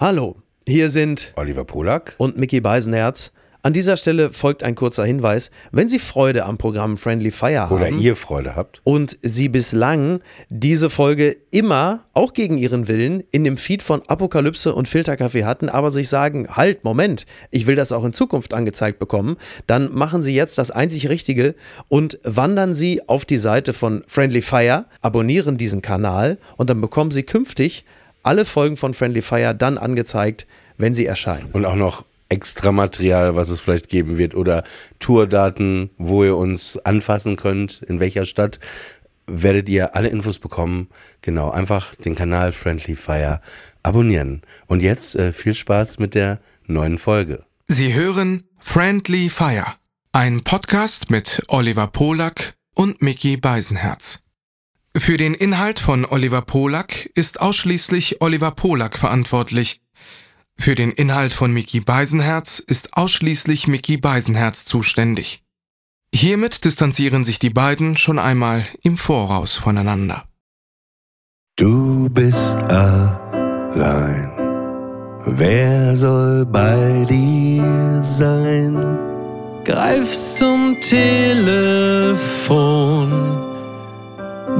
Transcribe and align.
Hallo, 0.00 0.36
hier 0.66 0.88
sind 0.88 1.34
Oliver 1.36 1.66
Polak 1.66 2.14
und 2.16 2.38
Mickey 2.38 2.62
Beisenherz. 2.62 3.32
An 3.62 3.74
dieser 3.74 3.98
Stelle 3.98 4.32
folgt 4.32 4.62
ein 4.62 4.74
kurzer 4.74 5.04
Hinweis. 5.04 5.50
Wenn 5.72 5.90
Sie 5.90 5.98
Freude 5.98 6.46
am 6.46 6.56
Programm 6.56 6.96
Friendly 6.96 7.30
Fire 7.30 7.68
haben 7.68 7.76
oder 7.76 7.90
ihr 7.90 8.16
Freude 8.16 8.56
habt 8.56 8.80
und 8.84 9.18
Sie 9.20 9.50
bislang 9.50 10.20
diese 10.48 10.88
Folge 10.88 11.36
immer, 11.50 12.06
auch 12.14 12.32
gegen 12.32 12.56
Ihren 12.56 12.88
Willen, 12.88 13.22
in 13.30 13.44
dem 13.44 13.58
Feed 13.58 13.82
von 13.82 14.00
Apokalypse 14.06 14.74
und 14.74 14.88
Filterkaffee 14.88 15.44
hatten, 15.44 15.68
aber 15.68 15.90
sich 15.90 16.08
sagen, 16.08 16.48
halt, 16.48 16.82
Moment, 16.82 17.26
ich 17.50 17.66
will 17.66 17.76
das 17.76 17.92
auch 17.92 18.04
in 18.04 18.14
Zukunft 18.14 18.54
angezeigt 18.54 19.00
bekommen, 19.00 19.36
dann 19.66 19.92
machen 19.92 20.22
Sie 20.22 20.34
jetzt 20.34 20.56
das 20.56 20.70
einzig 20.70 21.10
Richtige 21.10 21.54
und 21.88 22.18
wandern 22.22 22.72
Sie 22.72 23.06
auf 23.06 23.26
die 23.26 23.36
Seite 23.36 23.74
von 23.74 24.02
Friendly 24.06 24.40
Fire, 24.40 24.86
abonnieren 25.02 25.58
diesen 25.58 25.82
Kanal 25.82 26.38
und 26.56 26.70
dann 26.70 26.80
bekommen 26.80 27.10
Sie 27.10 27.24
künftig 27.24 27.84
alle 28.22 28.44
Folgen 28.44 28.76
von 28.76 28.94
Friendly 28.94 29.22
Fire 29.22 29.54
dann 29.54 29.78
angezeigt, 29.78 30.46
wenn 30.78 30.94
sie 30.94 31.06
erscheinen. 31.06 31.50
und 31.52 31.64
auch 31.64 31.76
noch 31.76 32.04
extra 32.30 32.72
Material, 32.72 33.36
was 33.36 33.50
es 33.50 33.60
vielleicht 33.60 33.88
geben 33.88 34.16
wird 34.16 34.34
oder 34.34 34.64
Tourdaten, 35.00 35.90
wo 35.98 36.24
ihr 36.24 36.36
uns 36.36 36.78
anfassen 36.78 37.36
könnt, 37.36 37.82
in 37.82 38.00
welcher 38.00 38.24
Stadt, 38.24 38.60
werdet 39.26 39.68
ihr 39.68 39.94
alle 39.94 40.08
Infos 40.08 40.38
bekommen. 40.38 40.88
Genau, 41.22 41.50
einfach 41.50 41.94
den 41.96 42.14
Kanal 42.14 42.52
Friendly 42.52 42.94
Fire 42.94 43.40
abonnieren. 43.82 44.42
Und 44.66 44.82
jetzt 44.82 45.14
äh, 45.16 45.32
viel 45.32 45.54
Spaß 45.54 45.98
mit 45.98 46.14
der 46.14 46.40
neuen 46.66 46.98
Folge. 46.98 47.44
Sie 47.66 47.94
hören 47.94 48.44
Friendly 48.58 49.28
Fire, 49.28 49.74
ein 50.12 50.42
Podcast 50.42 51.10
mit 51.10 51.42
Oliver 51.48 51.86
Polak 51.88 52.54
und 52.74 53.02
Mickey 53.02 53.36
Beisenherz. 53.36 54.22
Für 54.96 55.16
den 55.16 55.34
Inhalt 55.34 55.78
von 55.78 56.04
Oliver 56.04 56.42
Polak 56.42 57.10
ist 57.14 57.40
ausschließlich 57.40 58.20
Oliver 58.20 58.50
Polak 58.50 58.98
verantwortlich. 58.98 59.80
Für 60.56 60.74
den 60.74 60.90
Inhalt 60.90 61.32
von 61.32 61.52
Mickey 61.52 61.80
Beisenherz 61.80 62.58
ist 62.58 62.94
ausschließlich 62.94 63.68
Mickey 63.68 63.96
Beisenherz 63.96 64.64
zuständig. 64.64 65.42
Hiermit 66.12 66.64
distanzieren 66.64 67.24
sich 67.24 67.38
die 67.38 67.50
beiden 67.50 67.96
schon 67.96 68.18
einmal 68.18 68.66
im 68.82 68.98
Voraus 68.98 69.54
voneinander. 69.54 70.24
Du 71.56 72.08
bist 72.10 72.58
allein. 72.58 74.30
Wer 75.24 75.94
soll 75.96 76.46
bei 76.46 77.04
dir 77.08 78.02
sein? 78.02 78.98
Greif 79.64 80.10
zum 80.10 80.80
Telefon, 80.80 82.00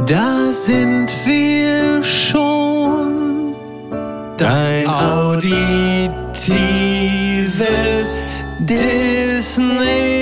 da 0.07 0.53
sind 0.53 1.13
wir 1.25 2.03
schon. 2.03 3.55
Dein 4.37 4.87
auditives 4.87 6.11
Disneyland, 8.59 10.20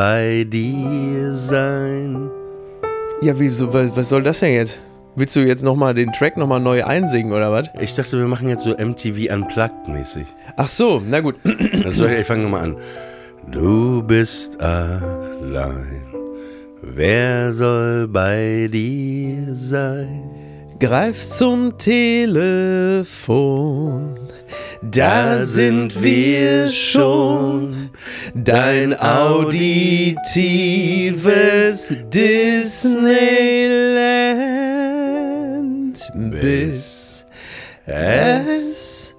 bei 0.00 0.46
dir 0.48 1.34
sein? 1.34 2.30
Ja, 3.20 3.38
wie, 3.38 3.48
so, 3.48 3.70
was, 3.70 3.94
was 3.94 4.08
soll 4.08 4.22
das 4.22 4.40
denn 4.40 4.54
jetzt? 4.54 4.78
Willst 5.14 5.36
du 5.36 5.40
jetzt 5.40 5.62
nochmal 5.62 5.92
den 5.92 6.10
Track 6.10 6.38
nochmal 6.38 6.58
neu 6.58 6.82
einsingen 6.82 7.34
oder 7.34 7.52
was? 7.52 7.68
Ich 7.78 7.94
dachte, 7.94 8.16
wir 8.16 8.24
machen 8.24 8.48
jetzt 8.48 8.62
so 8.62 8.70
MTV 8.70 9.30
Unplugged 9.30 9.88
mäßig. 9.88 10.24
Ach 10.56 10.68
so, 10.68 11.02
na 11.04 11.20
gut. 11.20 11.34
Also 11.84 12.06
ich 12.06 12.26
fange 12.26 12.44
nochmal 12.44 12.62
an. 12.64 12.76
Du 13.50 14.02
bist 14.02 14.58
allein. 14.62 16.06
Wer 16.80 17.52
soll 17.52 18.08
bei 18.08 18.70
dir 18.72 19.54
sein? 19.54 20.30
Greif 20.78 21.28
zum 21.28 21.76
Telefon, 21.76 23.08
da 24.82 25.42
sind 25.42 26.02
wir 26.02 26.70
schon. 26.70 27.90
Dein 28.34 28.98
auditives 28.98 30.16
Disneyland, 32.08 32.90
bis 36.14 37.24
es 37.86 39.14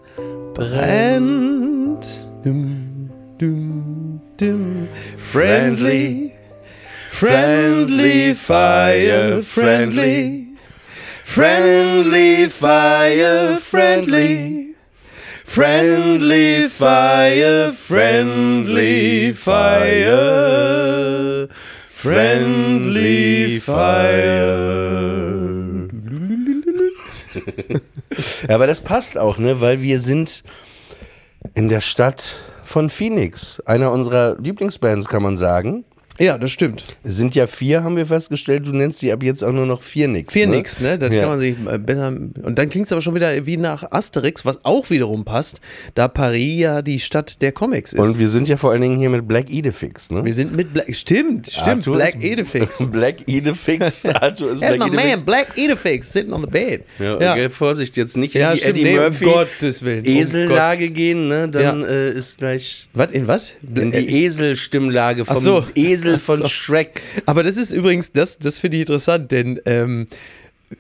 brennt. 0.54 2.22
Dum, 2.44 3.10
dum, 3.38 4.22
dum. 4.38 4.88
Friendly, 5.18 6.34
friendly 7.10 8.34
fire, 8.34 9.42
friendly. 9.44 10.48
Friendly 11.24 12.50
fire, 12.50 13.56
friendly. 13.58 14.71
Friendly 15.54 16.70
fire, 16.70 17.74
friendly 17.74 19.34
fire. 19.34 20.70
Friendly 21.90 23.60
fire. 23.60 23.82
Ja, 28.48 28.56
aber 28.56 28.66
das 28.66 28.80
passt 28.80 29.18
auch, 29.18 29.38
ne? 29.40 29.60
Weil 29.60 29.82
wir 29.82 30.00
sind 30.00 30.46
in 31.54 31.68
der 31.68 31.82
Stadt 31.82 32.38
von 32.64 32.90
Phoenix. 32.90 33.60
Einer 33.66 33.92
unserer 33.92 34.38
Lieblingsbands, 34.40 35.10
kann 35.10 35.22
man 35.22 35.36
sagen. 35.36 35.84
Ja, 36.22 36.38
das 36.38 36.52
stimmt. 36.52 36.84
Es 37.04 37.16
sind 37.18 37.34
ja 37.34 37.48
vier, 37.48 37.84
haben 37.84 37.96
wir 37.98 38.06
festgestellt. 38.06 38.68
Du 38.68 38.72
nennst 38.74 39.02
die 39.02 39.12
ab 39.12 39.24
jetzt 39.24 39.44
auch 39.44 39.52
nur 39.52 39.66
noch 39.66 39.82
Phoenix. 39.82 40.32
Phoenix, 40.32 40.80
ne? 40.80 41.00
Das 41.00 41.12
Ja. 41.14 41.22
kann 41.22 41.30
man 41.30 41.40
sich 41.40 41.56
äh, 41.68 41.80
besser. 41.80 42.10
Und 42.10 42.54
dann 42.58 42.70
klingt 42.70 42.86
es 42.86 42.92
aber 42.92 43.02
schon 43.02 43.16
wieder 43.16 43.46
wie 43.48 43.58
nach 43.58 43.92
Asterix, 43.92 44.46
was 44.46 44.64
auch 44.64 44.90
wiederum 44.92 45.26
passt, 45.26 45.62
da 45.96 46.08
Paris 46.08 46.60
ja 46.60 46.82
die 46.84 47.00
Stadt 47.00 47.42
der 47.42 47.52
Comics 47.52 47.94
ist. 47.94 48.00
Und 48.00 48.20
wir 48.20 48.30
sind 48.30 48.48
ja 48.48 48.58
vor 48.58 48.70
allen 48.72 48.82
Dingen 48.82 48.98
hier 49.00 49.10
mit 49.10 49.28
Black 49.28 49.50
Idefix, 49.50 50.12
ne? 50.12 50.24
wir 50.24 50.34
sind 50.34 50.56
mit 50.56 50.74
Black. 50.74 50.96
Stimmt, 50.96 51.48
stimmt. 51.50 51.68
Arthur 51.68 51.96
Black 51.96 52.24
Edifix. 52.24 52.88
Black 52.92 53.28
Idefix. 53.28 54.06
Arthur 54.06 54.52
ist 54.52 54.60
Black 54.60 54.78
my 54.80 54.86
Idefix. 54.90 55.16
man, 55.18 55.26
Black 55.26 55.48
Edifix, 55.58 56.14
sitting 56.14 56.34
on 56.34 56.42
the 56.42 56.48
bed. 56.50 56.84
Ja, 57.00 57.16
okay, 57.16 57.50
Vorsicht, 57.50 57.98
jetzt 57.98 58.16
nicht 58.16 58.36
in 58.36 58.42
Ja, 58.42 58.54
die 58.54 58.60
stimmt, 58.60 58.76
Eddie 58.78 58.84
nee, 58.84 58.98
um 59.00 59.04
Murphy 59.06 59.26
Gottes 59.26 59.82
Willen, 59.84 60.06
um 60.06 60.14
Esellage 60.14 60.90
gehen, 60.92 61.30
ne? 61.30 61.50
Dann 61.50 61.82
Ja. 61.82 61.88
äh, 61.88 62.12
ist 62.12 62.38
gleich 62.38 62.88
Was, 62.94 63.12
in 63.12 63.28
was? 63.28 63.54
in 63.74 63.92
die 63.92 64.24
Eselstimmlage 64.26 65.26
vom 65.26 65.36
Ach 65.38 65.42
so. 65.42 65.66
Esel 65.76 66.11
Ach 66.16 66.20
von 66.22 66.38
so. 66.40 66.48
Shrek. 66.48 67.02
Aber 67.26 67.44
das 67.44 67.58
ist 67.58 67.72
übrigens, 67.72 68.12
das, 68.12 68.38
das 68.40 68.58
finde 68.60 68.78
ich 68.78 68.82
interessant, 68.82 69.32
denn 69.32 69.60
ähm, 69.66 70.08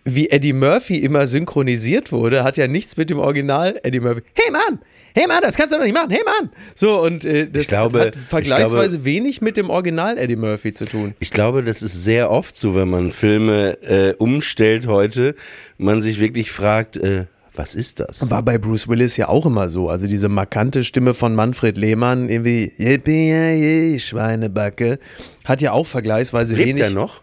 wie 0.06 0.30
Eddie 0.30 0.54
Murphy 0.54 0.98
immer 1.00 1.28
synchronisiert 1.28 2.12
wurde, 2.12 2.44
hat 2.44 2.58
ja 2.58 2.68
nichts 2.68 2.96
mit 2.98 3.10
dem 3.10 3.20
Original 3.20 3.80
Eddie 3.84 4.00
Murphy. 4.00 4.22
Hey 4.36 4.52
Mann! 4.52 4.80
Hey 5.14 5.28
Mann, 5.28 5.40
das 5.42 5.56
kannst 5.56 5.74
du 5.74 5.78
doch 5.78 5.84
nicht 5.84 5.94
machen! 5.94 6.10
Hey 6.12 6.22
Mann! 6.26 6.50
So, 6.76 7.02
und 7.02 7.26
äh, 7.26 7.50
das 7.52 7.64
Ich 7.64 7.68
glaube- 7.68 8.00
hat 8.00 8.16
ich 8.16 8.22
vergleichsweise 8.22 8.90
glaube- 8.92 9.04
wenig 9.06 9.42
mit 9.42 9.58
dem 9.58 9.70
Original 9.70 10.18
Eddie 10.18 10.38
Murphy 10.38 10.74
zu 10.74 10.86
tun. 10.86 11.14
Ich 11.20 11.32
glaube, 11.32 11.62
das 11.64 11.82
ist 11.82 12.04
sehr 12.06 12.32
oft 12.32 12.56
so, 12.56 12.76
wenn 12.76 12.90
man 12.90 13.12
Filme 13.12 13.78
äh, 13.82 14.14
umstellt 14.18 14.88
heute, 14.88 15.36
man 15.78 16.02
sich 16.02 16.22
wirklich 16.22 16.52
fragt, 16.52 16.96
äh, 16.96 17.26
was 17.54 17.76
ist 17.76 18.00
das? 18.00 18.30
War 18.30 18.44
bei 18.44 18.58
Bruce 18.58 18.88
Willis 18.88 19.18
ja 19.18 19.28
auch 19.28 19.46
immer 19.46 19.68
so. 19.70 19.90
Also 19.90 20.08
diese 20.08 20.30
markante 20.30 20.84
Stimme 20.84 21.14
von 21.14 21.36
Manfred 21.36 21.78
Lehmann, 21.78 22.30
irgendwie, 22.30 22.72
Yippie, 22.78 24.00
Schweinebacke, 24.00 25.00
hat 25.44 25.62
ja 25.62 25.74
auch 25.74 25.86
vergleichsweise 25.86 26.56
Lebt 26.56 26.70
wenig. 26.70 26.84
er 26.84 26.90
noch? 26.92 27.22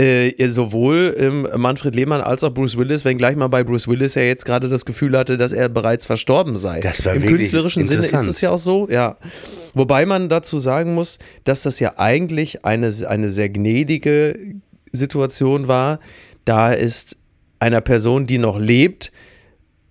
Äh, 0.00 0.48
sowohl 0.50 1.16
ähm, 1.18 1.48
Manfred 1.56 1.96
Lehmann 1.96 2.20
als 2.20 2.44
auch 2.44 2.54
Bruce 2.54 2.76
Willis, 2.76 3.04
wenngleich 3.04 3.34
man 3.34 3.50
bei 3.50 3.64
Bruce 3.64 3.88
Willis 3.88 4.14
ja 4.14 4.22
jetzt 4.22 4.44
gerade 4.44 4.68
das 4.68 4.84
Gefühl 4.84 5.18
hatte, 5.18 5.36
dass 5.36 5.52
er 5.52 5.68
bereits 5.68 6.06
verstorben 6.06 6.56
sei. 6.56 6.78
Das 6.80 7.04
war 7.04 7.14
Im 7.14 7.26
künstlerischen 7.26 7.84
Sinne 7.84 8.06
ist 8.06 8.26
es 8.26 8.40
ja 8.40 8.50
auch 8.50 8.58
so, 8.58 8.88
ja. 8.88 9.16
Wobei 9.74 10.06
man 10.06 10.28
dazu 10.28 10.60
sagen 10.60 10.94
muss, 10.94 11.18
dass 11.42 11.62
das 11.62 11.80
ja 11.80 11.94
eigentlich 11.96 12.64
eine, 12.64 12.92
eine 13.08 13.32
sehr 13.32 13.48
gnädige 13.48 14.38
Situation 14.92 15.66
war, 15.66 15.98
da 16.44 16.72
ist 16.72 17.16
einer 17.58 17.80
Person, 17.80 18.26
die 18.26 18.38
noch 18.38 18.58
lebt, 18.58 19.10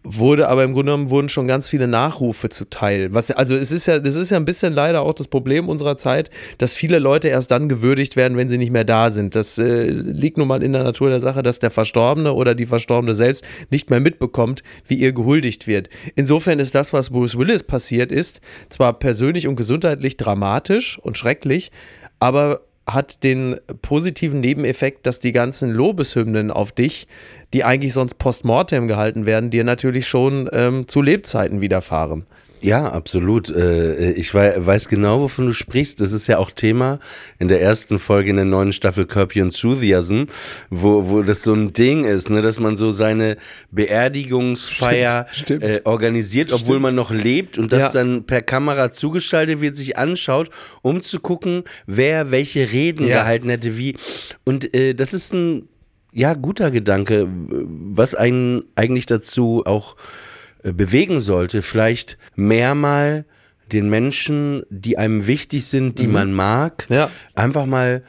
wurde 0.04 0.48
aber 0.48 0.64
im 0.64 0.74
Grunde 0.74 0.92
genommen 0.92 1.10
wurden 1.10 1.30
schon 1.30 1.48
ganz 1.48 1.68
viele 1.68 1.88
Nachrufe 1.88 2.50
zuteil. 2.50 3.14
Was, 3.14 3.32
also 3.32 3.56
es 3.56 3.72
ist 3.72 3.88
ja, 3.88 4.00
das 4.00 4.16
ist 4.16 4.30
ja 4.30 4.38
ein 4.38 4.46
bisschen 4.46 4.74
leider 4.74 5.02
auch 5.02 5.14
das 5.14 5.28
Problem 5.28 5.68
unserer 5.68 5.98
Zeit, 5.98 6.30
dass 6.58 6.74
viele 6.74 7.00
Leute 7.00 7.28
erst 7.28 7.52
dann 7.52 7.68
gewürdigt 7.68 8.16
werden, 8.16 8.38
wenn 8.38 8.50
sie 8.50 8.58
nicht 8.58 8.72
mehr 8.72 8.86
da 8.86 9.10
sind. 9.10 9.36
Das 9.36 9.58
äh, 9.58 9.90
liegt 9.90 10.38
nun 10.38 10.48
mal 10.48 10.64
in 10.64 10.74
der 10.74 10.84
Natur 10.84 11.10
der 11.10 11.20
Sache, 11.20 11.44
dass 11.44 11.60
der 11.60 11.72
Verstorbene 11.72 12.34
oder 12.34 12.56
die 12.56 12.66
Verstorbene 12.66 13.16
selbst 13.16 13.44
nicht 13.70 13.90
mehr 13.90 14.00
mitbekommt, 14.00 14.64
wie 14.86 14.96
ihr 14.96 15.12
gehuldigt 15.12 15.68
wird. 15.68 15.90
Insofern 16.16 16.60
ist 16.60 16.74
das, 16.76 16.94
was 16.94 17.10
Bruce 17.10 17.38
Willis 17.38 17.64
passiert 17.64 18.12
ist, 18.12 18.40
zwar 18.70 18.94
persönlich 19.00 19.48
und 19.48 19.56
gesundheitlich 19.56 20.16
dramatisch 20.16 21.00
und 21.00 21.18
schrecklich, 21.18 21.72
aber 22.20 22.62
hat 22.88 23.24
den 23.24 23.58
positiven 23.82 24.40
Nebeneffekt, 24.40 25.06
dass 25.06 25.20
die 25.20 25.34
ganzen 25.34 25.72
Lobeshymnen 25.72 26.52
auf 26.52 26.72
dich, 26.72 27.08
die 27.54 27.64
eigentlich 27.64 27.94
sonst 27.94 28.18
postmortem 28.20 28.88
gehalten 28.88 29.26
werden, 29.26 29.50
dir 29.50 29.64
natürlich 29.64 30.08
schon 30.08 30.50
ähm, 30.54 30.88
zu 30.88 31.02
Lebzeiten 31.02 31.62
widerfahren. 31.62 32.26
Ja, 32.60 32.88
absolut. 32.92 33.52
Äh, 33.52 34.14
ich 34.14 34.34
weiß 34.34 34.88
genau, 34.90 35.22
wovon 35.22 35.46
du 35.46 35.54
sprichst. 35.54 36.02
Das 36.02 36.12
ist 36.12 36.26
ja 36.26 36.40
auch 36.40 36.50
Thema 36.50 36.98
in 37.38 37.50
der 37.50 37.62
ersten 37.62 38.00
Folge 38.00 38.32
in 38.32 38.38
der 38.38 38.46
neuen 38.46 38.74
Staffel 38.74 39.06
Curb 39.06 39.36
Your 39.36 39.44
Enthusiasm, 39.44 40.24
wo, 40.72 41.08
wo 41.08 41.22
das 41.22 41.44
so 41.44 41.54
ein 41.54 41.74
Ding 41.74 42.04
ist, 42.04 42.32
ne, 42.32 42.42
dass 42.42 42.60
man 42.60 42.76
so 42.76 42.92
seine 42.92 43.38
Beerdigungsfeier 43.72 45.28
Stimmt, 45.32 45.62
stimmt. 45.62 45.64
Äh, 45.64 45.82
organisiert, 45.84 46.52
obwohl 46.52 46.66
Stimmt. 46.66 46.82
man 46.82 46.96
noch 46.96 47.12
lebt 47.12 47.58
und 47.58 47.72
das 47.72 47.94
Ja. 47.94 48.02
dann 48.04 48.26
per 48.26 48.42
Kamera 48.42 48.92
zugeschaltet 48.92 49.62
wird, 49.62 49.76
sich 49.78 49.98
anschaut, 49.98 50.50
um 50.82 51.02
zu 51.02 51.20
gucken, 51.20 51.64
wer 51.86 52.32
welche 52.32 52.72
Reden 52.72 53.08
Ja. 53.08 53.20
gehalten 53.22 53.50
hätte, 53.50 53.78
wie. 53.78 53.96
Und 54.46 54.74
äh, 54.76 54.94
das 54.96 55.14
ist 55.14 55.34
ein 55.34 55.68
ja, 56.14 56.34
guter 56.34 56.72
Gedanke, 56.72 57.28
was 57.30 58.16
einen 58.16 58.64
eigentlich 58.76 59.06
dazu 59.06 59.64
auch 59.66 59.96
äh, 60.64 60.72
bewegen 60.72 61.20
sollte, 61.20 61.62
vielleicht 61.62 62.18
mehr 62.36 62.76
mal 62.76 63.26
den 63.72 63.90
Menschen, 63.90 64.64
die 64.70 64.98
einem 64.98 65.28
wichtig 65.28 65.66
sind, 65.66 66.00
die 66.00 66.08
man 66.08 66.32
mag, 66.34 66.86
Mhm. 66.90 66.96
Ja. 66.96 67.10
einfach 67.36 67.66
mal 67.66 68.04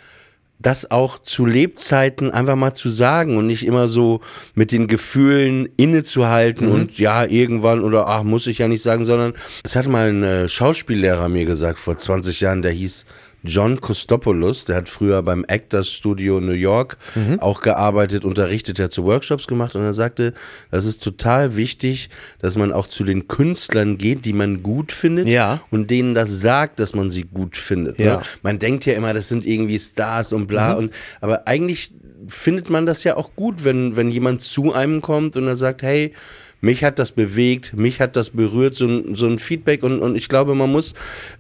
das 0.60 0.90
auch 0.90 1.18
zu 1.22 1.46
Lebzeiten 1.46 2.32
einfach 2.32 2.56
mal 2.56 2.74
zu 2.74 2.88
sagen 2.88 3.36
und 3.36 3.46
nicht 3.46 3.64
immer 3.64 3.86
so 3.86 4.20
mit 4.54 4.72
den 4.72 4.88
Gefühlen 4.88 5.68
innezuhalten 5.76 6.66
Mhm. 6.66 6.72
und 6.72 6.98
ja, 6.98 7.24
irgendwann 7.24 7.80
oder 7.84 8.08
ach, 8.08 8.24
muss 8.24 8.46
ich 8.48 8.58
ja 8.58 8.66
nicht 8.66 8.82
sagen, 8.82 9.04
sondern 9.04 9.34
es 9.62 9.76
hat 9.76 9.86
mal 9.86 10.08
ein 10.08 10.22
äh, 10.24 10.48
Schauspiellehrer 10.48 11.28
mir 11.28 11.44
gesagt 11.44 11.78
vor 11.78 11.96
20 11.96 12.40
Jahren, 12.40 12.62
der 12.62 12.72
hieß 12.72 13.04
John 13.48 13.80
Kostopoulos, 13.80 14.64
der 14.66 14.76
hat 14.76 14.88
früher 14.88 15.22
beim 15.22 15.44
Actors 15.48 15.88
Studio 15.90 16.40
New 16.40 16.52
York 16.52 16.96
Mhm. 17.14 17.40
auch 17.40 17.60
gearbeitet, 17.62 18.24
unterrichtet, 18.24 18.78
der 18.78 18.84
hat 18.86 18.92
so 18.92 19.04
Workshops 19.04 19.46
gemacht 19.46 19.74
und 19.74 19.82
er 19.82 19.94
sagte, 19.94 20.34
das 20.70 20.84
ist 20.84 21.02
total 21.02 21.56
wichtig, 21.56 22.10
dass 22.40 22.56
man 22.56 22.72
auch 22.72 22.86
zu 22.86 23.04
den 23.04 23.26
Künstlern 23.28 23.98
geht, 23.98 24.24
die 24.24 24.32
man 24.32 24.62
gut 24.62 24.92
findet 24.92 25.28
Ja. 25.32 25.60
und 25.70 25.90
denen 25.90 26.14
das 26.14 26.40
sagt, 26.40 26.78
dass 26.78 26.94
man 26.94 27.10
sie 27.10 27.22
gut 27.24 27.56
findet. 27.56 27.98
Ja. 27.98 28.16
Ne? 28.18 28.22
Man 28.42 28.58
denkt 28.58 28.84
ja 28.86 28.92
immer, 28.94 29.14
das 29.14 29.28
sind 29.28 29.46
irgendwie 29.46 29.78
Stars 29.78 30.32
und 30.32 30.46
bla 30.46 30.72
Mhm. 30.74 30.78
und 30.78 30.94
aber 31.20 31.48
eigentlich 31.48 31.90
findet 32.26 32.68
man 32.68 32.84
das 32.84 33.04
ja 33.04 33.16
auch 33.16 33.30
gut, 33.34 33.64
wenn 33.64 33.96
wenn 33.96 34.10
jemand 34.10 34.42
zu 34.42 34.72
einem 34.74 35.00
kommt 35.00 35.36
und 35.36 35.46
er 35.46 35.56
sagt, 35.56 35.82
hey, 35.82 36.12
mich 36.60 36.82
hat 36.84 36.98
das 36.98 37.12
bewegt, 37.12 37.74
mich 37.76 38.00
hat 38.00 38.16
das 38.16 38.30
berührt, 38.30 38.74
so 38.74 38.86
ein, 38.86 39.14
so 39.14 39.26
ein 39.26 39.38
Feedback 39.38 39.82
und, 39.82 40.00
und 40.00 40.16
ich 40.16 40.28
glaube, 40.28 40.54
man 40.54 40.70
muss 40.72 40.94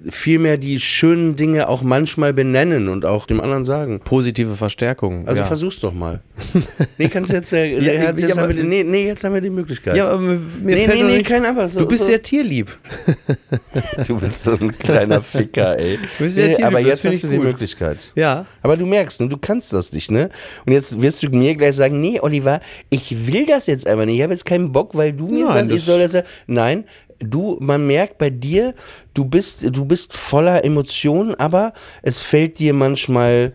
vielmehr 0.08 0.56
die 0.58 0.78
schönen 0.80 1.34
Dinge 1.36 1.68
auch 1.68 1.82
manchmal 1.82 2.32
benennen 2.32 2.88
und 2.88 3.04
auch 3.04 3.26
dem 3.26 3.40
anderen 3.40 3.64
sagen. 3.64 4.00
Positive 4.04 4.54
Verstärkung. 4.56 5.26
Also 5.26 5.40
ja. 5.40 5.44
versuch's 5.46 5.80
doch 5.80 5.92
mal. 5.92 6.20
nee, 6.98 7.08
kannst 7.08 7.32
jetzt, 7.32 7.52
äh, 7.52 7.66
Ja, 7.78 7.92
jetzt, 7.92 8.02
ja, 8.02 8.10
jetzt 8.10 8.32
aber- 8.32 8.42
haben 8.42 8.48
wir 8.56 8.62
die, 8.62 8.68
nee, 8.68 8.84
nee, 8.84 9.06
jetzt 9.06 9.24
haben 9.24 9.34
wir 9.34 9.40
die 9.40 9.50
Möglichkeit. 9.50 9.96
ja, 9.96 10.08
aber 10.08 10.20
mir 10.20 10.38
nee, 10.62 10.86
fällt 10.86 11.04
nee, 11.04 11.16
nee, 11.16 11.22
kein 11.22 11.44
Aber. 11.44 11.68
So, 11.68 11.80
Du 11.80 11.86
bist 11.86 12.00
so. 12.00 12.06
sehr 12.06 12.22
tierlieb. 12.22 12.76
Du 14.06 14.18
bist 14.18 14.42
so 14.42 14.52
ein 14.52 14.72
kleiner 14.72 15.22
Ficker, 15.22 15.78
ey. 15.78 15.98
bist 16.18 16.36
sehr 16.36 16.48
Nee, 16.48 16.54
tierlieb, 16.54 16.66
aber 16.66 16.80
jetzt 16.80 17.04
hast 17.04 17.24
du 17.24 17.28
die 17.28 17.36
gut. 17.36 17.46
Möglichkeit. 17.46 17.98
Ja. 18.14 18.46
Aber 18.62 18.76
du 18.76 18.86
merkst, 18.86 19.20
ne, 19.20 19.28
du 19.28 19.36
kannst 19.36 19.72
das 19.72 19.92
nicht, 19.92 20.10
ne? 20.10 20.28
Und 20.66 20.72
jetzt 20.72 21.00
wirst 21.00 21.22
du 21.22 21.28
mir 21.30 21.54
gleich 21.54 21.74
sagen, 21.76 22.00
nee, 22.00 22.20
Oliver, 22.20 22.60
ich 22.90 23.26
will 23.26 23.46
das 23.46 23.66
jetzt 23.66 23.86
einfach 23.86 24.04
nicht. 24.06 24.16
Ich 24.16 24.22
habe 24.22 24.32
jetzt 24.32 24.44
keinen 24.44 24.72
Bock, 24.72 24.94
weil 24.96 25.07
du 25.12 25.28
mir 25.28 25.44
Nein, 25.46 25.54
sagst, 25.66 25.72
ich 25.72 25.84
soll 25.84 25.98
das 26.00 26.12
ja. 26.12 26.22
Nein, 26.46 26.84
du, 27.20 27.56
man 27.60 27.86
merkt 27.86 28.18
bei 28.18 28.30
dir, 28.30 28.74
du 29.14 29.24
bist, 29.24 29.64
du 29.76 29.84
bist 29.84 30.14
voller 30.16 30.64
Emotionen, 30.64 31.34
aber 31.34 31.72
es 32.02 32.20
fällt 32.20 32.58
dir 32.58 32.72
manchmal 32.74 33.52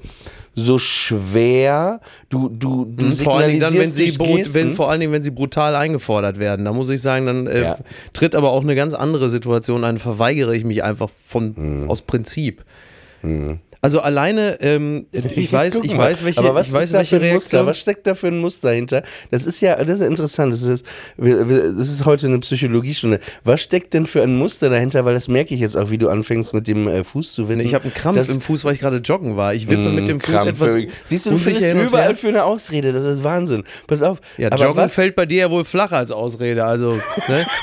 so 0.56 0.78
schwer. 0.78 2.00
Du, 2.30 2.48
du, 2.50 2.86
du 2.86 3.06
Mhm, 3.06 3.12
vor 3.16 3.38
allen 3.38 3.48
Dingen 3.50 3.62
dann, 3.62 3.74
wenn 3.74 3.92
sie, 3.92 4.16
wenn, 4.54 4.74
vor 4.74 4.92
allen 4.92 5.00
Dingen, 5.00 5.12
wenn 5.12 5.24
sie 5.24 5.32
brutal 5.32 5.76
eingefordert 5.76 6.38
werden. 6.38 6.66
Da 6.66 6.74
muss 6.74 6.90
ich 6.92 7.02
sagen, 7.02 7.26
dann 7.26 7.48
äh, 7.48 7.62
Ja. 7.62 7.78
tritt 8.14 8.36
aber 8.36 8.52
auch 8.52 8.62
eine 8.62 8.76
ganz 8.76 8.94
andere 8.94 9.32
Situation 9.32 9.84
ein. 9.84 9.98
Verweigere 9.98 10.56
ich 10.56 10.64
mich 10.64 10.84
einfach 10.84 11.10
von 11.26 11.56
Mhm. 11.58 11.90
aus 11.90 12.04
Prinzip. 12.04 12.64
Also 13.84 14.00
alleine, 14.00 14.62
ähm, 14.62 15.08
ich 15.12 15.52
weiß, 15.52 15.82
ich 15.84 15.98
weiß, 15.98 16.24
welche, 16.24 16.40
Aber 16.40 16.56
was 16.56 16.68
ich 16.68 16.74
weiß, 16.74 16.94
welche 16.94 17.20
für 17.20 17.26
ein 17.26 17.34
Muster? 17.34 17.58
Reaktion. 17.58 17.66
Was 17.68 17.80
steckt 17.80 18.08
da 18.08 18.16
für 18.16 18.28
ein 18.28 18.40
Muster 18.40 18.72
hinter? 18.72 19.04
Das 19.30 19.46
ist 19.46 19.60
ja, 19.60 19.76
das 19.76 20.00
ist 20.00 20.08
interessant. 20.08 20.54
Das 20.54 20.62
ist, 20.64 20.86
das 21.18 21.90
ist 21.90 22.06
heute 22.06 22.28
eine 22.28 22.40
Psychologiestunde. 22.40 23.20
Was 23.44 23.60
steckt 23.62 23.94
denn 23.94 24.06
für 24.06 24.24
ein 24.24 24.38
Muster 24.38 24.70
dahinter? 24.70 25.04
Weil 25.04 25.16
das 25.16 25.28
merke 25.28 25.54
ich 25.54 25.60
jetzt 25.60 25.76
auch, 25.76 25.90
wie 25.92 25.98
du 25.98 26.08
anfängst 26.08 26.54
mit 26.54 26.66
dem 26.70 26.88
äh, 26.88 27.04
Fuß 27.04 27.34
zu 27.34 27.50
winden. 27.50 27.66
Ich 27.66 27.74
habe 27.74 27.84
einen 27.84 27.94
Krampf 27.94 28.18
Das- 28.18 28.30
im 28.30 28.40
Fuß, 28.40 28.64
weil 28.64 28.74
ich 28.74 28.80
gerade 28.80 28.98
joggen 29.00 29.36
war. 29.36 29.54
Ich 29.54 29.68
wippe 29.68 29.90
mit 29.92 30.08
dem 30.08 30.22
Fuß 30.22 30.34
Krampf. 30.34 30.48
etwas 30.48 30.78
Siehst 31.04 31.26
du, 31.26 31.32
du 31.32 31.38
findest 31.38 31.70
überall 31.74 32.16
für 32.16 32.30
eine 32.30 32.46
Ausrede. 32.46 32.94
Das 32.94 33.04
ist 33.04 33.22
Wahnsinn. 33.26 33.66
Pass 33.88 34.02
auf. 34.02 34.20
Ja, 34.38 34.50
Aber 34.50 34.64
Joggen 34.64 34.78
was, 34.78 34.94
fällt 34.94 35.18
bei 35.18 35.26
dir 35.26 35.40
ja 35.40 35.52
wohl 35.52 35.66
flacher 35.66 35.98
als 35.98 36.14
Ausrede. 36.14 36.64
Also, 36.64 37.02
ne? 37.28 37.46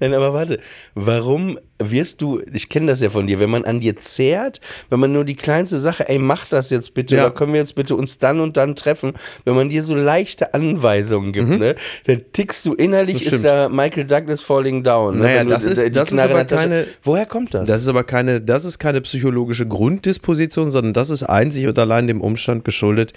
Nein, 0.00 0.14
aber 0.14 0.32
warte, 0.32 0.60
warum 0.94 1.58
wirst 1.80 2.22
du, 2.22 2.40
ich 2.52 2.68
kenne 2.68 2.86
das 2.86 3.00
ja 3.00 3.10
von 3.10 3.26
dir, 3.26 3.40
wenn 3.40 3.50
man 3.50 3.64
an 3.64 3.80
dir 3.80 3.96
zehrt, 3.96 4.60
wenn 4.90 5.00
man 5.00 5.12
nur 5.12 5.24
die 5.24 5.34
kleinste 5.34 5.78
Sache, 5.78 6.08
ey, 6.08 6.18
mach 6.18 6.46
das 6.46 6.70
jetzt 6.70 6.94
bitte, 6.94 7.16
Ja. 7.16 7.26
oder 7.26 7.34
können 7.34 7.52
wir 7.52 7.60
jetzt 7.60 7.74
bitte 7.74 7.96
uns 7.96 8.16
dann 8.18 8.38
und 8.40 8.56
dann 8.56 8.76
treffen, 8.76 9.12
wenn 9.44 9.54
man 9.56 9.68
dir 9.68 9.82
so 9.82 9.94
leichte 9.96 10.54
Anweisungen 10.54 11.32
gibt, 11.32 11.48
ne, 11.48 11.74
dann 12.06 12.22
tickst 12.32 12.64
du 12.66 12.74
innerlich, 12.74 13.20
Mhm. 13.20 13.24
Das 13.24 13.32
ist 13.34 13.44
da 13.44 13.68
Michael 13.68 14.04
Douglas 14.04 14.40
falling 14.40 14.82
down. 14.84 15.16
Ne? 15.16 15.22
Naja, 15.24 15.40
Wenn 15.40 15.48
du 15.48 15.54
das 15.54 15.64
ist- 15.66 15.96
das 15.96 16.12
ist 16.12 16.18
aber 16.20 16.44
keine- 16.44 16.86
Woher 17.02 17.26
kommt 17.26 17.54
das? 17.54 17.66
Das 17.66 17.82
ist 17.82 17.88
aber 17.88 18.04
keine, 18.04 18.40
das 18.40 18.64
ist 18.64 18.78
keine 18.78 19.00
psychologische 19.00 19.66
Grunddisposition, 19.66 20.70
sondern 20.70 20.92
das 20.94 21.10
ist 21.10 21.24
einzig 21.24 21.66
und 21.66 21.78
allein 21.78 22.06
dem 22.06 22.20
Umstand 22.20 22.64
geschuldet, 22.64 23.12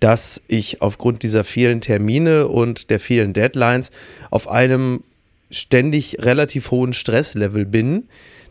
dass 0.00 0.40
ich 0.48 0.80
aufgrund 0.80 1.22
dieser 1.22 1.44
vielen 1.44 1.80
Termine 1.82 2.48
und 2.48 2.88
der 2.90 3.00
vielen 3.00 3.32
Deadlines 3.34 3.90
auf 4.30 4.48
einem 4.48 5.02
ständig 5.50 6.18
relativ 6.20 6.70
hohen 6.70 6.92
Stresslevel 6.92 7.64
bin, 7.66 8.08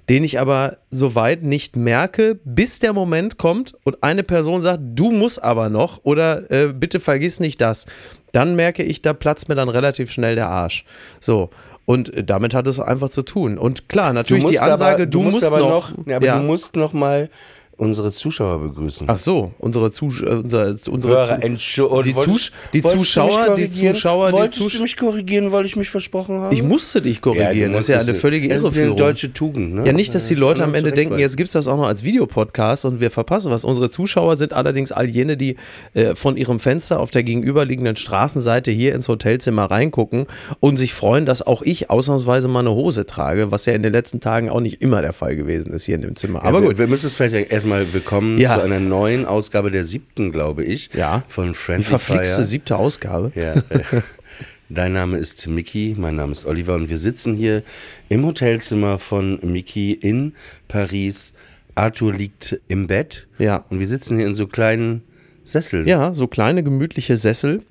den 0.10 0.24
ich 0.24 0.40
aber 0.40 0.78
soweit 0.89 1.44
nicht 1.44 1.75
merke, 1.75 2.39
bis 2.46 2.80
der 2.80 2.94
Moment 2.94 3.38
kommt 3.38 3.74
und 3.84 4.04
eine 4.04 4.24
Person 4.24 4.62
sagt, 4.62 4.82
du 4.96 5.12
musst 5.12 5.44
aber 5.44 5.70
noch 5.70 6.00
oder 6.04 6.50
äh, 6.50 6.74
bitte 6.74 7.00
vergiss 7.00 7.39
nicht 7.39 7.60
das. 7.62 7.86
Dann 8.32 8.56
merke 8.56 8.84
ich, 8.84 9.01
da 9.01 9.13
platzt 9.13 9.50
mir 9.50 9.56
dann 9.56 9.70
relativ 9.70 10.12
schnell 10.12 10.36
der 10.36 10.48
Arsch. 10.48 10.86
So. 11.20 11.50
Und 11.86 12.13
äh, 12.13 12.24
damit 12.24 12.54
hat 12.54 12.68
es 12.68 12.80
einfach 12.80 13.10
zu 13.10 13.24
tun. 13.24 13.58
Und 13.58 13.89
klar, 13.89 14.13
natürlich 14.13 14.46
die 14.46 14.60
Ansage, 14.60 15.04
aber, 15.04 15.06
du, 15.06 15.24
musst, 15.24 15.44
aber 15.44 15.60
noch. 15.60 15.92
ja, 16.06 16.18
aber 16.18 16.25
ja. 16.25 16.38
du 16.38 16.46
musst 16.46 16.75
noch 16.75 16.94
mal 16.94 17.30
unsere 17.77 18.12
Zuschauer 18.12 18.60
begrüßen. 18.60 19.05
Ach 19.10 19.17
so, 19.17 19.51
unsere, 19.60 19.91
Zusch 19.91 20.24
äh, 20.24 20.29
unsere, 20.29 20.75
unsere 20.89 21.13
Hörer, 21.13 21.39
Zu 21.39 21.46
Entschu- 21.46 22.01
die, 22.03 22.15
Zusch 22.15 22.51
die 22.74 22.81
Zuschauer, 22.81 23.55
die? 23.55 23.69
Zuschauer, 23.69 24.27
die 24.29 24.34
Wolltest 24.34 24.57
Zuschauer. 24.57 24.77
du 24.79 24.84
mich 24.84 24.98
korrigieren, 24.98 25.51
weil 25.51 25.65
ich 25.65 25.75
mich 25.75 25.89
versprochen 25.89 26.39
habe? 26.39 26.53
Ich 26.55 26.63
musste 26.63 27.01
dich 27.01 27.22
korrigieren. 27.22 27.72
du 27.72 27.77
das 27.77 27.88
ist 27.88 27.93
ja 27.93 28.00
eine 28.00 28.15
völlige 28.15 28.48
Das 28.50 28.57
ist 28.60 28.65
eine 28.65 28.75
Irreführung. 28.75 28.98
deutsche 28.98 29.31
Tugend, 29.31 29.75
ne? 29.75 29.86
Ja, 29.86 29.93
nicht, 29.93 30.13
dass 30.15 30.27
die 30.27 30.36
Leute 30.36 30.63
am 30.63 30.74
Ende 30.74 30.91
denken, 30.91 31.19
jetzt 31.19 31.38
gibt 31.38 31.48
es 31.48 31.53
das 31.53 31.67
auch 31.67 31.77
noch 31.77 31.88
als 31.88 32.03
Videopodcast 32.03 32.86
und 32.86 33.00
wir 33.00 33.12
verpassen 33.12 33.51
was. 33.51 33.63
Unsere 33.63 33.89
Zuschauer 33.91 34.38
sind 34.38 34.53
allerdings 34.53 34.91
all 34.91 35.07
jene, 35.07 35.38
die 35.38 35.55
äh, 35.93 36.15
von 36.15 36.36
ihrem 36.36 36.60
Fenster 36.60 37.00
auf 37.00 37.12
der 37.12 37.22
gegenüberliegenden 37.24 37.96
Straßenseite 37.96 38.72
hier 38.72 38.96
ins 38.96 39.07
Hotelzimmer 39.07 39.65
reingucken 39.69 40.25
und 40.60 40.77
sich 40.77 40.93
freuen, 40.96 41.25
dass 41.27 41.41
auch 41.46 41.62
ich 41.62 41.89
ausnahmsweise 41.91 42.48
mal 42.48 42.62
eine 42.62 42.72
Hose 42.72 43.05
trage, 43.05 43.51
was 43.51 43.65
ja 43.67 43.74
in 43.74 43.84
den 43.84 43.93
letzten 43.93 44.19
Tagen 44.19 44.50
auch 44.50 44.62
nicht 44.62 44.81
immer 44.81 45.01
der 45.03 45.13
Fall 45.13 45.36
gewesen 45.36 45.72
ist 45.74 45.86
hier 45.86 45.96
in 45.96 46.01
dem 46.01 46.15
Zimmer. 46.15 46.43
Aber 46.43 46.60
ja, 46.60 46.65
gut. 46.65 46.77
Wir, 46.77 46.86
wir 46.86 46.88
müssen 46.88 47.05
es 47.07 47.13
vielleicht 47.13 47.51
erstmal 47.71 47.93
willkommen 47.93 48.38
Ja. 48.38 48.55
zu 48.55 48.62
einer 48.63 48.79
neuen 48.79 49.25
Ausgabe 49.25 49.71
der 49.71 49.83
siebten, 49.83 50.31
glaube 50.31 50.63
ich. 50.63 50.89
Ja. 50.93 51.24
Von 51.27 51.50
Die 51.50 51.53
Friendly 51.53 51.83
verflixte 51.83 52.36
Fire. 52.36 52.45
siebte 52.45 52.75
Ausgabe. 52.77 53.31
Ja. 53.36 53.55
äh, 53.55 54.01
Dein 54.69 54.93
Name 54.93 55.17
ist 55.17 55.47
Miki, 55.47 55.93
mein 55.97 56.15
Name 56.15 56.31
ist 56.31 56.45
Oliver 56.45 56.75
und 56.75 56.89
wir 56.89 56.97
sitzen 56.97 57.36
hier 57.36 57.63
im 58.09 58.25
Hotelzimmer 58.25 59.00
von 59.00 59.39
Miki 59.43 59.91
in 59.93 60.33
Paris. 60.69 61.33
Arthur 61.75 62.13
liegt 62.13 62.57
im 62.69 62.88
Bett 62.88 63.27
Ja. 63.38 63.65
und 63.69 63.79
wir 63.81 63.88
sitzen 63.88 64.17
hier 64.17 64.27
in 64.27 64.36
so 64.36 64.47
kleinen 64.47 65.03
Sesseln. 65.43 65.88
Ja, 65.88 66.13
so 66.13 66.27
kleine 66.27 66.63
gemütliche 66.63 67.17
Sessel. 67.17 67.63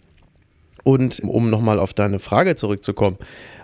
Und 0.86 1.18
um 1.24 1.50
nochmal 1.50 1.80
auf 1.80 1.94
deine 1.94 2.20
Frage 2.20 2.54
zurückzukommen, 2.54 3.18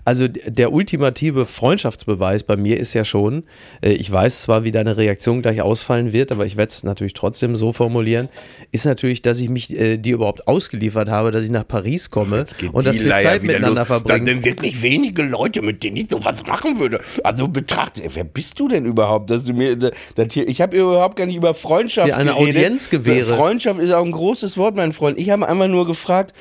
also 0.05 0.27
der 0.27 0.73
ultimative 0.73 1.47
Freundschaftsbeweis 1.47 2.43
bei 2.43 2.57
mir 2.57 2.81
ist 2.81 2.95
ja 2.95 3.05
schon, 3.05 3.45
äh, 3.81 3.93
ich 3.93 4.11
weiß 4.11 4.43
zwar, 4.43 4.65
wie 4.65 4.73
deine 4.73 4.97
Reaktion 4.97 5.41
gleich 5.41 5.63
ausfallen 5.63 6.13
wird, 6.13 6.33
aber 6.33 6.47
ich 6.47 6.57
werde 6.57 6.71
es 6.71 6.83
natürlich 6.83 7.13
trotzdem 7.13 7.55
so 7.55 7.73
formulieren, 7.73 8.29
ist 8.73 8.87
natürlich, 8.87 9.23
dass 9.23 9.39
ich 9.39 9.49
mich 9.49 9.71
äh, 9.79 9.99
dir 9.99 10.15
überhaupt 10.17 10.49
ausgeliefert 10.49 11.09
habe, 11.09 11.31
dass 11.31 11.45
ich 11.45 11.51
nach 11.51 11.69
Paris 11.69 12.11
komme 12.11 12.45
und 12.73 12.85
dass 12.85 12.99
wir 12.99 13.07
Leier 13.07 13.23
Zeit 13.23 13.43
miteinander 13.45 13.83
los. 13.83 13.87
verbringen. 13.87 14.27
Da 14.27 14.33
sind 14.33 14.45
wirklich 14.45 14.83
wenige 14.83 15.23
Leute, 15.23 15.63
mit 15.63 15.85
denen 15.85 15.99
ich 15.99 16.11
sowas 16.11 16.45
machen 16.45 16.81
würde. 16.81 16.99
Also 17.23 17.47
betrachte, 17.47 18.03
wer 18.13 18.25
bist 18.25 18.59
du 18.59 18.67
denn 18.67 18.85
überhaupt, 18.85 19.31
dass 19.31 19.45
du 19.45 19.53
mir 19.53 19.77
das 19.77 19.93
hier, 20.33 20.49
ich 20.49 20.61
habe 20.61 20.77
überhaupt 20.77 21.15
gar 21.15 21.27
nicht 21.27 21.37
über 21.37 21.55
Freundschaft 21.55 22.09
Dir 22.09 22.17
eine 22.17 22.33
geredet. 22.33 22.57
Audienz 22.57 22.91
gewähre. 22.91 23.37
Freundschaft 23.37 23.79
ist 23.79 23.93
auch 23.93 24.05
ein 24.05 24.11
großes 24.11 24.59
Wort, 24.59 24.75
mein 24.75 24.93
Freund. 24.93 25.17
Ich 25.21 25.31
habe 25.31 25.49
einfach 25.49 25.69
nur 25.69 25.87
gefragt, 25.87 26.35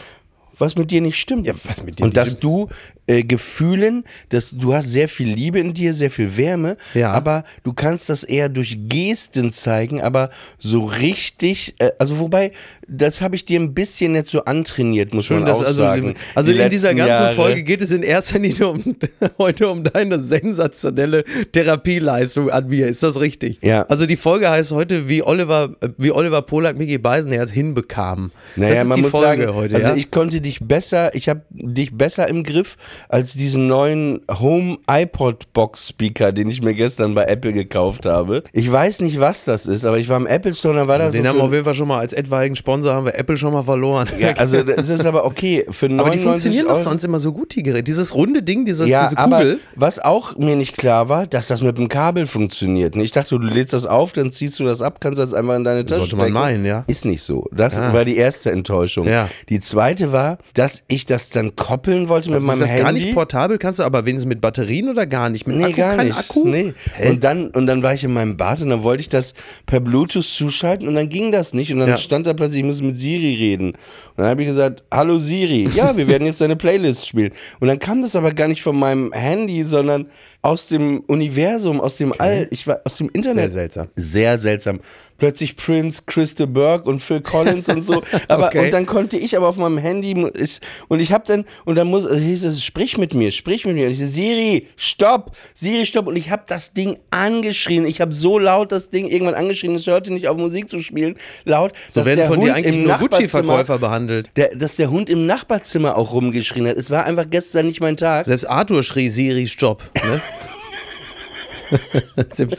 was 0.61 0.75
mit 0.75 0.91
dir 0.91 1.01
nicht 1.01 1.19
stimmt. 1.19 1.45
Ja, 1.45 1.53
was 1.65 1.83
mit 1.83 1.99
dir 1.99 2.03
Und 2.03 2.09
nicht 2.09 2.17
dass 2.17 2.29
stimmt. 2.29 2.43
du 2.43 2.69
äh, 3.11 3.23
Gefühlen, 3.23 4.03
dass 4.29 4.51
du 4.51 4.73
hast 4.73 4.91
sehr 4.91 5.09
viel 5.09 5.27
Liebe 5.33 5.59
in 5.59 5.73
dir, 5.73 5.93
sehr 5.93 6.11
viel 6.11 6.37
Wärme, 6.37 6.77
Ja. 6.93 7.11
aber 7.11 7.43
du 7.63 7.73
kannst 7.73 8.09
das 8.09 8.23
eher 8.23 8.47
durch 8.49 8.77
Gesten 8.87 9.51
zeigen, 9.51 10.01
aber 10.01 10.29
so 10.57 10.85
richtig, 10.85 11.75
äh, 11.79 11.91
also 11.99 12.19
wobei, 12.19 12.51
das 12.87 13.21
habe 13.21 13.35
ich 13.35 13.45
dir 13.45 13.59
ein 13.59 13.73
bisschen 13.73 14.15
jetzt 14.15 14.31
so 14.31 14.45
antrainiert, 14.45 15.13
muss 15.13 15.25
Schön, 15.25 15.39
man 15.41 15.49
auch 15.51 15.61
also, 15.61 15.73
sagen. 15.81 16.15
also 16.35 16.51
Die 16.51 16.57
in 16.59 16.69
dieser 16.69 16.93
ganzen 16.95 17.09
Jahre. 17.23 17.35
Folge 17.35 17.63
geht 17.63 17.81
es 17.81 17.91
in 17.91 18.03
erster 18.03 18.39
Linie 18.39 18.67
um, 18.69 18.95
heute 19.37 19.69
um 19.69 19.83
deine 19.83 20.19
sensationelle 20.19 21.23
Therapieleistung 21.51 22.49
an 22.49 22.67
mir. 22.67 22.87
Ist 22.87 23.03
das 23.03 23.19
richtig? 23.19 23.59
Ja. 23.61 23.83
Also 23.83 24.05
die 24.05 24.15
Folge 24.17 24.49
heißt 24.49 24.71
heute, 24.71 25.07
wie 25.09 25.23
Oliver, 25.23 25.75
wie 25.97 26.11
Oliver 26.11 26.41
Polak 26.41 26.77
Mickey 26.77 26.97
Beisenherz 26.97 27.51
hinbekam. 27.51 28.31
Naja, 28.55 28.73
das 28.73 28.81
ist 28.83 28.87
man 28.87 28.95
die 28.97 29.01
muss 29.03 29.11
Folge 29.11 29.43
sagen, 29.45 29.55
heute. 29.55 29.75
also 29.75 29.87
ja? 29.89 29.95
ich 29.95 30.11
konnte 30.11 30.41
dich 30.41 30.59
besser, 30.61 31.13
ich 31.15 31.29
habe 31.29 31.41
dich 31.51 31.95
besser 31.95 32.27
im 32.27 32.43
Griff 32.43 32.77
als 33.09 33.33
diesen 33.33 33.67
neuen 33.67 34.21
Home 34.39 34.77
iPod 34.89 35.51
Box 35.53 35.89
Speaker, 35.89 36.31
den 36.31 36.49
ich 36.49 36.61
mir 36.61 36.73
gestern 36.73 37.13
bei 37.13 37.23
Apple 37.25 37.53
gekauft 37.53 38.05
habe. 38.05 38.43
Ich 38.53 38.71
weiß 38.71 39.01
nicht, 39.01 39.19
was 39.19 39.45
das 39.45 39.65
ist, 39.65 39.85
aber 39.85 39.97
ich 39.99 40.09
war 40.09 40.17
im 40.17 40.27
Apple 40.27 40.53
Store, 40.53 40.73
da 40.75 40.87
war 40.87 40.99
da 40.99 41.09
Den 41.09 41.23
so 41.23 41.29
haben 41.29 41.37
wir 41.37 41.43
auf 41.43 41.51
jeden 41.53 41.65
Fall 41.65 41.73
schon 41.73 41.87
mal 41.87 41.99
als 41.99 42.13
etwaigen 42.13 42.55
Sponsor 42.55 42.93
haben 42.93 43.05
wir 43.05 43.15
Apple 43.17 43.37
schon 43.37 43.53
mal 43.53 43.63
verloren. 43.63 44.07
ja, 44.19 44.33
also 44.33 44.57
es 44.57 44.89
ist 44.89 45.05
aber 45.05 45.25
okay 45.25 45.65
für 45.69 45.87
99 45.89 45.99
aber 45.99 46.11
die 46.11 46.19
funktionieren 46.19 46.65
doch 46.67 46.73
Euro. 46.75 46.83
sonst 46.83 47.03
immer 47.03 47.19
so 47.19 47.31
gut, 47.33 47.55
die 47.55 47.63
Geräte. 47.63 47.83
Dieses 47.83 48.13
runde 48.15 48.43
Ding, 48.43 48.65
dieses, 48.65 48.89
ja, 48.89 49.03
diese 49.05 49.17
aber 49.17 49.37
Kugel. 49.37 49.59
was 49.75 49.99
auch 49.99 50.37
mir 50.37 50.55
nicht 50.55 50.77
klar 50.77 51.09
war, 51.09 51.27
dass 51.27 51.47
das 51.47 51.61
mit 51.61 51.77
dem 51.77 51.87
Kabel 51.87 52.27
funktioniert. 52.27 52.95
Ich 52.95 53.11
dachte, 53.11 53.37
du 53.37 53.45
lädst 53.45 53.73
das 53.73 53.85
auf, 53.85 54.13
dann 54.13 54.31
ziehst 54.31 54.59
du 54.59 54.63
das 54.63 54.81
ab, 54.81 54.99
kannst 55.01 55.19
das 55.19 55.33
einfach 55.33 55.55
in 55.55 55.63
deine 55.63 55.85
Tasche 55.85 56.01
Sollte 56.01 56.15
man 56.15 56.31
meinen, 56.31 56.65
ja. 56.65 56.83
Ist 56.87 57.05
nicht 57.05 57.23
so. 57.23 57.47
Das 57.51 57.77
Ah. 57.77 57.93
war 57.93 58.05
die 58.05 58.17
erste 58.17 58.51
Enttäuschung. 58.51 59.07
Ja. 59.07 59.29
Die 59.49 59.59
zweite 59.59 60.11
war, 60.11 60.37
dass 60.53 60.83
ich 60.87 61.05
das 61.05 61.29
dann 61.29 61.55
koppeln 61.55 62.09
wollte 62.09 62.29
mit 62.29 62.35
Also 62.37 62.47
meinem 62.47 62.59
das 62.59 62.71
Handy. 62.71 62.83
Gar 62.99 63.05
nicht 63.05 63.13
portabel? 63.13 63.57
Kannst 63.57 63.79
du 63.79 63.83
aber 63.83 64.05
wenigstens 64.05 64.27
mit 64.29 64.41
Batterien 64.41 64.89
oder 64.89 65.05
gar 65.05 65.29
nicht? 65.29 65.47
Mit 65.47 65.57
Nee, 65.57 65.65
Akku? 65.65 65.75
gar 65.77 66.03
nicht. 66.03 66.17
Akku? 66.17 66.47
Nee. 66.47 66.73
Hä? 66.95 67.09
Und 67.09 67.23
dann, 67.23 67.47
und 67.49 67.67
dann 67.67 67.83
war 67.83 67.93
ich 67.93 68.03
in 68.03 68.13
meinem 68.13 68.37
Bad 68.37 68.61
und 68.61 68.69
dann 68.69 68.83
wollte 68.83 69.01
ich 69.01 69.09
das 69.09 69.33
per 69.65 69.79
Bluetooth 69.79 70.23
zuschalten 70.25 70.87
und 70.87 70.95
dann 70.95 71.09
ging 71.09 71.31
das 71.31 71.53
nicht. 71.53 71.71
Und 71.73 71.79
dann 71.79 71.89
Ja. 71.89 71.97
stand 71.97 72.27
da 72.27 72.33
plötzlich, 72.33 72.59
ich 72.61 72.65
muss 72.65 72.81
mit 72.81 72.97
Siri 72.97 73.35
reden. 73.35 73.69
Und 73.71 73.77
dann 74.17 74.27
habe 74.27 74.41
ich 74.41 74.47
gesagt, 74.47 74.83
hallo 74.91 75.17
Siri, 75.17 75.69
ja, 75.73 75.95
wir 75.95 76.07
werden 76.07 76.25
jetzt 76.25 76.41
deine 76.41 76.55
Playlist 76.55 77.07
spielen. 77.07 77.31
Und 77.59 77.67
dann 77.67 77.79
kam 77.79 78.01
das 78.01 78.15
aber 78.15 78.31
gar 78.33 78.47
nicht 78.47 78.61
von 78.61 78.77
meinem 78.77 79.11
Handy, 79.13 79.63
sondern 79.63 80.07
aus 80.41 80.67
dem 80.67 81.01
Universum, 81.07 81.79
aus 81.79 81.97
dem 81.97 82.13
All, 82.17 82.47
ich 82.51 82.65
war 82.67 82.81
aus 82.83 82.97
dem 82.97 83.09
Internet. 83.13 83.43
Sehr 83.43 83.51
seltsam. 83.51 83.87
Sehr 83.95 84.37
seltsam. 84.37 84.79
Plötzlich 85.21 85.55
Prince, 85.55 86.01
Christa 86.07 86.47
Burke 86.47 86.89
und 86.89 86.99
Phil 86.99 87.21
Collins 87.21 87.69
und 87.69 87.85
so. 87.85 88.01
Aber 88.27 88.47
Okay. 88.47 88.65
und 88.65 88.71
dann 88.73 88.87
konnte 88.87 89.17
ich 89.17 89.37
aber 89.37 89.47
auf 89.49 89.55
meinem 89.55 89.77
Handy 89.77 90.15
ich, 90.35 90.59
und 90.87 90.99
ich 90.99 91.13
habe 91.13 91.25
dann 91.27 91.45
und 91.63 91.75
dann 91.75 91.85
muss 91.87 92.09
hieß 92.11 92.43
es 92.43 92.63
sprich 92.65 92.97
mit 92.97 93.13
mir, 93.13 93.31
sprich 93.31 93.63
mit 93.65 93.75
mir. 93.75 93.85
Und 93.85 93.91
ich 93.91 93.99
so, 93.99 94.07
Siri, 94.07 94.67
stopp, 94.77 95.37
Siri, 95.53 95.85
stopp 95.85 96.07
und 96.07 96.15
ich 96.15 96.31
habe 96.31 96.41
das 96.47 96.73
Ding 96.73 96.97
angeschrien. 97.11 97.85
Ich 97.85 98.01
habe 98.01 98.11
so 98.13 98.39
laut 98.39 98.71
das 98.71 98.89
Ding 98.89 99.05
irgendwann 99.07 99.35
angeschrien, 99.35 99.75
es 99.75 99.85
hörte 99.85 100.11
nicht 100.11 100.27
auf 100.27 100.37
Musik 100.37 100.69
zu 100.71 100.79
spielen, 100.79 101.15
laut, 101.45 101.73
So 101.91 101.99
dass 101.99 102.07
werden 102.07 102.17
der 102.17 102.27
von 102.27 102.37
Hund 102.37 102.47
dir 102.47 102.55
eigentlich 102.55 102.77
im 102.77 102.83
nur 102.85 102.95
Gucci-Verkäufer 102.97 103.77
behandelt. 103.77 104.31
der, 104.37 104.55
dass 104.55 104.75
der 104.77 104.89
Hund 104.89 105.07
im 105.07 105.27
Nachbarzimmer 105.27 105.97
auch 105.99 106.13
rumgeschrien 106.13 106.67
hat. 106.67 106.77
Es 106.77 106.89
war 106.89 107.05
einfach 107.05 107.25
gestern 107.29 107.67
nicht 107.67 107.79
mein 107.79 107.95
Tag. 107.95 108.25
Selbst 108.25 108.45
Arthur 108.49 108.81
schrie 108.81 109.07
Siri 109.07 109.45
Stopp. 109.45 109.83
Ne? 110.03 110.19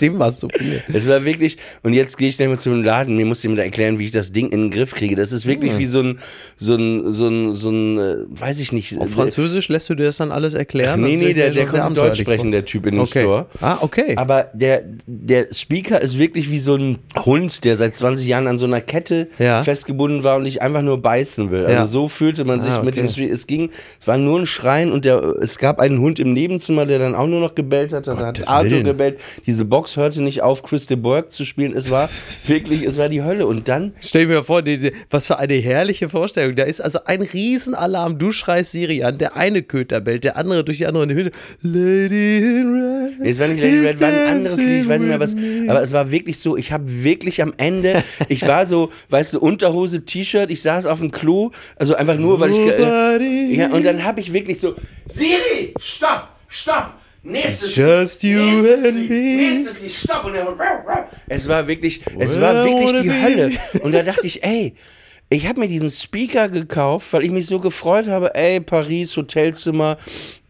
Dem 0.01 0.19
war 0.19 0.29
es 0.31 0.41
so 0.41 0.49
viel. 0.49 0.83
Es 0.93 1.09
war 1.09 1.25
wirklich, 1.25 1.59
und 1.83 1.93
jetzt 1.93 2.17
gehe 2.19 2.29
ich 2.29 2.37
dann 2.37 2.49
mal 2.49 2.59
zum 2.59 2.83
Laden, 2.83 3.17
mir 3.17 3.27
muss 3.27 3.43
jemand 3.43 3.61
erklären, 3.61 3.99
wie 3.99 4.07
ich 4.07 4.11
das 4.11 4.33
Ding 4.33 4.51
in 4.51 4.63
den 4.63 4.71
Griff 4.71 4.95
kriege. 4.95 5.15
Das 5.17 5.33
ist 5.33 5.47
wirklich 5.47 5.77
wie 5.79 5.87
so 5.87 6.01
ein, 6.01 6.19
so 6.59 6.75
ein, 6.75 7.13
so 7.13 7.29
ein, 7.29 7.55
so 7.55 7.71
ein, 7.71 7.99
äh, 7.99 8.15
weiß 8.29 8.61
ich 8.61 8.73
nicht. 8.73 8.99
Auf 8.99 9.11
Französisch 9.11 9.69
lässt 9.69 9.89
du 9.91 9.95
dir 9.95 10.05
das 10.05 10.17
dann 10.17 10.33
alles 10.33 10.55
erklären? 10.55 11.01
Nee, 11.03 11.17
nee, 11.17 11.33
der, 11.35 11.51
der 11.51 11.67
konnte 11.67 11.95
Deutsch 12.01 12.21
sprechen, 12.21 12.51
der 12.53 12.65
Typ 12.65 12.87
in 12.87 12.95
dem 12.95 13.01
Okay. 13.03 13.21
Store. 13.21 13.47
Ah, 13.61 13.79
okay. 13.81 14.15
Aber 14.17 14.47
der, 14.53 14.83
der 15.07 15.47
Speaker 15.53 16.01
ist 16.01 16.19
wirklich 16.19 16.51
wie 16.51 16.59
so 16.59 16.75
ein 16.77 16.99
Hund, 17.25 17.65
der 17.65 17.77
seit 17.77 17.97
20 17.97 18.27
Jahren 18.27 18.47
an 18.47 18.59
so 18.59 18.67
einer 18.67 18.81
Kette 18.81 19.29
Ja. 19.39 19.63
festgebunden 19.63 20.25
war 20.25 20.37
und 20.37 20.43
nicht 20.45 20.63
einfach 20.63 20.83
nur 20.83 21.01
beißen 21.03 21.51
will. 21.51 21.61
Also 21.67 21.73
Ja. 21.73 21.87
so 21.87 22.09
fühlte 22.09 22.45
man 22.45 22.61
sich 22.61 22.71
Ah, 22.73 22.83
mit 22.83 22.97
dem 22.97 23.05
okay. 23.07 23.13
Speaker. 23.13 23.33
Es 23.33 23.47
ging, 23.47 23.71
es 24.01 24.07
war 24.07 24.19
nur 24.19 24.39
ein 24.41 24.47
Schreien 24.47 24.93
und 24.93 25.05
der, 25.05 25.23
es 25.41 25.59
gab 25.59 25.81
einen 25.81 25.99
Hund 26.01 26.19
im 26.19 26.33
Nebenzimmer, 26.33 26.87
der 26.87 26.99
dann 26.99 27.15
auch 27.15 27.27
nur 27.27 27.41
noch 27.41 27.55
gebellt 27.55 27.93
hat. 27.93 28.07
Da 28.07 28.17
hat 28.17 28.49
Arthur 28.49 28.71
Willen. 28.71 28.85
Gebellt. 29.03 29.21
Diese 29.47 29.65
Box 29.65 29.97
hörte 29.97 30.23
nicht 30.23 30.43
auf, 30.43 30.63
Chris 30.63 30.87
de 30.87 30.97
Burgh 30.97 31.31
zu 31.31 31.45
spielen. 31.45 31.75
Es 31.75 31.91
war 31.91 32.09
wirklich, 32.47 32.83
es 32.85 32.99
war 32.99 33.09
die 33.09 33.23
Hölle. 33.23 33.47
Und 33.47 33.69
dann 33.69 33.93
Stell 34.01 34.27
mir 34.27 34.45
vor, 34.45 34.63
die, 34.63 34.93
was 35.11 35.27
für 35.27 35.39
eine 35.39 35.55
herrliche 35.55 36.09
Vorstellung. 36.09 36.57
Da 36.57 36.65
ist 36.65 36.81
also 36.81 37.01
ein 37.05 37.23
Riesenalarm. 37.23 38.19
Du 38.19 38.31
schreist 38.31 38.73
Siri 38.73 39.03
an, 39.03 39.19
der 39.19 39.37
eine 39.37 39.63
Köter 39.63 40.01
bellt, 40.01 40.25
der 40.25 40.37
andere 40.37 40.65
durch 40.65 40.79
die 40.79 40.87
andere 40.87 41.05
in 41.05 41.09
die 41.11 41.15
Hütte. 41.15 41.31
Lady 41.63 42.39
in 42.39 43.19
Red. 43.21 43.27
Es 43.27 43.39
war 43.39 43.49
nicht 43.49 43.63
Lady 43.63 43.77
is 43.77 43.93
Red, 43.93 44.01
war 44.01 44.09
ein 44.09 44.29
anderes 44.29 44.59
Lied, 44.59 44.83
ich 44.83 44.89
weiß 44.89 45.01
nicht 45.01 45.09
mehr 45.09 45.21
was. 45.21 45.35
Aber 45.69 45.83
es 45.83 45.93
war 45.93 46.11
wirklich 46.11 46.39
so, 46.39 46.57
ich 46.57 46.73
habe 46.73 46.85
wirklich 46.87 47.43
am 47.43 47.53
Ende, 47.57 48.03
ich 48.29 48.47
war 48.47 48.67
so, 48.67 48.91
weißt 49.11 49.35
du, 49.35 49.41
Unterhose, 49.41 50.05
T-Shirt, 50.05 50.51
ich 50.51 50.63
saß 50.63 50.87
auf 50.87 51.01
dem 51.01 51.11
Klo, 51.11 51.51
also 51.77 51.95
einfach 51.95 52.17
nur, 52.17 52.41
weil 52.41 52.51
ich. 52.51 52.59
Äh, 52.59 53.55
ja, 53.55 53.71
und 53.71 53.85
dann 53.85 54.05
habe 54.05 54.21
ich 54.21 54.33
wirklich 54.33 54.59
so, 54.61 54.75
Siri, 55.07 55.75
stopp, 55.79 56.29
stopp. 56.49 57.02
Nächstes 57.25 57.77
Just 57.77 58.23
you 58.25 58.41
nächstes 58.41 58.85
and 58.85 58.97
Lied, 58.99 59.11
me. 59.11 59.17
nächstes 59.17 59.81
Lied, 59.81 59.93
stopp. 59.93 60.25
Und 60.25 60.35
dann, 60.35 60.49
es 61.29 61.49
war 61.49 61.69
wirklich, 61.69 62.03
es 62.19 62.41
war 62.41 62.65
wirklich 62.65 63.03
die. 63.03 63.13
Hölle. 63.13 63.53
Und 63.83 63.93
da 63.93 64.03
dachte 64.03 64.27
ich, 64.27 64.43
ey, 64.43 64.75
ich 65.33 65.47
habe 65.49 65.61
mir 65.61 65.69
diesen 65.69 65.91
Speaker 65.91 66.49
gekauft, 66.49 67.13
weil 67.13 67.25
ich 67.25 67.31
mich 67.31 67.47
so 67.47 67.59
gefreut 67.59 68.07
habe, 68.09 68.35
ey, 68.35 68.61
Paris, 68.61 69.17
Hotelzimmer. 69.17 69.97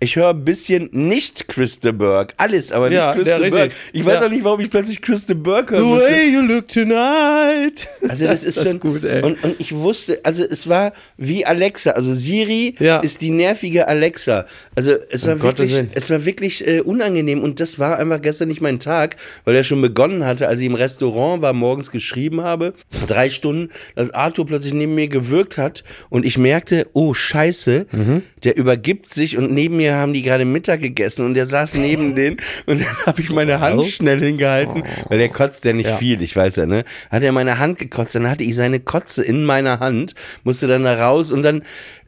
Ich 0.00 0.16
höre 0.16 0.30
ein 0.30 0.44
bisschen 0.44 0.88
nicht 0.90 1.46
Chris 1.46 1.78
de 1.78 1.92
Burgh. 1.92 2.34
Alles, 2.36 2.72
aber 2.72 2.88
nicht 2.88 2.96
Ja, 2.96 3.12
Chris 3.14 3.28
ja, 3.28 3.36
de 3.38 3.44
richtig. 3.44 3.60
Burgh. 3.60 3.74
Ich 3.92 4.04
weiß 4.04 4.14
Ja. 4.20 4.26
auch 4.26 4.30
nicht, 4.30 4.42
warum 4.42 4.58
ich 4.58 4.68
plötzlich 4.68 5.00
Chris 5.00 5.26
de 5.26 5.36
Burgh 5.36 5.70
hören 5.70 5.84
The 5.84 5.88
musste. 5.90 6.08
way 6.10 6.28
you 6.28 6.40
look 6.40 6.66
tonight. 6.66 7.88
Also 8.08 8.26
das 8.26 8.42
ist 8.42 8.56
das 8.56 8.64
schon 8.64 8.72
ist 8.74 8.80
gut, 8.80 9.04
ey. 9.04 9.22
Und, 9.22 9.42
und 9.44 9.60
ich 9.60 9.72
wusste, 9.72 10.18
also 10.24 10.42
es 10.42 10.68
war 10.68 10.92
wie 11.16 11.46
Alexa. 11.46 11.90
Also 11.92 12.14
Siri 12.14 12.74
Ja. 12.80 12.98
ist 12.98 13.20
die 13.20 13.30
nervige 13.30 13.86
Alexa. 13.86 14.46
Also 14.74 14.96
es 15.10 15.24
war 15.24 15.34
Um 15.34 15.42
wirklich, 15.44 15.72
es 15.94 16.10
war 16.10 16.24
wirklich 16.24 16.66
äh, 16.66 16.80
unangenehm 16.80 17.40
und 17.40 17.60
das 17.60 17.78
war 17.78 17.96
einfach 17.98 18.20
gestern 18.20 18.48
nicht 18.48 18.60
mein 18.60 18.80
Tag, 18.80 19.14
weil 19.44 19.54
er 19.54 19.62
schon 19.62 19.80
begonnen 19.80 20.24
hatte, 20.24 20.48
als 20.48 20.58
ich 20.58 20.66
im 20.66 20.74
Restaurant 20.74 21.42
war, 21.42 21.52
morgens 21.52 21.92
geschrieben 21.92 22.40
habe, 22.42 22.74
drei 23.06 23.30
Stunden, 23.30 23.68
dass 23.94 24.10
Arthur 24.10 24.46
plötzlich 24.46 24.71
neben 24.72 24.94
mir 24.94 25.08
gewirkt 25.08 25.58
hat 25.58 25.84
und 26.10 26.24
ich 26.24 26.38
merkte, 26.38 26.86
oh 26.92 27.14
Scheiße, 27.14 27.86
Mhm. 27.92 28.22
der 28.44 28.56
übergibt 28.56 29.08
sich 29.08 29.36
und 29.36 29.52
neben 29.52 29.76
mir 29.76 29.94
haben 29.96 30.12
die 30.12 30.22
gerade 30.22 30.44
Mittag 30.44 30.80
gegessen 30.80 31.24
und 31.24 31.34
der 31.34 31.46
saß 31.46 31.74
neben 31.74 32.14
denen 32.16 32.36
und 32.66 32.80
dann 32.80 32.96
habe 33.06 33.20
ich 33.20 33.30
meine 33.30 33.60
Hand 33.60 33.84
schnell 33.86 34.20
hingehalten, 34.20 34.82
weil 35.08 35.18
der 35.18 35.28
kotzt 35.28 35.64
ja 35.64 35.72
nicht 35.72 35.90
Ja. 35.90 35.96
viel, 35.96 36.22
ich 36.22 36.34
weiß 36.36 36.56
ja, 36.56 36.66
ne? 36.66 36.84
Hat 37.10 37.22
er 37.22 37.32
meine 37.32 37.58
Hand 37.58 37.78
gekotzt, 37.78 38.14
dann 38.14 38.28
hatte 38.30 38.44
ich 38.44 38.54
seine 38.54 38.80
Kotze 38.80 39.22
in 39.22 39.44
meiner 39.44 39.80
Hand, 39.80 40.14
musste 40.44 40.66
dann 40.66 40.84
da 40.84 40.94
raus 41.08 41.32
und 41.32 41.42
dann, 41.42 41.62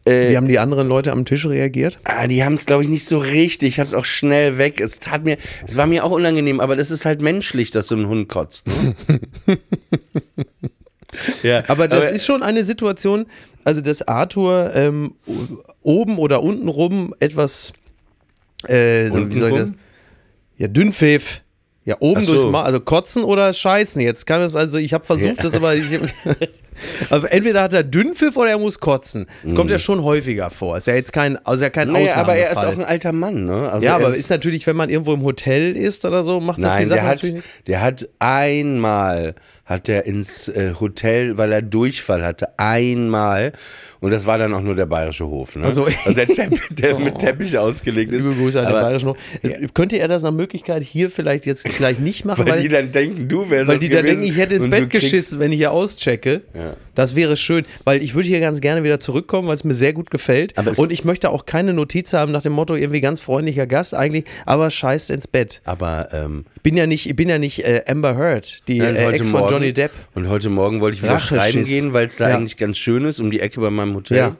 äh, 0.06 0.30
Wie 0.30 0.37
haben 0.37 0.49
die 0.49 0.59
anderen 0.59 0.87
Leute 0.88 1.12
am 1.12 1.25
Tisch 1.25 1.47
reagiert? 1.47 1.99
ah, 2.04 2.26
die 2.26 2.44
haben 2.44 2.54
es, 2.54 2.66
glaube 2.66 2.83
ich, 2.83 2.88
nicht 2.90 3.06
so 3.06 3.16
richtig. 3.18 3.68
Ich 3.71 3.78
habe 3.80 3.88
es 3.88 3.94
auch 3.94 4.04
schnell 4.04 4.59
weg. 4.59 4.78
Es 4.80 4.99
tat 4.99 5.25
mir, 5.25 5.38
es 5.66 5.76
war 5.78 5.87
mir 5.87 6.04
auch 6.04 6.11
unangenehm, 6.11 6.61
aber 6.61 6.76
das 6.76 6.90
ist 6.90 7.04
halt 7.06 7.23
menschlich, 7.23 7.71
dass 7.71 7.88
so 7.88 7.97
ein 7.97 8.06
Hund 8.06 8.28
kotzt. 8.28 8.66
Ne? 8.66 8.94
ja, 11.42 11.62
Aber 11.68 11.88
das 11.88 12.11
ist 12.11 12.25
schon 12.25 12.42
eine 12.42 12.64
Situation, 12.64 13.26
also 13.64 13.80
dass 13.80 14.06
Arthur 14.06 14.73
ähm, 14.75 15.14
oben 15.83 16.18
oder 16.18 16.42
unten 16.42 16.68
rum 16.68 17.14
etwas, 17.21 17.73
äh, 18.66 19.09
so, 19.09 19.30
wie 19.30 19.38
soll 19.38 19.50
ich 19.50 19.56
das? 19.56 19.71
Ja, 20.56 20.68
Dünnpfiff. 20.68 21.40
Ja, 21.87 21.97
oben 22.00 22.25
so. 22.25 22.33
durchs 22.33 22.47
Mal, 22.50 22.62
also 22.62 22.80
kotzen 22.80 23.25
oder 23.25 23.52
scheißen. 23.52 24.00
Jetzt 24.00 24.26
kann 24.26 24.40
es 24.40 24.56
also, 24.56 24.78
ich 24.78 24.94
habe 24.94 25.04
versucht, 25.04 25.44
das 25.44 25.52
aber, 25.52 25.75
ich, 25.75 25.85
aber 27.11 27.30
entweder 27.30 27.61
hat 27.61 27.75
er 27.75 27.83
Dünnpfiff 27.83 28.38
oder 28.38 28.50
er 28.50 28.59
muss 28.59 28.80
kotzen. 28.80 29.26
Das 29.42 29.54
kommt 29.54 29.71
ja 29.71 29.76
schon 29.76 30.02
häufiger 30.02 30.49
vor. 30.49 30.78
Ist 30.78 30.87
ja 30.87 30.94
jetzt 30.94 31.12
kein, 31.12 31.37
also 31.44 31.62
ja 31.62 31.68
kein 31.68 31.88
Mhm. 31.88 31.94
Naja, 31.94 32.16
aber 32.16 32.37
er 32.37 32.52
ist 32.52 32.56
auch 32.56 32.73
ein 32.73 32.85
alter 32.85 33.12
Mann, 33.12 33.44
ne? 33.44 33.71
Also 33.71 33.85
ja, 33.85 33.92
er 33.92 33.97
aber 33.97 34.09
ist, 34.09 34.16
ist 34.16 34.30
natürlich, 34.30 34.66
wenn 34.66 34.76
man 34.76 34.88
irgendwo 34.88 35.12
im 35.12 35.23
Hotel 35.25 35.76
ist 35.76 36.06
oder 36.06 36.25
so, 36.25 36.40
macht 36.40 36.62
das 36.62 36.76
die 36.76 36.80
Nein, 36.80 36.88
Sache 36.88 37.00
der 37.00 37.06
hat, 37.06 37.23
natürlich. 37.23 37.44
der 37.66 37.83
hat 37.83 38.09
einmal 38.18 39.35
hat 39.64 39.88
er 39.88 40.04
ins 40.06 40.49
äh, 40.49 40.75
Hotel, 40.78 41.38
weil 41.38 41.52
er 41.52 41.62
Durchfall 41.62 42.23
hatte, 42.25 42.59
einmal. 42.59 43.52
Und 44.00 44.11
das 44.11 44.26
war 44.26 44.37
dann 44.37 44.52
auch 44.52 44.61
nur 44.61 44.75
der 44.75 44.85
bayerische 44.87 45.26
Hof. 45.26 45.56
Ne? 45.56 45.64
Also- 45.64 45.85
also 45.85 46.12
der, 46.12 46.26
Teppich, 46.26 46.61
der 46.71 46.99
mit 46.99 47.14
Oh. 47.14 47.18
Teppich 47.18 47.56
ausgelegt 47.56 48.12
ist. 48.12 48.25
Liebe 48.25 48.37
Grüße 48.37 48.61
an 48.61 48.66
den 48.66 48.75
Bayerischen 48.75 49.09
Hof. 49.11 49.16
Äh, 49.42 49.66
Könnte 49.73 49.99
er 49.99 50.09
das 50.09 50.23
nach 50.23 50.33
Möglichkeit 50.33 50.83
hier 50.83 51.09
vielleicht 51.11 51.47
jetzt 51.47 51.64
gleich 51.64 51.99
nicht 51.99 52.25
machen, 52.26 52.44
Weil, 52.44 52.54
weil, 52.56 52.62
die 52.62 52.68
dann 52.68 52.92
denken, 52.92 53.28
du 53.28 53.49
wärst 53.49 53.68
weil 53.68 53.78
die 53.78 53.88
da 53.88 54.02
gewesen 54.02 54.21
denken, 54.23 54.35
ich 54.35 54.38
hätte 54.40 54.54
ins 54.56 54.68
Bett 54.68 54.90
geschissen, 54.90 55.38
wenn 55.40 55.50
ich 55.52 55.59
hier 55.59 55.73
auschecke. 55.73 56.42
Ja. 56.52 56.76
Das 56.94 57.16
wäre 57.16 57.37
schön, 57.37 57.64
weil 57.85 58.02
ich 58.02 58.14
würde 58.14 58.28
hier 58.28 58.40
ganz 58.40 58.61
gerne 58.61 58.85
wieder 58.85 59.00
zurückkommen, 59.00 59.49
weil 59.49 59.54
es 59.56 59.64
mir 59.64 59.75
sehr 59.75 59.92
gut 59.94 60.11
gefällt. 60.11 60.54
Und 60.78 60.92
ich 60.92 61.04
möchte 61.04 61.30
auch 61.30 61.47
keine 61.47 61.73
Notiz 61.73 62.12
haben 62.12 62.30
nach 62.30 62.42
dem 62.42 62.52
Motto, 62.52 62.76
irgendwie 62.76 63.00
ganz 63.00 63.21
freundlicher 63.21 63.66
Gast 63.66 63.94
eigentlich, 63.94 64.25
aber 64.47 64.71
scheißt 64.71 65.11
ins 65.11 65.26
Bett. 65.26 65.61
Aber 65.64 66.09
ähm, 66.12 66.44
Bin 66.62 66.76
ja 66.76 66.87
nicht, 66.87 67.09
ich 67.09 67.16
bin 67.16 67.28
ja 67.28 67.38
nicht 67.38 67.64
äh, 67.64 67.83
Amber 67.88 68.16
Heard, 68.16 68.62
die 68.68 68.78
äh, 68.78 69.09
Ex 69.12 69.28
von 69.30 69.40
Morgen- 69.40 69.53
Johnny 69.54 69.73
Depp. 69.73 69.92
Und 70.14 70.28
heute 70.28 70.50
Morgen 70.50 70.80
wollte 70.80 70.96
ich 70.96 71.02
wieder 71.02 71.14
Racheschiss. 71.14 71.38
schreiben 71.38 71.64
gehen, 71.64 71.92
weil 71.92 72.06
es 72.06 72.16
da 72.16 72.28
Ja. 72.30 72.37
eigentlich 72.37 72.56
ganz 72.56 72.76
schön 72.78 73.04
ist, 73.04 73.20
um 73.20 73.30
die 73.30 73.40
Ecke 73.40 73.61
bei 73.61 73.70
meinem 73.70 73.94
Hotel. 73.94 74.16
Ja. 74.16 74.37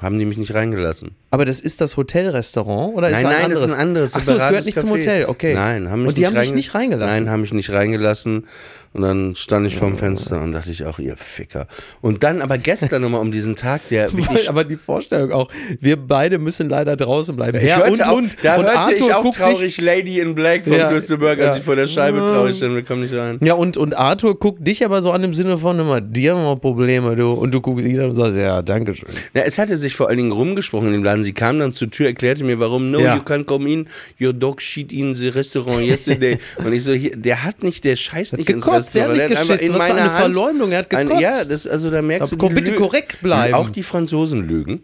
Haben 0.00 0.18
die 0.18 0.24
mich 0.24 0.38
nicht 0.38 0.54
reingelassen. 0.54 1.10
Aber 1.32 1.44
das 1.44 1.60
ist 1.60 1.80
das 1.80 1.96
Hotelrestaurant 1.96 2.94
oder 2.96 3.08
ist 3.08 3.22
nein, 3.22 3.26
ein 3.26 3.32
nein, 3.32 3.44
anderes? 3.44 3.62
das 3.62 3.70
ist 3.70 3.76
ein 3.76 3.80
anderes. 3.80 4.14
Ach 4.14 4.22
so, 4.22 4.34
es 4.34 4.48
gehört 4.48 4.64
nicht 4.64 4.80
zum 4.80 4.90
Café. 4.90 4.92
Hotel, 4.94 5.24
okay. 5.26 5.54
Nein, 5.54 5.90
haben 5.90 6.00
mich 6.00 6.08
Und 6.08 6.18
die 6.18 6.22
nicht 6.22 6.34
haben 6.34 6.42
dich 6.42 6.54
nicht 6.54 6.74
reingelassen? 6.74 7.24
Nein, 7.24 7.32
haben 7.32 7.40
mich 7.42 7.52
nicht 7.52 7.70
reingelassen. 7.70 8.46
Und 8.92 9.02
dann 9.02 9.36
stand 9.36 9.68
ich 9.68 9.76
vorm 9.76 9.96
Fenster 9.96 10.42
und 10.42 10.50
dachte 10.50 10.72
ich 10.72 10.84
auch, 10.84 10.98
ihr 10.98 11.16
Ficker. 11.16 11.68
Und 12.00 12.24
dann 12.24 12.42
aber 12.42 12.58
gestern 12.58 13.02
nochmal 13.02 13.20
um 13.20 13.30
diesen 13.30 13.54
Tag, 13.54 13.86
der 13.88 14.12
wirklich 14.16 14.48
aber 14.48 14.64
die 14.64 14.76
Vorstellung 14.76 15.30
auch, 15.30 15.48
wir 15.78 15.96
beide 15.96 16.38
müssen 16.38 16.68
leider 16.68 16.96
draußen 16.96 17.36
bleiben. 17.36 17.58
Ich 17.58 17.68
Ja, 17.68 17.76
hörte 17.76 17.92
und, 17.92 18.02
auch, 18.04 18.16
und, 18.16 18.36
da 18.42 18.56
und 18.56 18.64
hörte 18.64 18.78
Arthur 18.78 18.94
ich 18.94 19.14
auch 19.14 19.22
guckt 19.22 19.36
traurig 19.36 19.80
Lady 19.80 20.18
in 20.18 20.34
Black 20.34 20.64
von 20.64 20.72
Ja, 20.72 20.90
Christeberg, 20.90 21.38
als 21.38 21.54
ja. 21.54 21.56
ich 21.58 21.62
vor 21.62 21.76
der 21.76 21.86
Scheibe 21.86 22.18
traurig 22.18 22.56
stand, 22.56 22.74
wir 22.74 22.82
kommen 22.82 23.02
nicht 23.02 23.14
rein. 23.14 23.38
Dich, 23.38 23.46
ja, 23.46 23.54
und, 23.54 23.76
und 23.76 23.96
Arthur 23.96 24.36
guckt 24.36 24.66
dich 24.66 24.84
aber 24.84 25.02
so 25.02 25.12
an 25.12 25.22
im 25.22 25.34
Sinne 25.34 25.56
von 25.58 25.78
immer, 25.78 26.00
die 26.00 26.28
haben 26.28 26.42
wir 26.42 26.56
Probleme, 26.56 27.14
du. 27.14 27.30
Und 27.30 27.54
du 27.54 27.60
guckst 27.60 27.86
ihn 27.86 28.00
an 28.00 28.10
und 28.10 28.16
sagst, 28.16 28.36
ja, 28.36 28.60
danke 28.60 28.96
schön. 28.96 29.10
Na, 29.34 29.42
es 29.42 29.56
hatte 29.56 29.76
sich 29.76 29.94
vor 29.94 30.08
allen 30.08 30.18
Dingen 30.18 30.32
rumgesprochen 30.32 30.88
in 30.88 30.94
dem 30.94 31.04
Laden. 31.04 31.19
Sie 31.22 31.32
kam 31.32 31.58
dann 31.58 31.72
zur 31.72 31.90
Tür, 31.90 32.06
erklärte 32.06 32.44
mir, 32.44 32.58
warum. 32.60 32.90
No, 32.90 33.00
Ja. 33.00 33.16
you 33.16 33.22
can't 33.22 33.44
come 33.44 33.68
in. 33.70 33.86
Your 34.20 34.32
dog 34.32 34.60
shit 34.62 34.92
in 34.92 35.14
the 35.14 35.28
restaurant 35.28 35.82
yesterday. 35.86 36.38
und 36.64 36.72
ich 36.72 36.82
so, 36.84 36.92
hier, 36.92 37.16
der 37.16 37.44
hat 37.44 37.62
nicht, 37.62 37.84
der 37.84 37.96
scheißt 37.96 38.36
nicht 38.36 38.48
ins 38.48 38.64
Gekotzt, 38.64 38.94
der 38.94 39.04
hat 39.04 39.10
Restaurant. 39.10 39.30
nicht 39.30 39.38
hat 39.38 39.42
einfach 39.42 39.54
geschissen. 39.56 39.74
Was 39.74 39.84
für 39.86 39.92
eine 39.92 40.12
Hand 40.12 40.34
Verleumdung, 40.34 40.72
er 40.72 40.78
hat 40.78 40.94
ein- 40.94 41.06
gekotzt. 41.06 41.22
Ja, 41.22 41.44
das, 41.44 41.66
also 41.66 41.90
da 41.90 42.02
merkst 42.02 42.32
Aber 42.32 42.48
du, 42.48 42.54
bitte 42.54 42.74
korrekt 42.74 43.20
bleiben. 43.22 43.54
Auch 43.54 43.68
die 43.70 43.82
Franzosen 43.82 44.46
lügen. 44.46 44.82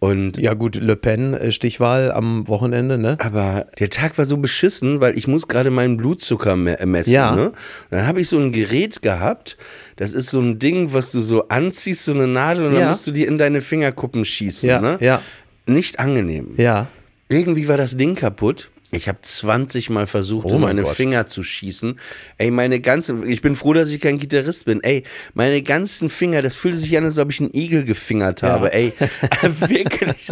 Und 0.00 0.36
Ja, 0.36 0.52
gut, 0.52 0.76
Le 0.76 0.96
Pen, 0.96 1.32
äh, 1.32 1.50
Stichwahl 1.50 2.12
am 2.12 2.46
Wochenende, 2.46 2.98
ne? 2.98 3.16
aber 3.20 3.66
der 3.78 3.88
Tag 3.88 4.18
war 4.18 4.26
so 4.26 4.36
beschissen, 4.36 5.00
weil 5.00 5.16
ich 5.16 5.28
muss 5.28 5.48
gerade 5.48 5.70
meinen 5.70 5.96
Blutzucker 5.96 6.56
me 6.56 6.76
messen. 6.84 7.12
Ja. 7.14 7.34
Ne? 7.34 7.46
Und 7.50 7.54
dann 7.90 8.06
habe 8.06 8.20
ich 8.20 8.28
so 8.28 8.36
ein 8.38 8.52
Gerät 8.52 9.00
gehabt. 9.00 9.56
Das 9.96 10.12
ist 10.12 10.28
so 10.28 10.40
ein 10.40 10.58
Ding, 10.58 10.92
was 10.92 11.10
du 11.12 11.20
so 11.22 11.48
anziehst, 11.48 12.04
so 12.04 12.12
eine 12.12 12.26
Nadel, 12.26 12.66
und 12.66 12.74
Ja. 12.74 12.80
dann 12.80 12.88
musst 12.88 13.06
du 13.06 13.12
die 13.12 13.24
in 13.24 13.38
deine 13.38 13.62
Fingerkuppen 13.62 14.26
schießen. 14.26 14.68
Ja, 14.68 14.80
ne? 14.80 14.98
ja, 15.00 15.22
Nicht 15.66 15.98
angenehm. 15.98 16.54
ja. 16.56 16.88
Irgendwie 17.30 17.66
war 17.68 17.78
das 17.78 17.96
Ding 17.96 18.14
kaputt. 18.16 18.68
Ich 18.90 19.08
habe 19.08 19.18
20 19.22 19.88
Mal 19.88 20.06
versucht, 20.06 20.44
Oh 20.44 20.50
in 20.50 20.54
mein 20.60 20.76
meine 20.76 20.82
Gott. 20.82 20.94
Finger 20.94 21.26
zu 21.26 21.42
schießen. 21.42 21.98
Ey, 22.36 22.50
meine 22.50 22.80
ganzen, 22.80 23.28
ich 23.28 23.40
bin 23.40 23.56
froh, 23.56 23.72
dass 23.72 23.88
ich 23.90 23.98
kein 24.00 24.18
Gitarrist 24.18 24.66
bin. 24.66 24.84
Ey, 24.84 25.04
meine 25.32 25.62
ganzen 25.62 26.10
Finger, 26.10 26.42
das 26.42 26.54
fühlte 26.54 26.78
sich 26.78 26.96
an, 26.98 27.04
als 27.04 27.18
ob 27.18 27.30
ich 27.30 27.40
einen 27.40 27.52
Igel 27.54 27.84
gefingert 27.84 28.42
habe. 28.42 28.72
Ey, 28.74 28.92
wirklich, 29.42 30.28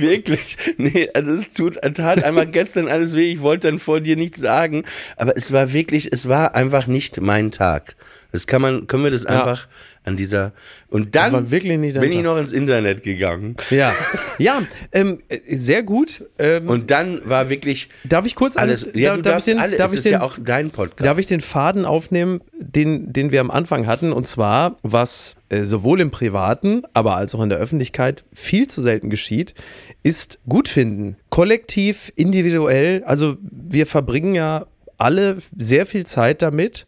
wirklich. 0.00 0.56
Nee, 0.78 1.10
also 1.12 1.32
es 1.32 1.52
tut, 1.52 1.74
tat 1.94 2.22
einmal 2.24 2.46
gestern 2.46 2.86
alles 2.88 3.14
weh. 3.14 3.32
Ich 3.32 3.40
wollte 3.42 3.68
dann 3.68 3.78
vor 3.80 4.00
dir 4.00 4.16
nichts 4.16 4.40
sagen, 4.40 4.84
aber 5.16 5.36
es 5.36 5.52
war 5.52 5.72
wirklich, 5.72 6.12
es 6.12 6.28
war 6.28 6.54
einfach 6.54 6.86
nicht 6.86 7.20
mein 7.20 7.50
Tag. 7.50 7.96
Das 8.30 8.46
kann 8.46 8.62
man, 8.62 8.86
können 8.86 9.04
wir 9.04 9.10
das 9.10 9.26
einfach 9.26 9.66
an 10.08 10.16
dieser, 10.16 10.52
und 10.90 11.14
dann 11.14 11.46
bin 11.48 11.82
ich 11.82 12.22
noch 12.22 12.38
ins 12.38 12.52
Internet 12.52 13.02
gegangen. 13.02 13.56
Ja, 13.70 13.94
ja 14.38 14.62
ähm, 14.92 15.18
äh, 15.28 15.38
sehr 15.54 15.82
gut. 15.82 16.24
Ähm, 16.38 16.68
Und 16.68 16.90
dann 16.90 17.20
war 17.24 17.50
wirklich 17.50 17.88
darf 18.04 18.26
ich 18.26 18.34
kurz 18.34 18.56
an- 18.56 18.64
alles. 18.68 18.88
Ja, 18.94 19.10
darf, 19.10 19.16
du 19.16 19.22
darf 19.22 19.32
darfst 19.34 19.48
ich 19.48 19.54
den, 19.54 19.60
alle. 19.60 19.76
darf 19.76 19.92
ich 19.92 19.98
ist 19.98 20.04
den, 20.06 20.12
ja 20.12 20.20
auch 20.22 20.36
dein 20.42 20.70
Podcast. 20.70 21.06
Darf 21.06 21.18
ich 21.18 21.26
den 21.26 21.40
Faden 21.40 21.84
aufnehmen, 21.84 22.40
den, 22.58 23.12
den 23.12 23.30
wir 23.30 23.40
am 23.40 23.50
Anfang 23.50 23.86
hatten? 23.86 24.12
Und 24.12 24.26
zwar, 24.26 24.78
was 24.82 25.36
äh, 25.50 25.64
sowohl 25.64 26.00
im 26.00 26.10
Privaten, 26.10 26.82
aber 26.94 27.16
als 27.16 27.34
auch 27.34 27.42
in 27.42 27.48
der 27.48 27.58
Öffentlichkeit 27.58 28.24
viel 28.32 28.68
zu 28.68 28.82
selten 28.82 29.10
geschieht, 29.10 29.54
ist 30.02 30.38
Gutfinden. 30.48 31.16
Kollektiv, 31.28 32.12
individuell. 32.16 33.04
Also 33.04 33.36
wir 33.42 33.86
verbringen 33.86 34.34
ja 34.34 34.66
alle 34.96 35.38
sehr 35.56 35.86
viel 35.86 36.06
Zeit 36.06 36.42
damit, 36.42 36.86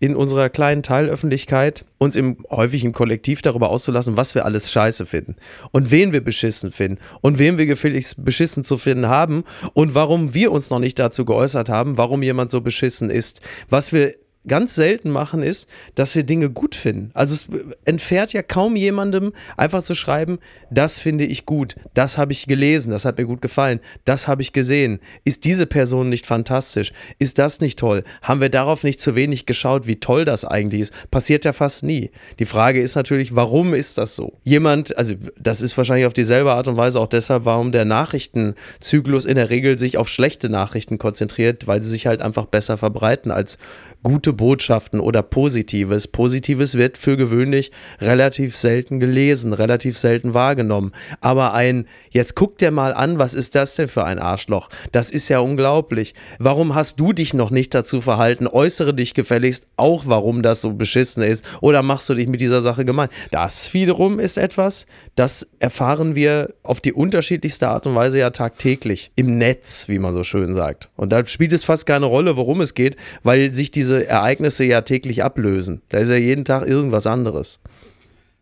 in 0.00 0.16
unserer 0.16 0.48
kleinen 0.48 0.82
Teilöffentlichkeit 0.82 1.84
uns 1.98 2.16
im 2.16 2.38
häufig 2.50 2.84
im 2.84 2.92
Kollektiv 2.92 3.42
darüber 3.42 3.68
auszulassen, 3.68 4.16
was 4.16 4.34
wir 4.34 4.46
alles 4.46 4.72
scheiße 4.72 5.04
finden 5.04 5.36
und 5.70 5.90
wen 5.90 6.12
wir 6.12 6.24
beschissen 6.24 6.72
finden 6.72 6.98
und 7.20 7.38
wen 7.38 7.58
wir 7.58 7.66
gefälligst 7.66 8.24
beschissen 8.24 8.64
zu 8.64 8.78
finden 8.78 9.08
haben 9.08 9.44
und 9.74 9.94
warum 9.94 10.32
wir 10.32 10.52
uns 10.52 10.70
noch 10.70 10.78
nicht 10.78 10.98
dazu 10.98 11.26
geäußert 11.26 11.68
haben, 11.68 11.98
warum 11.98 12.22
jemand 12.22 12.50
so 12.50 12.62
beschissen 12.62 13.10
ist. 13.10 13.42
Was 13.68 13.92
wir 13.92 14.14
ganz 14.46 14.74
selten 14.74 15.10
machen, 15.10 15.42
ist, 15.42 15.68
dass 15.94 16.14
wir 16.14 16.22
Dinge 16.22 16.50
gut 16.50 16.74
finden. 16.74 17.10
Also 17.14 17.34
es 17.34 17.48
entfährt 17.84 18.32
ja 18.32 18.42
kaum 18.42 18.74
jemandem 18.74 19.32
einfach 19.56 19.82
zu 19.82 19.94
schreiben, 19.94 20.38
das 20.70 20.98
finde 20.98 21.24
ich 21.24 21.44
gut, 21.44 21.76
das 21.94 22.16
habe 22.16 22.32
ich 22.32 22.46
gelesen, 22.46 22.90
das 22.90 23.04
hat 23.04 23.18
mir 23.18 23.26
gut 23.26 23.42
gefallen, 23.42 23.80
das 24.04 24.28
habe 24.28 24.42
ich 24.42 24.52
gesehen. 24.52 25.00
Ist 25.24 25.44
diese 25.44 25.66
Person 25.66 26.08
nicht 26.08 26.24
fantastisch? 26.24 26.92
Ist 27.18 27.38
das 27.38 27.60
nicht 27.60 27.78
toll? 27.78 28.02
Haben 28.22 28.40
wir 28.40 28.48
darauf 28.48 28.82
nicht 28.82 29.00
zu 29.00 29.14
wenig 29.14 29.44
geschaut, 29.44 29.86
wie 29.86 30.00
toll 30.00 30.24
das 30.24 30.44
eigentlich 30.44 30.82
ist? 30.82 31.10
Passiert 31.10 31.44
ja 31.44 31.52
fast 31.52 31.82
nie. 31.82 32.10
Die 32.38 32.46
Frage 32.46 32.80
ist 32.80 32.94
natürlich, 32.94 33.36
warum 33.36 33.74
ist 33.74 33.98
das 33.98 34.16
so? 34.16 34.38
Jemand, 34.44 34.96
also 34.96 35.14
das 35.38 35.60
ist 35.60 35.76
wahrscheinlich 35.76 36.06
auf 36.06 36.14
dieselbe 36.14 36.52
Art 36.52 36.66
und 36.66 36.78
Weise 36.78 36.98
auch 36.98 37.08
deshalb, 37.08 37.44
warum 37.44 37.72
der 37.72 37.84
Nachrichtenzyklus 37.84 39.26
in 39.26 39.34
der 39.34 39.50
Regel 39.50 39.78
sich 39.78 39.98
auf 39.98 40.08
schlechte 40.08 40.48
Nachrichten 40.48 40.96
konzentriert, 40.96 41.66
weil 41.66 41.82
sie 41.82 41.90
sich 41.90 42.06
halt 42.06 42.22
einfach 42.22 42.46
besser 42.46 42.78
verbreiten 42.78 43.30
als 43.30 43.58
gute 44.02 44.29
Botschaften 44.32 45.00
oder 45.00 45.22
Positives. 45.22 46.08
Positives 46.08 46.76
wird 46.76 46.96
für 46.96 47.16
gewöhnlich 47.16 47.70
relativ 48.00 48.56
selten 48.56 49.00
gelesen, 49.00 49.52
relativ 49.52 49.98
selten 49.98 50.34
wahrgenommen. 50.34 50.92
Aber 51.20 51.54
ein, 51.54 51.86
jetzt 52.10 52.34
guck 52.34 52.58
dir 52.58 52.70
mal 52.70 52.94
an, 52.94 53.18
was 53.18 53.34
ist 53.34 53.54
das 53.54 53.74
denn 53.76 53.88
für 53.88 54.04
ein 54.04 54.18
Arschloch? 54.18 54.68
Das 54.92 55.10
ist 55.10 55.28
ja 55.28 55.40
unglaublich. 55.40 56.14
Warum 56.38 56.74
hast 56.74 57.00
du 57.00 57.12
dich 57.12 57.34
noch 57.34 57.50
nicht 57.50 57.74
dazu 57.74 58.00
verhalten? 58.00 58.46
Äußere 58.46 58.94
dich 58.94 59.14
gefälligst 59.14 59.66
auch, 59.76 60.04
warum 60.06 60.42
das 60.42 60.60
so 60.60 60.72
beschissen 60.72 61.22
ist. 61.22 61.44
Oder 61.60 61.82
machst 61.82 62.08
du 62.08 62.14
dich 62.14 62.28
mit 62.28 62.40
dieser 62.40 62.60
Sache 62.60 62.84
gemein? 62.84 63.08
Das 63.30 63.74
wiederum 63.74 64.18
ist 64.18 64.38
etwas, 64.38 64.86
das 65.14 65.48
erfahren 65.58 66.14
wir 66.14 66.54
auf 66.62 66.80
die 66.80 66.92
unterschiedlichste 66.92 67.68
Art 67.68 67.86
und 67.86 67.94
Weise 67.94 68.18
ja 68.18 68.30
tagtäglich 68.30 69.10
im 69.16 69.38
Netz, 69.38 69.88
wie 69.88 69.98
man 69.98 70.14
so 70.14 70.24
schön 70.24 70.54
sagt. 70.54 70.88
Und 70.96 71.12
da 71.12 71.24
spielt 71.26 71.52
es 71.52 71.64
fast 71.64 71.86
keine 71.86 72.06
Rolle, 72.06 72.36
worum 72.36 72.60
es 72.60 72.74
geht, 72.74 72.96
weil 73.22 73.52
sich 73.52 73.70
diese 73.70 74.04
Ereignisse 74.20 74.64
ja 74.64 74.82
täglich 74.82 75.24
ablösen. 75.24 75.80
Da 75.88 75.98
ist 75.98 76.08
ja 76.10 76.16
jeden 76.16 76.44
Tag 76.44 76.66
irgendwas 76.66 77.06
anderes. 77.06 77.58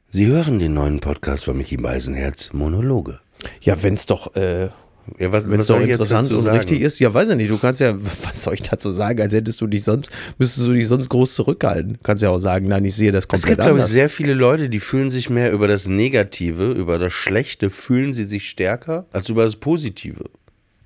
Sie 0.08 0.26
hören 0.26 0.58
den 0.58 0.74
neuen 0.74 1.00
Podcast 1.00 1.44
von 1.44 1.56
Mickey 1.56 1.76
Beisenherz, 1.76 2.52
Monologe. 2.52 3.20
Ja, 3.60 3.82
wenn 3.82 3.94
es 3.94 4.06
doch, 4.06 4.34
äh, 4.36 4.70
Ja, 5.18 5.32
was, 5.32 5.44
wenn 5.48 5.52
was 5.58 5.60
es 5.60 5.66
doch 5.68 5.80
interessant 5.80 6.30
und 6.30 6.38
sagen? 6.40 6.56
richtig 6.58 6.80
ist, 6.80 6.98
ja, 6.98 7.12
weiß 7.14 7.28
ich 7.30 7.36
nicht. 7.36 7.50
Du 7.50 7.58
kannst 7.58 7.80
ja, 7.80 7.94
was 8.24 8.42
soll 8.42 8.54
ich 8.54 8.62
dazu 8.62 8.90
sagen, 8.90 9.20
als 9.20 9.32
hättest 9.32 9.60
du 9.60 9.66
dich 9.66 9.84
sonst, 9.84 10.10
müsstest 10.38 10.66
du 10.66 10.72
dich 10.72 10.88
sonst 10.88 11.08
groß 11.10 11.34
zurückhalten. 11.34 11.92
Du 11.94 11.98
kannst 12.02 12.22
ja 12.22 12.30
auch 12.30 12.40
sagen, 12.40 12.66
nein, 12.68 12.84
ich 12.84 12.94
sehe 12.96 13.12
das 13.12 13.24
Es 13.24 13.28
komplett 13.28 13.48
gibt, 13.56 13.62
glaube 13.62 13.78
ich, 13.78 13.82
anders. 13.84 13.90
sehr 13.92 14.10
viele 14.10 14.34
Leute, 14.34 14.68
die 14.70 14.80
fühlen 14.80 15.10
sich 15.10 15.30
mehr 15.30 15.52
über 15.52 15.68
das 15.68 15.86
Negative, 15.86 16.72
über 16.72 16.98
das 16.98 17.12
Schlechte, 17.12 17.70
fühlen 17.70 18.12
sie 18.12 18.24
sich 18.24 18.48
stärker 18.48 19.06
als 19.12 19.28
über 19.28 19.44
das 19.44 19.56
Positive. 19.56 20.24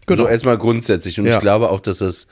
Genau. 0.06 0.24
So 0.24 0.28
erstmal 0.28 0.58
grundsätzlich. 0.58 1.18
Und 1.20 1.26
Ja. 1.26 1.34
ich 1.36 1.40
glaube 1.40 1.70
auch, 1.70 1.78
dass 1.80 1.98
das, 1.98 2.26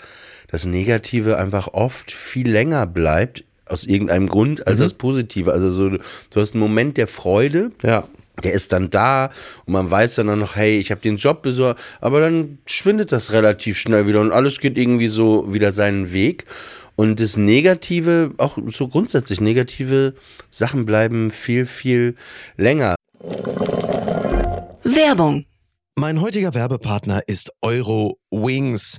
das 0.51 0.65
Negative 0.65 1.39
einfach 1.39 1.69
oft 1.69 2.11
viel 2.11 2.51
länger 2.51 2.87
bleibt, 2.87 3.45
aus 3.67 3.85
irgendeinem 3.85 4.29
Grund, 4.29 4.59
Mhm. 4.59 4.65
als 4.67 4.81
das 4.81 4.95
Positive. 4.95 5.53
Also 5.53 5.71
so, 5.71 5.89
du 5.91 6.01
hast 6.35 6.55
einen 6.55 6.61
Moment 6.61 6.97
der 6.97 7.07
Freude, 7.07 7.71
ja. 7.85 8.07
der 8.43 8.53
ist 8.53 8.73
dann 8.73 8.91
da 8.91 9.31
und 9.67 9.73
man 9.75 9.91
weiß 9.91 10.17
dann 10.17 10.39
noch, 10.39 10.57
hey, 10.57 10.79
ich 10.79 10.91
habe 10.91 11.01
den 11.01 11.17
Job 11.17 11.43
besorgt, 11.43 11.81
aber 12.01 12.21
dann 12.21 12.59
schwindet 12.67 13.13
das 13.13 13.33
relativ 13.33 13.79
schnell 13.79 14.07
wieder 14.07 14.21
und 14.21 14.33
alles 14.33 14.59
geht 14.59 14.77
irgendwie 14.79 15.09
so 15.09 15.53
wieder 15.53 15.73
seinen 15.73 16.13
Weg. 16.13 16.47
Und 16.97 17.21
das 17.21 17.37
Negative, 17.37 18.33
auch 18.37 18.59
so 18.69 18.89
grundsätzlich 18.89 19.41
negative 19.41 20.15
Sachen 20.51 20.85
bleiben 20.85 21.31
viel, 21.31 21.65
viel 21.65 22.15
länger. 22.57 22.95
Werbung. 24.83 25.47
Mein 25.97 26.21
heutiger 26.21 26.55
Werbepartner 26.55 27.23
ist 27.27 27.53
Euro 27.63 28.19
Wings. 28.31 28.99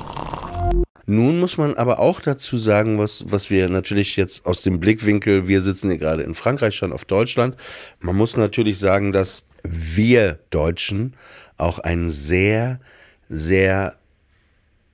Nun 1.05 1.39
muss 1.39 1.57
man 1.57 1.73
aber 1.75 1.99
auch 1.99 2.21
dazu 2.21 2.57
sagen, 2.57 2.97
was, 2.97 3.25
was 3.27 3.49
wir 3.49 3.67
natürlich 3.69 4.15
jetzt 4.15 4.45
aus 4.45 4.61
dem 4.61 4.79
Blickwinkel, 4.79 5.47
wir 5.47 5.61
sitzen 5.61 5.89
hier 5.89 5.97
gerade 5.97 6.23
in 6.23 6.35
Frankreich, 6.35 6.75
schon 6.75 6.93
auf 6.93 7.05
Deutschland. 7.05 7.55
Man 7.99 8.15
muss 8.15 8.37
natürlich 8.37 8.79
sagen, 8.79 9.11
dass 9.11 9.43
wir 9.63 10.39
Deutschen 10.51 11.15
auch 11.57 11.79
ein 11.79 12.11
sehr, 12.11 12.79
sehr 13.29 13.95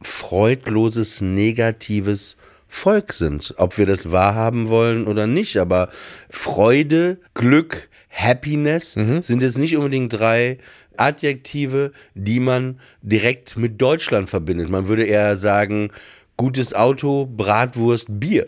freudloses, 0.02 1.22
negatives 1.22 2.38
Volk 2.68 3.13
sind. 3.13 3.54
Ob 3.58 3.78
wir 3.78 3.86
das 3.86 4.12
wahrhaben 4.12 4.70
wollen 4.70 5.08
oder 5.08 5.28
nicht. 5.28 5.58
Aber 5.58 5.90
Freude, 6.30 7.20
Glück, 7.34 7.90
Happiness 8.10 8.96
mhm. 8.96 9.22
sind 9.22 9.42
jetzt 9.42 9.58
nicht 9.58 9.78
unbedingt 9.78 10.13
drei 10.13 10.58
Adjektive, 10.98 11.92
die 12.16 12.40
man 12.40 12.80
direkt 13.02 13.58
mit 13.58 13.82
Deutschland 13.82 14.30
verbindet. 14.30 14.70
Man 14.70 14.88
würde 14.88 15.06
eher 15.06 15.38
sagen, 15.38 15.92
gutes 16.38 16.74
Auto, 16.74 17.26
Bratwurst, 17.26 18.08
Bier. 18.10 18.48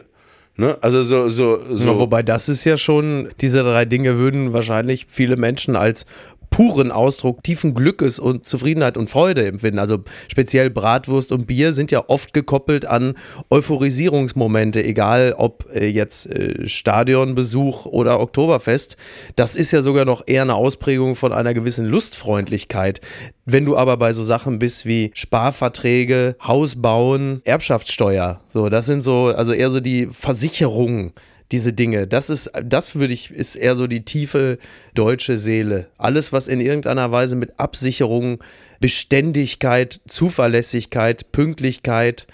Ne? 0.55 0.77
Also 0.81 1.03
so, 1.03 1.29
so, 1.29 1.59
so. 1.77 1.93
Ja, 1.93 1.97
wobei 1.97 2.21
das 2.21 2.49
ist 2.49 2.65
ja 2.65 2.75
schon, 2.75 3.29
diese 3.39 3.63
drei 3.63 3.85
Dinge 3.85 4.17
würden 4.17 4.51
wahrscheinlich 4.51 5.05
viele 5.07 5.37
Menschen 5.37 5.75
als 5.75 6.05
puren 6.49 6.91
Ausdruck 6.91 7.43
tiefen 7.43 7.73
Glückes 7.73 8.19
und 8.19 8.45
Zufriedenheit 8.45 8.97
und 8.97 9.09
Freude 9.09 9.45
empfinden. 9.45 9.79
Also 9.79 9.99
speziell 10.27 10.69
Bratwurst 10.69 11.31
und 11.31 11.47
Bier 11.47 11.73
sind 11.73 11.91
ja 11.91 12.03
oft 12.07 12.33
gekoppelt 12.33 12.85
an 12.85 13.15
Euphorisierungsmomente, 13.49 14.83
egal 14.83 15.33
ob 15.37 15.65
äh, 15.73 15.87
jetzt 15.87 16.27
äh, 16.27 16.67
Stadionbesuch 16.67 17.85
oder 17.85 18.19
Oktoberfest. 18.19 18.97
Das 19.35 19.55
ist 19.55 19.71
ja 19.71 19.81
sogar 19.81 20.05
noch 20.05 20.23
eher 20.25 20.43
eine 20.43 20.55
Ausprägung 20.55 21.15
von 21.15 21.33
einer 21.33 21.53
gewissen 21.53 21.85
Lustfreundlichkeit. 21.85 23.01
Wenn 23.45 23.65
du 23.65 23.77
aber 23.77 23.97
bei 23.97 24.13
so 24.13 24.23
Sachen 24.23 24.59
bist 24.59 24.85
wie 24.85 25.11
Sparverträge, 25.13 26.35
Haus 26.43 26.81
bauen, 26.81 27.41
Erbschaftssteuer, 27.45 28.41
so, 28.53 28.69
das 28.69 28.85
sind 28.85 29.01
so, 29.01 29.27
also 29.27 29.53
eher 29.53 29.69
so 29.69 29.79
die 29.79 30.07
Versicherungen, 30.11 31.13
diese 31.51 31.73
Dinge. 31.73 32.07
Das 32.07 32.29
ist, 32.29 32.51
das 32.63 32.95
würde 32.95 33.13
ich, 33.13 33.31
ist 33.31 33.55
eher 33.55 33.75
so 33.75 33.87
die 33.87 34.05
tiefe 34.05 34.59
deutsche 34.93 35.37
Seele. 35.37 35.87
Alles, 35.97 36.31
was 36.31 36.47
in 36.47 36.61
irgendeiner 36.61 37.11
Weise 37.11 37.35
mit 37.35 37.59
Absicherung, 37.59 38.43
Beständigkeit, 38.79 39.99
Zuverlässigkeit, 40.07 41.31
Pünktlichkeit, 41.31 42.27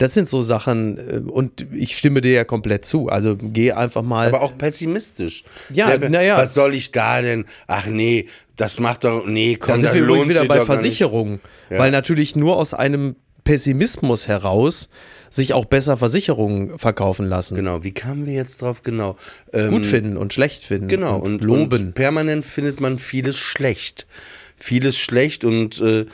das 0.00 0.14
sind 0.14 0.30
so 0.30 0.40
Sachen, 0.40 0.96
äh, 0.96 1.30
und 1.30 1.66
ich 1.74 1.96
stimme 1.96 2.22
dir 2.22 2.32
ja 2.32 2.44
komplett 2.44 2.86
zu. 2.86 3.08
Also 3.08 3.36
geh 3.36 3.72
einfach 3.72 4.02
mal. 4.02 4.28
Aber 4.28 4.40
auch 4.40 4.56
pessimistisch. 4.56 5.44
Ja, 5.70 5.96
naja. 5.98 6.38
Was 6.38 6.54
soll 6.54 6.74
ich 6.74 6.90
da 6.90 7.20
denn? 7.20 7.44
Ach 7.66 7.86
nee, 7.86 8.26
das 8.56 8.78
macht 8.78 9.04
doch, 9.04 9.26
nee, 9.26 9.56
komm, 9.56 9.74
da 9.74 9.80
sind 9.92 9.94
wir 9.94 10.02
übrigens 10.02 10.28
wieder 10.28 10.46
bei 10.46 10.64
Versicherungen. 10.64 11.40
Ja. 11.68 11.80
Weil 11.80 11.90
natürlich 11.90 12.34
nur 12.34 12.56
aus 12.56 12.72
einem 12.72 13.16
Pessimismus 13.44 14.26
heraus 14.26 14.88
sich 15.30 15.54
auch 15.54 15.64
besser 15.64 15.96
Versicherungen 15.96 16.78
verkaufen 16.78 17.26
lassen. 17.26 17.54
Genau, 17.54 17.82
wie 17.84 17.92
kamen 17.92 18.26
wir 18.26 18.34
jetzt 18.34 18.60
drauf? 18.60 18.82
Genau. 18.82 19.16
Ähm, 19.52 19.70
Gut 19.70 19.86
finden 19.86 20.16
und 20.16 20.34
schlecht 20.34 20.64
finden. 20.64 20.88
Genau, 20.88 21.16
und, 21.16 21.34
und 21.34 21.44
loben. 21.44 21.86
Und 21.86 21.94
permanent 21.94 22.44
findet 22.44 22.80
man 22.80 22.98
vieles 22.98 23.38
schlecht. 23.38 24.06
Vieles 24.56 24.98
schlecht 24.98 25.44
und 25.44 25.80
äh, 25.80 26.04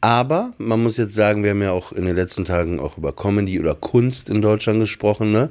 aber 0.00 0.52
man 0.58 0.82
muss 0.82 0.98
jetzt 0.98 1.14
sagen, 1.14 1.42
wir 1.42 1.50
haben 1.50 1.62
ja 1.62 1.72
auch 1.72 1.90
in 1.90 2.04
den 2.04 2.14
letzten 2.14 2.44
Tagen 2.44 2.78
auch 2.78 2.98
über 2.98 3.12
Comedy 3.12 3.58
oder 3.58 3.74
Kunst 3.74 4.28
in 4.30 4.42
Deutschland 4.42 4.78
gesprochen. 4.78 5.32
Ne? 5.32 5.48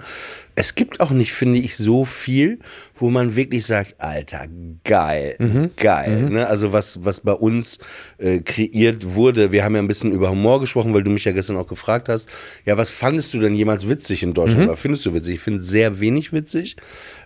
Es 0.56 0.76
gibt 0.76 1.00
auch 1.02 1.12
nicht, 1.12 1.34
finde 1.34 1.60
ich, 1.60 1.76
so 1.76 2.06
viel, 2.06 2.60
wo 2.98 3.10
man 3.10 3.36
wirklich 3.36 3.66
sagt, 3.66 3.96
Alter, 3.98 4.48
geil, 4.84 5.36
mhm. 5.40 5.72
geil. 5.76 6.24
Mhm. 6.24 6.34
Ne? 6.36 6.48
Also 6.48 6.72
was, 6.72 7.04
was 7.04 7.22
bei 7.22 7.34
uns 7.34 7.78
äh, 8.18 8.40
kreiert 8.40 9.16
wurde. 9.16 9.52
Wir 9.52 9.66
haben 9.66 9.76
ja 9.76 9.82
ein 9.82 9.88
bisschen 9.88 10.14
über 10.14 10.30
Humor 10.30 10.62
gesprochen, 10.62 10.94
weil 10.94 11.04
du 11.04 11.12
mich 11.12 11.26
ja 11.26 11.34
gestern 11.34 11.58
auch 11.58 11.68
gefragt 11.68 12.08
hast. 12.08 12.30
Ja, 12.66 12.78
was 12.78 12.90
fandest 12.90 13.34
du 13.34 13.40
denn 13.40 13.54
jemals 13.54 13.90
witzig 13.90 14.24
in 14.24 14.34
Deutschland? 14.34 14.62
Mhm. 14.62 14.68
Oder 14.70 14.78
findest 14.78 15.06
du 15.06 15.14
witzig? 15.14 15.36
Ich 15.36 15.42
finde 15.42 15.62
sehr 15.62 16.00
wenig 16.00 16.32
witzig. 16.32 16.78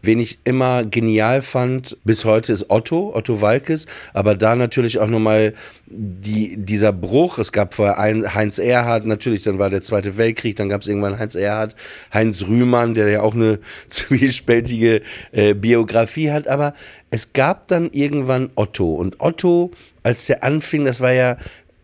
Wen 0.02 0.20
ich 0.20 0.40
immer 0.44 0.84
genial 0.84 1.42
fand 1.42 1.98
bis 2.04 2.26
heute 2.26 2.52
ist 2.52 2.70
Otto, 2.70 3.16
Otto 3.16 3.42
Walkes. 3.42 3.86
Aber 4.14 4.36
da 4.36 4.56
natürlich 4.56 4.98
auch 5.00 5.08
nochmal 5.08 5.54
die, 5.86 6.56
dieser 6.58 6.94
Bruch. 6.94 7.38
Es 7.40 7.52
gab 7.52 7.74
vorher 7.74 7.98
Heinz 7.98 8.58
Erhardt, 8.60 9.06
natürlich, 9.06 9.44
dann 9.44 9.60
war 9.60 9.70
der 9.70 9.82
Zweite 9.82 10.18
Weltkrieg, 10.18 10.56
dann 10.56 10.70
gab 10.70 10.82
es 10.82 10.88
irgendwann 10.88 11.20
Heinz 11.20 11.36
Erhardt, 11.36 11.76
Heinz 12.14 12.44
Rühmann, 12.48 12.94
der 12.94 13.10
ja 13.10 13.19
auch 13.24 13.36
eine 13.36 13.60
zwiespältige 13.90 15.02
äh, 15.32 15.54
Biografie 15.54 16.32
hat, 16.32 16.48
aber 16.48 16.74
es 17.12 17.34
gab 17.34 17.68
dann 17.68 17.90
irgendwann 17.92 18.50
Otto. 18.56 18.96
Und 18.96 19.20
Otto, 19.20 19.72
als 20.04 20.26
der 20.26 20.44
anfing, 20.44 20.86
das 20.86 21.02
war 21.02 21.12
ja 21.12 21.38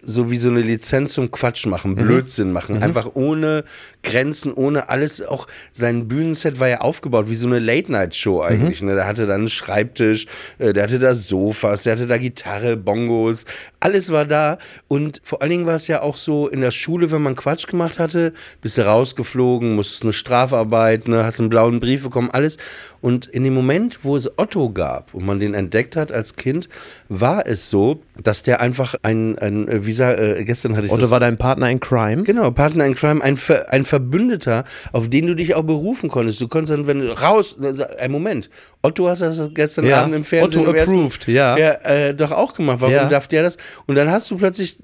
so 0.06 0.30
wie 0.30 0.38
so 0.38 0.50
eine 0.50 0.62
Lizenz 0.62 1.13
zum 1.13 1.32
Quatsch 1.32 1.65
machen, 1.65 1.91
mhm. 1.91 1.95
Blödsinn 1.95 2.52
machen, 2.52 2.78
mhm. 2.78 2.84
einfach 2.84 3.12
ohne 3.15 3.63
Grenzen, 4.06 4.54
ohne 4.54 4.89
alles. 4.89 5.22
Auch 5.22 5.48
sein 5.72 6.08
Bühnenset 6.08 6.60
war 6.60 6.70
ja 6.70 6.82
aufgebaut 6.82 7.30
wie 7.30 7.36
so 7.36 7.48
eine 7.48 7.60
Late-Night-Show 7.60 8.41
eigentlich. 8.41 8.82
Mhm. 8.82 8.89
Ne? 8.89 8.96
Der 8.96 9.08
hatte 9.08 9.26
dann 9.26 9.41
einen 9.41 9.50
Schreibtisch, 9.50 10.28
äh, 10.60 10.72
der 10.72 10.84
hatte 10.84 11.00
da 11.00 11.13
Sofas, 11.13 11.84
der 11.84 11.94
hatte 11.94 12.08
da 12.08 12.18
Gitarre, 12.18 12.78
Bongos, 12.78 13.46
alles 13.80 14.12
war 14.12 14.26
da. 14.26 14.58
Und 14.88 15.22
vor 15.24 15.41
allen 15.41 15.52
Dingen 15.52 15.65
war 15.65 15.76
es 15.76 15.88
ja 15.88 16.02
auch 16.02 16.18
so 16.18 16.48
in 16.48 16.62
der 16.62 16.72
Schule, 16.72 17.12
wenn 17.12 17.22
man 17.22 17.36
Quatsch 17.36 17.68
gemacht 17.68 18.00
hatte, 18.00 18.34
bist 18.62 18.78
du 18.78 18.86
rausgeflogen, 18.86 19.76
musstest 19.76 20.04
eine 20.04 20.13
Strafarbeit, 20.13 21.08
ne, 21.08 21.24
hast 21.24 21.39
einen 21.39 21.50
blauen 21.50 21.80
Brief 21.80 22.04
bekommen, 22.04 22.30
alles. 22.32 22.58
Und 23.02 23.28
in 23.28 23.44
dem 23.44 23.54
Moment, 23.54 24.00
wo 24.04 24.15
es 24.15 24.28
Otto 24.38 24.72
gab 24.72 25.13
und 25.13 25.26
man 25.26 25.39
den 25.39 25.54
entdeckt 25.54 25.96
hat 25.96 26.12
als 26.12 26.36
Kind, 26.36 26.70
war 27.10 27.46
es 27.46 27.70
so, 27.70 28.02
dass 28.22 28.41
der 28.44 28.62
einfach 28.62 28.96
ein, 29.04 29.38
ein 29.38 29.86
wie 29.86 29.94
sag, 29.94 30.18
äh, 30.18 30.44
gestern 30.44 30.76
hatte 30.76 30.88
ich 30.88 30.91
Otto 30.91 31.02
das. 31.02 31.12
war 31.12 31.20
dein 31.20 31.38
Partner 31.38 31.70
in 31.70 31.80
Crime. 31.80 32.24
Genau, 32.24 32.50
Partner 32.52 32.86
in 32.86 32.96
Crime, 32.96 33.24
ein, 33.24 33.38
Ver, 33.38 33.72
ein 33.72 33.86
Verbündeter, 33.95 34.65
auf 34.91 35.10
den 35.10 35.27
du 35.27 35.36
dich 35.36 35.55
auch 35.55 35.63
berufen 35.63 36.10
konntest. 36.10 36.41
Du 36.41 36.47
konntest 36.49 36.71
dann, 36.73 36.86
wenn 36.88 36.99
du 37.01 37.12
raus, 37.21 37.55
ein 37.99 38.12
Moment, 38.12 38.49
Otto 38.81 39.08
hat 39.10 39.21
das 39.21 39.41
gestern 39.53 39.86
Ja, 39.88 40.01
Abend 40.03 40.13
im 40.15 40.23
Fernsehen 40.25 40.62
Otto 40.62 40.69
im 40.69 40.75
ersten- 40.75 40.91
approved, 40.99 41.27
ja. 41.27 41.58
ja 41.58 41.71
äh, 41.84 42.13
doch 42.13 42.31
auch 42.31 42.53
gemacht. 42.53 42.77
Warum 42.81 42.93
Ja. 42.93 43.05
darf 43.08 43.27
der 43.27 43.41
das? 43.43 43.58
Und 43.88 43.95
dann 43.95 44.12
hast 44.12 44.29
du 44.29 44.38
plötzlich, 44.38 44.77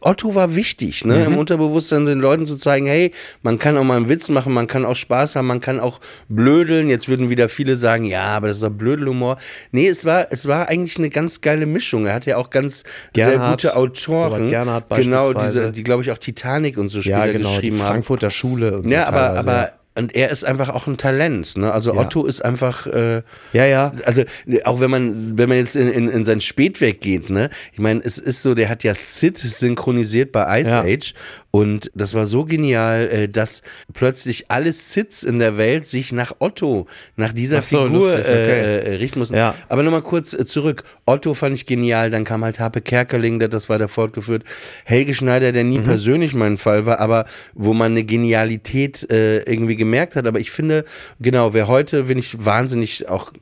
Otto 0.00 0.34
war 0.34 0.54
wichtig, 0.54 1.04
ne, 1.04 1.16
Mhm. 1.18 1.24
im 1.32 1.38
Unterbewusstsein 1.38 2.06
den 2.06 2.20
Leuten 2.20 2.46
zu 2.46 2.56
zeigen, 2.56 2.86
hey, 2.86 3.12
man 3.42 3.58
kann 3.58 3.76
auch 3.76 3.84
mal 3.84 3.96
einen 3.96 4.08
Witz 4.08 4.28
machen, 4.28 4.54
man 4.54 4.66
kann 4.66 4.84
auch 4.84 4.96
Spaß 4.96 5.36
haben, 5.36 5.46
man 5.46 5.60
kann 5.60 5.80
auch 5.80 6.00
blödeln. 6.28 6.88
Jetzt 6.88 7.08
würden 7.08 7.28
wieder 7.28 7.48
viele 7.48 7.76
sagen, 7.76 8.04
ja, 8.04 8.24
aber 8.28 8.48
das 8.48 8.58
ist 8.58 8.62
doch 8.62 8.70
Blödelhumor. 8.70 9.36
Nee, 9.72 9.88
es 9.88 10.04
war, 10.04 10.28
es 10.30 10.46
war 10.46 10.68
eigentlich 10.68 10.96
eine 10.96 11.10
ganz 11.10 11.40
geile 11.40 11.66
Mischung. 11.66 12.06
Er 12.06 12.14
hat 12.14 12.24
ja 12.26 12.36
auch 12.36 12.50
ganz 12.50 12.84
Gernhardt, 13.12 13.60
sehr 13.60 13.70
gute 13.72 13.76
Autoren. 13.78 14.50
Genau, 14.90 15.32
diese, 15.34 15.72
die 15.72 15.82
glaube 15.84 16.02
ich 16.02 16.10
auch 16.12 16.18
Titanic 16.18 16.78
und 16.78 16.88
so 16.88 17.00
Ja, 17.00 17.18
später 17.22 17.32
genau, 17.38 17.48
die 17.50 17.54
geschrieben 17.56 17.82
haben. 17.82 17.88
Frankfurter 17.88 18.27
Schule 18.30 18.76
und 18.76 18.84
so. 18.84 18.88
Ja, 18.88 19.06
aber, 19.06 19.18
teilweise. 19.18 19.50
aber 19.50 19.72
und 19.98 20.14
er 20.14 20.30
ist 20.30 20.44
einfach 20.44 20.70
auch 20.70 20.86
ein 20.86 20.96
Talent. 20.96 21.56
Ne? 21.56 21.70
Also 21.72 21.92
Ja. 21.94 22.00
Otto 22.00 22.24
ist 22.24 22.44
einfach, 22.44 22.86
äh, 22.86 23.22
Ja, 23.52 23.66
ja. 23.66 23.92
also 24.04 24.22
auch 24.64 24.80
wenn 24.80 24.90
man, 24.90 25.36
wenn 25.36 25.48
man 25.48 25.58
jetzt 25.58 25.76
in, 25.76 25.88
in, 25.88 26.08
in 26.08 26.24
sein 26.24 26.40
Spätwerk 26.40 27.00
geht, 27.00 27.28
ne, 27.30 27.50
ich 27.72 27.78
meine, 27.80 28.00
es 28.02 28.16
ist 28.18 28.42
so, 28.42 28.54
der 28.54 28.68
hat 28.68 28.84
ja 28.84 28.94
Sid 28.94 29.36
synchronisiert 29.38 30.32
bei 30.32 30.60
Ice 30.62 30.70
Ja. 30.70 30.80
Age 30.82 31.14
und 31.50 31.90
das 31.94 32.14
war 32.14 32.26
so 32.26 32.44
genial, 32.44 33.08
äh, 33.08 33.28
dass 33.28 33.62
plötzlich 33.92 34.50
alle 34.50 34.72
Sids 34.72 35.22
in 35.22 35.38
der 35.38 35.56
Welt 35.56 35.86
sich 35.86 36.12
nach 36.12 36.32
Otto, 36.38 36.86
nach 37.16 37.32
dieser 37.32 37.62
so, 37.62 37.82
Figur 37.82 38.00
lustig, 38.00 38.20
okay. 38.20 38.30
äh, 38.30 38.78
äh, 38.80 38.94
richten 38.96 39.18
mussten. 39.18 39.36
Ja. 39.36 39.54
Aber 39.68 39.82
nochmal 39.82 40.02
kurz 40.02 40.32
äh, 40.34 40.44
zurück. 40.46 40.84
Otto 41.06 41.34
fand 41.34 41.54
ich 41.54 41.66
genial, 41.66 42.10
dann 42.10 42.24
kam 42.24 42.44
halt 42.44 42.60
Harpe 42.60 42.80
Kerkeling, 42.80 43.38
der 43.38 43.48
das 43.48 43.68
weiter 43.68 43.88
fortgeführt. 43.88 44.44
Helge 44.84 45.14
Schneider, 45.14 45.52
der 45.52 45.64
Mhm. 45.64 45.70
nie 45.70 45.78
persönlich 45.80 46.34
mein 46.34 46.56
Fall 46.58 46.86
war, 46.86 47.00
aber 47.00 47.24
wo 47.54 47.74
man 47.74 47.92
eine 47.92 48.04
Genialität 48.04 49.10
äh, 49.10 49.38
irgendwie 49.42 49.74
gemerkt 49.76 49.87
hat. 50.16 50.26
Aber 50.26 50.40
ich 50.40 50.50
finde, 50.50 50.84
genau, 51.20 51.54
wer 51.54 51.68
heute, 51.68 52.04
bin 52.04 52.18
ich 52.18 52.44
wahnsinnig 52.44 53.08
auch 53.08 53.32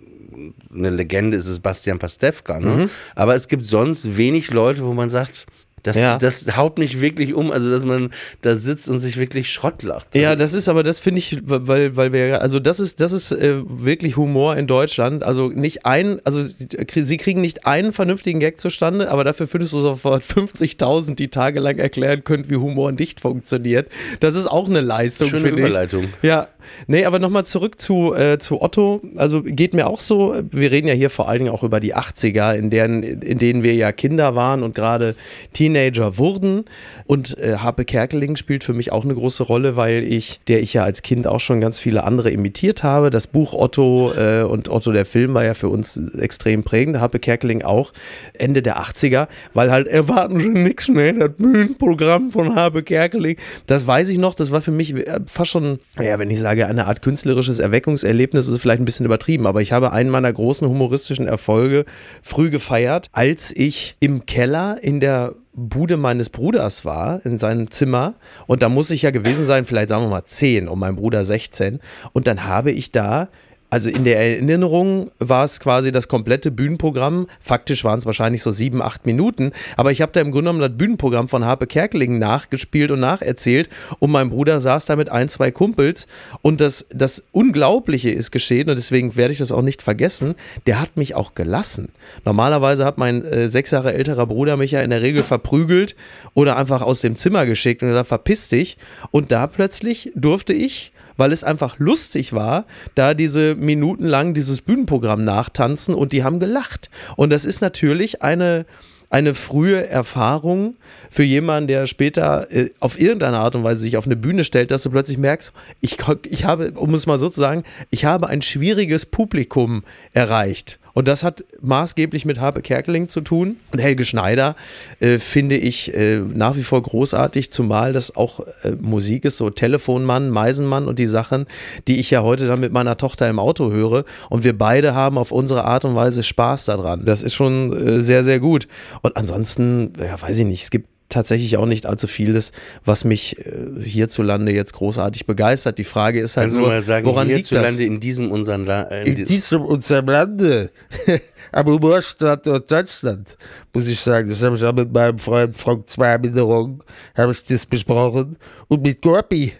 eine 0.74 0.90
Legende 0.90 1.36
ist 1.36 1.48
es 1.48 1.60
Bastian 1.60 1.98
Pastewka, 1.98 2.60
ne? 2.60 2.76
Mhm. 2.76 2.90
Aber 3.14 3.34
es 3.34 3.48
gibt 3.48 3.64
sonst 3.64 4.16
wenig 4.16 4.50
Leute, 4.50 4.84
wo 4.84 4.92
man 4.92 5.10
sagt, 5.10 5.46
das, 5.86 5.96
Ja. 5.96 6.18
das 6.18 6.56
haut 6.56 6.78
mich 6.78 7.00
wirklich 7.00 7.34
um, 7.34 7.50
also 7.50 7.70
dass 7.70 7.84
man 7.84 8.10
da 8.42 8.54
sitzt 8.54 8.88
und 8.88 9.00
sich 9.00 9.16
wirklich 9.16 9.52
Schrott 9.52 9.82
lacht. 9.82 10.14
Ja, 10.14 10.30
Also, 10.30 10.38
das 10.40 10.52
ist 10.54 10.68
aber, 10.68 10.82
das 10.82 10.98
finde 10.98 11.18
ich, 11.20 11.38
weil, 11.44 11.96
weil 11.96 12.12
wir, 12.12 12.42
also 12.42 12.58
das 12.60 12.80
ist, 12.80 13.00
das 13.00 13.12
ist 13.12 13.32
äh, 13.32 13.56
wirklich 13.66 14.16
Humor 14.16 14.56
in 14.56 14.66
Deutschland. 14.66 15.22
Also 15.22 15.48
nicht 15.48 15.86
ein, 15.86 16.20
also 16.24 16.42
sie 16.42 16.66
sie 17.04 17.16
kriegen 17.16 17.40
nicht 17.40 17.66
einen 17.66 17.92
vernünftigen 17.92 18.40
Gag 18.40 18.60
zustande, 18.60 19.10
aber 19.10 19.24
dafür 19.24 19.46
findest 19.46 19.72
du 19.72 19.78
sofort 19.80 20.22
50.000, 20.24 21.14
die 21.14 21.28
tagelang 21.28 21.78
erklären 21.78 22.24
können, 22.24 22.48
wie 22.50 22.56
Humor 22.56 22.92
nicht 22.92 23.20
funktioniert. 23.20 23.88
Das 24.20 24.34
ist 24.34 24.46
auch 24.46 24.68
eine 24.68 24.80
Leistung, 24.80 25.28
Schöne 25.28 25.42
finde 25.48 25.60
ich. 25.62 25.66
Überleitung. 25.66 26.04
Ja, 26.22 26.48
nee, 26.86 27.04
aber 27.04 27.18
nochmal 27.18 27.44
zurück 27.44 27.80
zu, 27.80 28.14
äh, 28.14 28.38
zu 28.38 28.62
Otto. 28.62 29.00
Also 29.16 29.42
geht 29.42 29.74
mir 29.74 29.86
auch 29.86 30.00
so, 30.00 30.34
wir 30.50 30.70
reden 30.70 30.88
ja 30.88 30.94
hier 30.94 31.10
vor 31.10 31.28
allen 31.28 31.40
Dingen 31.40 31.50
auch 31.50 31.62
über 31.62 31.80
die 31.80 31.94
80er, 31.94 32.54
in, 32.54 32.70
deren, 32.70 33.02
in 33.02 33.38
denen 33.38 33.62
wir 33.62 33.74
ja 33.74 33.92
Kinder 33.92 34.34
waren 34.34 34.62
und 34.62 34.74
gerade 34.74 35.14
Teenager 35.52 36.18
wurden. 36.18 36.64
Und 37.06 37.38
äh, 37.38 37.56
Harpe 37.58 37.84
Kerkeling 37.84 38.36
spielt 38.36 38.64
für 38.64 38.72
mich 38.72 38.92
auch 38.92 39.04
eine 39.04 39.14
große 39.14 39.42
Rolle, 39.42 39.76
weil 39.76 40.04
ich, 40.04 40.40
der 40.48 40.60
ich 40.60 40.74
ja 40.74 40.84
als 40.84 41.02
Kind 41.02 41.26
auch 41.26 41.40
schon 41.40 41.60
ganz 41.60 41.78
viele 41.78 42.04
andere 42.04 42.30
imitiert 42.30 42.82
habe. 42.82 43.10
Das 43.10 43.26
Buch 43.26 43.54
Otto 43.54 44.12
äh, 44.12 44.42
und 44.42 44.68
Otto 44.68 44.92
der 44.92 45.06
Film 45.06 45.34
war 45.34 45.44
ja 45.44 45.54
für 45.54 45.68
uns 45.68 46.00
extrem 46.18 46.62
prägend. 46.62 47.00
Harpe 47.00 47.18
Kerkeling 47.18 47.62
auch 47.62 47.92
Ende 48.34 48.62
der 48.62 48.78
80er, 48.78 49.28
weil 49.54 49.70
halt 49.70 49.86
erwarten 49.86 50.38
Sie 50.38 50.48
nichts 50.48 50.88
mehr, 50.88 51.12
das 51.12 51.30
Bühnenprogramm 51.36 52.30
von 52.30 52.54
Harpe 52.54 52.82
Kerkeling. 52.82 53.36
Das 53.66 53.86
weiß 53.86 54.08
ich 54.08 54.18
noch, 54.18 54.34
das 54.34 54.50
war 54.50 54.60
für 54.60 54.70
mich 54.70 54.94
äh, 54.94 55.20
fast 55.26 55.50
schon, 55.50 55.78
ja, 56.00 56.18
wenn 56.18 56.30
ich 56.30 56.40
sage, 56.40 56.55
eine 56.64 56.86
Art 56.86 57.02
künstlerisches 57.02 57.58
Erweckungserlebnis, 57.58 58.48
ist 58.48 58.60
vielleicht 58.60 58.80
ein 58.80 58.84
bisschen 58.84 59.06
übertrieben, 59.06 59.46
aber 59.46 59.62
ich 59.62 59.72
habe 59.72 59.92
einen 59.92 60.10
meiner 60.10 60.32
großen 60.32 60.66
humoristischen 60.68 61.26
Erfolge 61.26 61.84
früh 62.22 62.50
gefeiert, 62.50 63.08
als 63.12 63.52
ich 63.54 63.96
im 64.00 64.26
Keller 64.26 64.78
in 64.82 65.00
der 65.00 65.34
Bude 65.52 65.96
meines 65.96 66.28
Bruders 66.28 66.84
war, 66.84 67.24
in 67.24 67.38
seinem 67.38 67.70
Zimmer. 67.70 68.14
Und 68.46 68.62
da 68.62 68.68
muss 68.68 68.90
ich 68.90 69.02
ja 69.02 69.10
gewesen 69.10 69.46
sein, 69.46 69.64
vielleicht 69.64 69.88
sagen 69.88 70.04
wir 70.04 70.10
mal 70.10 70.24
10 70.24 70.68
und 70.68 70.78
mein 70.78 70.96
Bruder 70.96 71.24
16. 71.24 71.80
Und 72.12 72.26
dann 72.26 72.44
habe 72.44 72.70
ich 72.72 72.92
da 72.92 73.28
also 73.76 73.90
in 73.90 74.04
der 74.04 74.18
Erinnerung 74.18 75.10
war 75.18 75.44
es 75.44 75.60
quasi 75.60 75.92
das 75.92 76.08
komplette 76.08 76.50
Bühnenprogramm. 76.50 77.26
Faktisch 77.40 77.84
waren 77.84 77.98
es 77.98 78.06
wahrscheinlich 78.06 78.40
so 78.40 78.50
sieben, 78.50 78.80
acht 78.80 79.04
Minuten. 79.04 79.52
Aber 79.76 79.92
ich 79.92 80.00
habe 80.00 80.12
da 80.12 80.22
im 80.22 80.30
Grunde 80.30 80.48
genommen 80.50 80.60
das 80.60 80.78
Bühnenprogramm 80.78 81.28
von 81.28 81.44
Harpe 81.44 81.66
Kerkeling 81.66 82.18
nachgespielt 82.18 82.90
und 82.90 83.00
nacherzählt. 83.00 83.68
Und 83.98 84.12
mein 84.12 84.30
Bruder 84.30 84.62
saß 84.62 84.86
da 84.86 84.96
mit 84.96 85.10
ein, 85.10 85.28
zwei 85.28 85.50
Kumpels. 85.50 86.06
Und 86.40 86.62
das, 86.62 86.86
das 86.88 87.22
Unglaubliche 87.32 88.08
ist 88.08 88.30
geschehen. 88.30 88.70
Und 88.70 88.76
deswegen 88.76 89.14
werde 89.14 89.32
ich 89.32 89.40
das 89.40 89.52
auch 89.52 89.60
nicht 89.60 89.82
vergessen. 89.82 90.36
Der 90.66 90.80
hat 90.80 90.96
mich 90.96 91.14
auch 91.14 91.34
gelassen. 91.34 91.90
Normalerweise 92.24 92.86
hat 92.86 92.96
mein 92.96 93.26
äh, 93.26 93.50
sechs 93.50 93.72
Jahre 93.72 93.92
älterer 93.92 94.24
Bruder 94.24 94.56
mich 94.56 94.70
ja 94.70 94.80
in 94.80 94.88
der 94.88 95.02
Regel 95.02 95.22
verprügelt 95.22 95.96
oder 96.32 96.56
einfach 96.56 96.80
aus 96.80 97.02
dem 97.02 97.16
Zimmer 97.16 97.44
geschickt 97.44 97.82
und 97.82 97.90
gesagt, 97.90 98.08
verpiss 98.08 98.48
dich. 98.48 98.78
Und 99.10 99.32
da 99.32 99.46
plötzlich 99.46 100.12
durfte 100.14 100.54
ich 100.54 100.92
weil 101.16 101.32
es 101.32 101.44
einfach 101.44 101.78
lustig 101.78 102.32
war, 102.32 102.66
da 102.94 103.14
diese 103.14 103.54
Minuten 103.54 104.06
lang 104.06 104.34
dieses 104.34 104.60
Bühnenprogramm 104.60 105.24
nachtanzen 105.24 105.94
und 105.94 106.12
die 106.12 106.24
haben 106.24 106.40
gelacht. 106.40 106.90
Und 107.16 107.30
das 107.30 107.44
ist 107.44 107.60
natürlich 107.60 108.22
eine, 108.22 108.66
eine 109.10 109.34
frühe 109.34 109.86
Erfahrung 109.88 110.76
für 111.10 111.22
jemanden, 111.22 111.68
der 111.68 111.86
später 111.86 112.50
äh, 112.50 112.70
auf 112.80 113.00
irgendeine 113.00 113.38
Art 113.38 113.56
und 113.56 113.64
Weise 113.64 113.80
sich 113.80 113.96
auf 113.96 114.06
eine 114.06 114.16
Bühne 114.16 114.44
stellt, 114.44 114.70
dass 114.70 114.82
du 114.82 114.90
plötzlich 114.90 115.18
merkst, 115.18 115.52
ich, 115.80 115.98
ich 116.24 116.44
habe, 116.44 116.72
um 116.72 116.94
es 116.94 117.06
mal 117.06 117.18
so 117.18 117.28
zu 117.28 117.40
sagen, 117.40 117.64
ich 117.90 118.04
habe 118.04 118.28
ein 118.28 118.42
schwieriges 118.42 119.06
Publikum 119.06 119.84
erreicht. 120.12 120.78
Und 120.96 121.08
das 121.08 121.22
hat 121.22 121.44
maßgeblich 121.60 122.24
mit 122.24 122.40
Harpe 122.40 122.62
Kerkeling 122.62 123.06
zu 123.06 123.20
tun. 123.20 123.56
Und 123.70 123.80
Helge 123.80 124.02
Schneider 124.06 124.56
äh, 124.98 125.18
finde 125.18 125.58
ich 125.58 125.94
äh, 125.94 126.20
nach 126.20 126.56
wie 126.56 126.62
vor 126.62 126.82
großartig, 126.82 127.52
zumal 127.52 127.92
das 127.92 128.16
auch 128.16 128.40
äh, 128.62 128.70
Musik 128.80 129.26
ist, 129.26 129.36
so 129.36 129.50
Telefonmann, 129.50 130.30
Meisenmann 130.30 130.88
und 130.88 130.98
die 130.98 131.06
Sachen, 131.06 131.44
die 131.86 131.98
ich 131.98 132.10
ja 132.10 132.22
heute 132.22 132.48
dann 132.48 132.60
mit 132.60 132.72
meiner 132.72 132.96
Tochter 132.96 133.28
im 133.28 133.38
Auto 133.38 133.70
höre. 133.70 134.06
Und 134.30 134.42
wir 134.42 134.56
beide 134.56 134.94
haben 134.94 135.18
auf 135.18 135.32
unsere 135.32 135.64
Art 135.66 135.84
und 135.84 135.94
Weise 135.94 136.22
Spaß 136.22 136.64
daran. 136.64 137.04
Das 137.04 137.22
ist 137.22 137.34
schon 137.34 137.74
äh, 137.74 138.00
sehr, 138.00 138.24
sehr 138.24 138.40
gut. 138.40 138.66
Und 139.02 139.18
ansonsten, 139.18 139.92
ja, 139.98 140.18
weiß 140.18 140.38
ich 140.38 140.46
nicht, 140.46 140.62
es 140.62 140.70
gibt 140.70 140.88
tatsächlich 141.08 141.56
auch 141.56 141.66
nicht 141.66 141.86
allzu 141.86 142.06
vieles, 142.06 142.52
was 142.84 143.04
mich 143.04 143.38
äh, 143.38 143.82
hierzulande 143.82 144.52
jetzt 144.52 144.72
großartig 144.74 145.26
begeistert. 145.26 145.78
Die 145.78 145.84
Frage 145.84 146.20
ist 146.20 146.36
halt 146.36 146.52
du 146.52 146.58
nur, 146.58 146.82
sagen, 146.82 147.06
woran 147.06 147.28
liegt 147.28 147.40
das? 147.40 147.50
hierzulande 147.50 147.84
in 147.84 148.00
diesem 148.00 148.30
unseren 148.30 148.66
La 148.66 148.82
äh, 148.82 149.08
In 149.08 149.24
diesem 149.24 149.62
unserem 149.62 150.06
Lande, 150.06 150.70
am 151.52 151.66
Humorstandort 151.66 152.70
Deutschland, 152.70 153.36
muss 153.72 153.86
ich 153.88 154.00
sagen, 154.00 154.28
das 154.28 154.42
habe 154.42 154.56
ich 154.56 154.64
auch 154.64 154.72
mit 154.72 154.92
meinem 154.92 155.18
Freund 155.18 155.56
Frank 155.56 155.88
Zweiminderung, 155.88 156.82
habe 157.14 157.32
ich 157.32 157.44
das 157.44 157.66
besprochen 157.66 158.36
und 158.68 158.82
mit 158.82 159.00
Gorpi. 159.02 159.52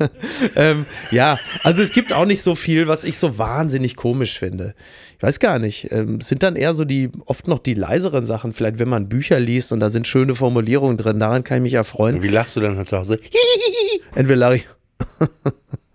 ähm, 0.56 0.86
ja, 1.10 1.38
also 1.62 1.82
es 1.82 1.92
gibt 1.92 2.12
auch 2.12 2.24
nicht 2.24 2.42
so 2.42 2.54
viel, 2.54 2.88
was 2.88 3.04
ich 3.04 3.18
so 3.18 3.38
wahnsinnig 3.38 3.96
komisch 3.96 4.38
finde. 4.38 4.74
Ich 5.16 5.22
weiß 5.22 5.40
gar 5.40 5.58
nicht. 5.58 5.90
Ähm, 5.92 6.18
es 6.20 6.28
sind 6.28 6.42
dann 6.42 6.56
eher 6.56 6.74
so 6.74 6.84
die, 6.84 7.10
oft 7.24 7.48
noch 7.48 7.58
die 7.58 7.74
leiseren 7.74 8.26
Sachen, 8.26 8.52
vielleicht 8.52 8.78
wenn 8.78 8.88
man 8.88 9.08
Bücher 9.08 9.40
liest 9.40 9.72
und 9.72 9.80
da 9.80 9.88
sind 9.88 10.06
schöne 10.06 10.34
Formulierungen 10.34 10.98
drin, 10.98 11.18
daran 11.18 11.42
kann 11.44 11.58
ich 11.58 11.62
mich 11.62 11.74
erfreuen. 11.74 12.22
Wie 12.22 12.28
lachst 12.28 12.56
du 12.56 12.60
dann 12.60 12.84
zu 12.84 12.98
Hause? 12.98 13.18
Entweder 14.14 14.36
lache 14.36 14.56
ich. 14.56 14.68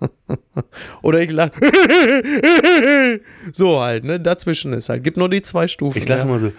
Oder 1.01 1.21
ich 1.21 1.31
lache. 1.31 1.51
so 3.51 3.79
halt, 3.79 4.03
ne? 4.03 4.19
Dazwischen 4.19 4.73
ist 4.73 4.89
halt. 4.89 5.03
Gibt 5.03 5.17
nur 5.17 5.29
die 5.29 5.41
zwei 5.41 5.67
Stufen. 5.67 5.99
Ich 5.99 6.07
lache 6.07 6.19
ja. 6.19 6.25
immer 6.25 6.39
so. 6.39 6.51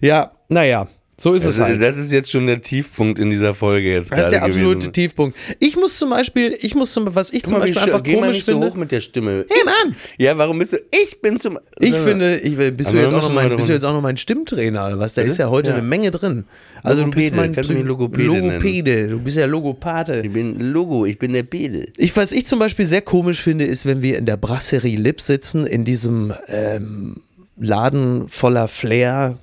Ja, 0.00 0.32
naja. 0.48 0.88
So 1.22 1.34
ist 1.34 1.44
Das, 1.44 1.54
es 1.56 1.60
halt. 1.60 1.82
das 1.84 1.98
ist 1.98 2.12
jetzt 2.12 2.30
schon 2.30 2.46
der 2.46 2.62
Tiefpunkt 2.62 3.18
in 3.18 3.28
dieser 3.28 3.52
Folge 3.52 3.92
jetzt 3.92 4.10
Das 4.10 4.20
ist 4.22 4.30
der 4.30 4.42
absolute 4.42 4.76
gewesen. 4.76 4.92
Tiefpunkt. 4.94 5.36
Ich 5.58 5.76
muss 5.76 5.98
zum 5.98 6.08
Beispiel, 6.08 6.56
ich 6.58 6.74
muss 6.74 6.94
zum, 6.94 7.14
was 7.14 7.30
ich 7.30 7.42
Guck 7.42 7.50
zum 7.50 7.58
mal, 7.58 7.66
Beispiel 7.66 7.82
einfach 7.82 8.02
geh 8.02 8.12
mal 8.14 8.20
komisch 8.22 8.36
nicht 8.36 8.46
so 8.46 8.52
finde. 8.52 8.66
hoch 8.70 8.74
mit 8.74 8.90
der 8.90 9.00
Stimme. 9.02 9.44
Hey 9.50 9.62
Mann! 9.66 9.96
Ja, 10.16 10.38
warum 10.38 10.58
bist 10.58 10.72
du? 10.72 10.78
Ich 10.90 11.20
bin 11.20 11.38
zum. 11.38 11.58
Ich 11.78 11.94
finde, 11.94 12.38
ich, 12.38 12.56
bist, 12.74 12.90
du 12.90 12.96
jetzt 12.96 13.10
noch 13.12 13.20
müssen 13.20 13.34
mein, 13.34 13.48
mal 13.50 13.56
bist 13.56 13.68
du 13.68 13.72
jetzt 13.74 13.84
auch 13.84 13.92
noch 13.92 14.00
mein 14.00 14.16
Stimmtrainer 14.16 14.86
oder 14.86 14.98
was? 14.98 15.12
Da 15.12 15.20
Bitte? 15.20 15.32
ist 15.32 15.36
ja 15.38 15.50
heute 15.50 15.70
Ja. 15.70 15.76
eine 15.76 15.86
Menge 15.86 16.10
drin. 16.10 16.44
Also 16.82 17.04
du 17.04 17.10
bist 17.10 17.34
mein 17.34 17.52
kannst 17.52 17.68
du 17.68 17.74
mich 17.74 17.84
Logopäde 17.84 18.32
nennen? 18.32 18.46
Logopäde. 18.52 19.08
Du 19.08 19.18
bist 19.20 19.36
ja 19.36 19.44
Logopate. 19.44 20.22
Ich 20.24 20.32
bin 20.32 20.58
Logo, 20.72 21.04
ich 21.04 21.18
bin 21.18 21.34
der 21.34 21.42
Pede. 21.42 21.88
Ich, 21.98 22.16
was 22.16 22.32
ich 22.32 22.46
zum 22.46 22.58
Beispiel 22.58 22.86
sehr 22.86 23.02
komisch 23.02 23.42
finde, 23.42 23.66
ist, 23.66 23.84
wenn 23.84 24.00
wir 24.00 24.16
in 24.16 24.24
der 24.24 24.38
Brasserie 24.38 24.96
Lip 24.96 25.20
sitzen, 25.20 25.66
in 25.66 25.84
diesem 25.84 26.32
ähm, 26.48 27.16
Laden 27.58 28.26
voller 28.28 28.68
Flair, 28.68 29.36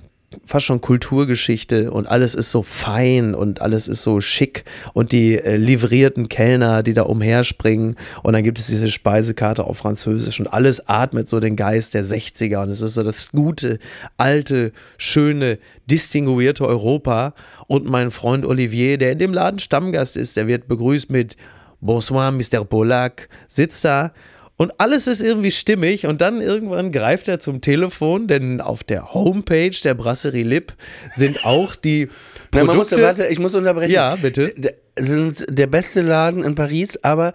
fast 0.44 0.66
schon 0.66 0.80
Kulturgeschichte 0.80 1.90
und 1.90 2.06
alles 2.06 2.34
ist 2.34 2.50
so 2.50 2.62
fein 2.62 3.34
und 3.34 3.62
alles 3.62 3.88
ist 3.88 4.02
so 4.02 4.20
schick 4.20 4.64
und 4.92 5.12
die 5.12 5.38
äh, 5.38 5.56
livrierten 5.56 6.28
Kellner, 6.28 6.82
die 6.82 6.92
da 6.92 7.02
umherspringen 7.02 7.96
und 8.22 8.34
dann 8.34 8.42
gibt 8.42 8.58
es 8.58 8.66
diese 8.66 8.90
Speisekarte 8.90 9.64
auf 9.64 9.78
Französisch 9.78 10.38
und 10.38 10.48
alles 10.48 10.86
atmet 10.86 11.28
so 11.28 11.40
den 11.40 11.56
Geist 11.56 11.94
der 11.94 12.04
60er 12.04 12.62
und 12.62 12.68
es 12.68 12.82
ist 12.82 12.94
so 12.94 13.02
das 13.02 13.30
gute, 13.30 13.78
alte, 14.18 14.72
schöne, 14.98 15.58
distinguierte 15.86 16.66
Europa 16.66 17.34
und 17.66 17.86
mein 17.86 18.10
Freund 18.10 18.44
Olivier, 18.44 18.98
der 18.98 19.12
in 19.12 19.18
dem 19.18 19.32
Laden 19.32 19.58
Stammgast 19.58 20.18
ist, 20.18 20.36
der 20.36 20.46
wird 20.46 20.68
begrüßt 20.68 21.10
mit 21.10 21.36
Bonsoir, 21.80 22.32
Mr. 22.32 22.64
Polak, 22.64 23.28
sitzt 23.46 23.84
da 23.84 24.12
und 24.58 24.72
alles 24.78 25.06
ist 25.06 25.22
irgendwie 25.22 25.50
stimmig 25.50 26.06
und 26.06 26.20
dann 26.20 26.42
irgendwann 26.42 26.92
greift 26.92 27.28
er 27.28 27.40
zum 27.40 27.62
Telefon, 27.62 28.26
denn 28.28 28.60
auf 28.60 28.84
der 28.84 29.14
Homepage 29.14 29.70
der 29.82 29.94
Brasserie 29.94 30.42
Lip 30.44 30.74
sind 31.14 31.46
auch 31.46 31.74
die 31.76 32.08
Nein, 32.52 32.66
man 32.66 32.76
muss, 32.76 32.88
Produkte. 32.88 33.06
warte, 33.06 33.26
ich 33.28 33.38
muss 33.38 33.54
unterbrechen. 33.54 33.92
Ja, 33.92 34.16
bitte. 34.16 34.52
D- 34.56 34.74
sind 34.98 35.46
der 35.48 35.66
beste 35.68 36.02
Laden 36.02 36.42
in 36.44 36.54
Paris, 36.54 36.98
aber 37.02 37.32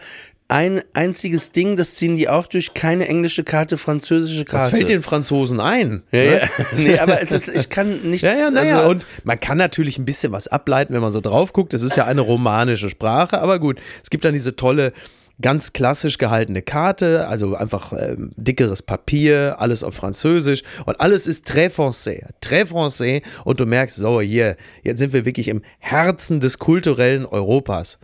ein 0.50 0.82
einziges 0.94 1.52
Ding, 1.52 1.78
das 1.78 1.96
ziehen 1.96 2.18
die 2.18 2.28
auch 2.30 2.46
durch, 2.48 2.74
keine 2.74 3.08
englische 3.08 3.44
Karte, 3.44 3.78
französische 3.78 4.42
Was 4.42 4.48
Karte. 4.52 4.76
fällt 4.76 4.90
den 4.90 5.02
Franzosen 5.02 5.60
ein? 5.62 6.04
ja, 6.12 6.20
ne? 6.20 6.40
ja. 6.42 6.48
nee, 6.76 7.00
aber 7.00 7.22
es 7.22 7.32
ist, 7.32 7.48
ich 7.48 7.70
kann 7.70 8.02
nichts. 8.04 8.24
Ja, 8.28 8.34
ja, 8.34 8.52
naja, 8.52 8.78
also, 8.80 8.90
und 8.90 9.06
man 9.24 9.40
kann 9.40 9.58
natürlich 9.58 9.98
ein 9.98 10.06
bisschen 10.06 10.32
was 10.34 10.48
ableiten, 10.50 10.94
wenn 10.94 11.02
man 11.02 11.14
so 11.14 11.22
drauf 11.22 11.54
guckt. 11.54 11.74
Es 11.74 11.82
ist 11.84 11.96
ja 11.96 12.06
eine 12.06 12.22
romanische 12.22 12.90
Sprache, 12.90 13.42
aber 13.42 13.60
gut, 13.60 13.80
es 14.04 14.10
gibt 14.10 14.26
dann 14.26 14.34
diese 14.34 14.56
tolle, 14.58 14.92
ganz 15.41 15.74
klassisch 15.74 16.17
gehaltene 16.17 16.62
Karte, 16.62 17.28
also 17.28 17.56
einfach 17.56 17.91
ähm, 17.93 18.32
dickeres 18.38 18.82
Papier, 18.82 19.56
alles 19.60 19.84
auf 19.84 19.96
Französisch 19.96 20.63
und 20.86 21.02
alles 21.02 21.28
ist 21.28 21.50
très 21.50 21.69
français, 21.69 22.26
très 22.41 22.65
français 22.65 23.24
und 23.43 23.60
du 23.60 23.65
merkst, 23.65 23.96
so 23.96 24.22
hier, 24.22 24.56
jetzt 24.84 25.00
sind 25.00 25.12
wir 25.12 25.26
wirklich 25.26 25.48
im 25.48 25.62
Herzen 25.80 26.39
des 26.39 26.60
kulturellen 26.60 27.26
Europas. 27.26 27.98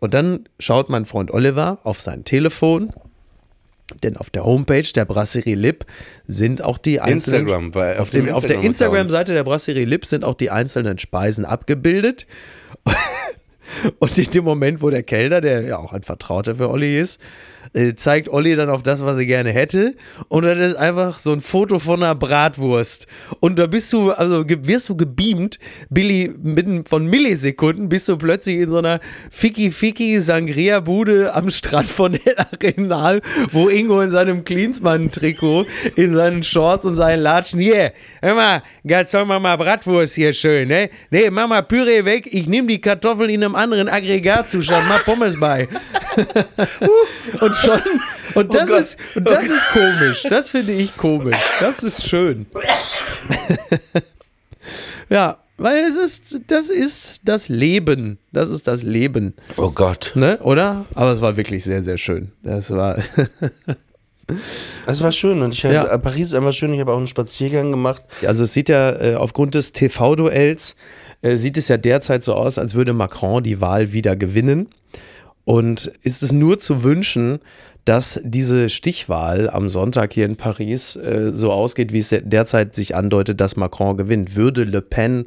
Und 0.00 0.12
dann 0.14 0.48
schaut 0.58 0.90
mein 0.90 1.06
Freund 1.06 1.30
Oliver 1.30 1.78
auf 1.84 2.00
sein 2.00 2.24
Telefon, 2.24 2.92
denn 4.02 4.16
auf 4.16 4.28
der 4.28 4.44
Homepage 4.44 4.82
der 4.94 5.04
Brasserie 5.04 5.54
Lip 5.54 5.86
sind 6.26 6.60
auch 6.60 6.78
die 6.78 7.00
einzelnen 7.00 7.42
Instagram, 7.42 7.70
bei- 7.70 7.94
auf, 7.94 8.00
auf 8.00 8.10
dem, 8.10 8.28
auf 8.30 8.44
der. 8.44 8.60
Instagram-Seite 8.60 9.32
der 9.32 9.44
Brasserie 9.44 9.84
Lip 9.84 10.04
sind 10.06 10.24
auch 10.24 10.34
die 10.34 10.50
einzelnen 10.50 10.98
Speisen 10.98 11.44
abgebildet. 11.44 12.26
Und 13.98 14.18
in 14.18 14.30
dem 14.30 14.44
Moment, 14.44 14.82
wo 14.82 14.90
der 14.90 15.02
Kellner, 15.02 15.40
der 15.40 15.62
ja 15.62 15.78
auch 15.78 15.92
ein 15.92 16.02
Vertrauter 16.02 16.56
für 16.56 16.70
Olli 16.70 16.98
ist, 16.98 17.20
zeigt 17.96 18.28
Olli 18.28 18.56
dann 18.56 18.70
auf 18.70 18.82
das, 18.82 19.04
was 19.04 19.16
er 19.16 19.26
gerne 19.26 19.50
hätte. 19.50 19.94
Und 20.28 20.44
das 20.44 20.58
ist 20.58 20.76
einfach 20.76 21.18
so 21.18 21.32
ein 21.32 21.40
Foto 21.40 21.78
von 21.78 22.02
einer 22.02 22.14
Bratwurst. 22.14 23.06
Und 23.40 23.58
da 23.58 23.66
bist 23.66 23.92
du, 23.92 24.10
also 24.10 24.44
wirst 24.46 24.88
du 24.88 24.96
gebeamt, 24.96 25.58
Billy, 25.90 26.34
mitten 26.42 26.84
von 26.84 27.06
Millisekunden 27.06 27.88
bist 27.88 28.08
du 28.08 28.16
plötzlich 28.16 28.56
in 28.56 28.70
so 28.70 28.78
einer 28.78 29.00
Ficky-Ficky 29.30 30.20
Sangria-Bude 30.20 31.34
am 31.34 31.50
Strand 31.50 31.88
von 31.88 32.14
El 32.14 32.36
Arenal, 32.36 33.22
wo 33.52 33.68
Ingo 33.68 34.00
in 34.00 34.10
seinem 34.10 34.44
Klinsmann-Trikot, 34.44 35.66
in 35.96 36.12
seinen 36.12 36.42
Shorts 36.42 36.86
und 36.86 36.94
seinen 36.94 37.20
Latschen, 37.20 37.60
hier, 37.60 37.92
hör 38.22 38.34
mal, 38.34 38.62
jetzt 38.82 39.12
sagen 39.12 39.28
wir 39.28 39.40
mal 39.40 39.56
Bratwurst 39.56 40.14
hier 40.14 40.32
schön, 40.32 40.68
ne? 40.68 40.90
Nee, 41.10 41.30
mach 41.30 41.48
mal 41.48 41.62
Püree 41.62 42.04
weg, 42.04 42.28
ich 42.30 42.46
nehme 42.46 42.68
die 42.68 42.80
Kartoffeln 42.80 43.30
in 43.30 43.44
einem 43.44 43.54
anderen 43.54 43.88
Aggregatzustand, 43.88 44.88
mach 44.88 45.04
Pommes 45.04 45.38
bei. 45.38 45.68
und 47.40 47.54
schon, 47.56 47.80
und 48.34 48.54
das 48.54 48.68
Gott. 48.68 48.78
ist, 48.80 48.96
und 49.14 49.30
das 49.30 49.44
ist 49.46 49.66
komisch, 49.72 50.22
das 50.28 50.50
finde 50.50 50.72
ich 50.72 50.96
komisch, 50.96 51.38
das 51.60 51.82
ist 51.82 52.06
schön. 52.08 52.46
ja, 55.08 55.38
weil 55.56 55.78
es 55.84 55.96
ist, 55.96 56.40
das 56.48 56.68
ist 56.68 57.20
das 57.24 57.48
Leben, 57.48 58.18
das 58.32 58.48
ist 58.48 58.66
das 58.66 58.82
Leben, 58.82 59.34
oh 59.56 59.70
Gott. 59.70 60.12
ne, 60.14 60.38
oder? 60.42 60.84
Aber 60.94 61.12
es 61.12 61.20
war 61.20 61.36
wirklich 61.36 61.64
sehr, 61.64 61.82
sehr 61.82 61.98
schön. 61.98 62.32
Das 62.42 62.70
war, 62.70 62.98
Das 64.86 65.02
war 65.02 65.12
schön 65.12 65.42
und 65.42 65.52
ich 65.52 65.64
habe 65.64 65.74
Ja. 65.74 65.84
äh, 65.86 65.98
Paris 65.98 66.28
ist 66.28 66.34
einfach 66.34 66.52
schön. 66.54 66.72
Ich 66.72 66.80
habe 66.80 66.92
auch 66.92 66.96
einen 66.96 67.06
Spaziergang 67.08 67.70
gemacht. 67.70 68.02
Also 68.26 68.44
es 68.44 68.54
sieht 68.54 68.70
ja 68.70 68.90
äh, 68.98 69.14
aufgrund 69.16 69.54
des 69.54 69.72
TV-Duells 69.72 70.76
äh, 71.20 71.36
sieht 71.36 71.58
es 71.58 71.68
ja 71.68 71.76
derzeit 71.76 72.24
so 72.24 72.32
aus, 72.34 72.56
als 72.56 72.74
würde 72.74 72.94
Macron 72.94 73.42
die 73.42 73.60
Wahl 73.60 73.92
wieder 73.92 74.16
gewinnen. 74.16 74.68
Und 75.44 75.92
ist 76.02 76.22
es 76.22 76.32
nur 76.32 76.58
zu 76.58 76.84
wünschen, 76.84 77.40
dass 77.84 78.20
diese 78.24 78.68
Stichwahl 78.70 79.50
am 79.50 79.68
Sonntag 79.68 80.14
hier 80.14 80.24
in 80.24 80.36
Paris 80.36 80.96
äh, 80.96 81.32
so 81.32 81.52
ausgeht, 81.52 81.92
wie 81.92 81.98
es 81.98 82.08
derzeit 82.08 82.74
sich 82.74 82.94
andeutet, 82.94 83.40
dass 83.40 83.56
Macron 83.56 83.96
gewinnt. 83.96 84.36
Würde 84.36 84.64
Le 84.64 84.80
Pen 84.80 85.26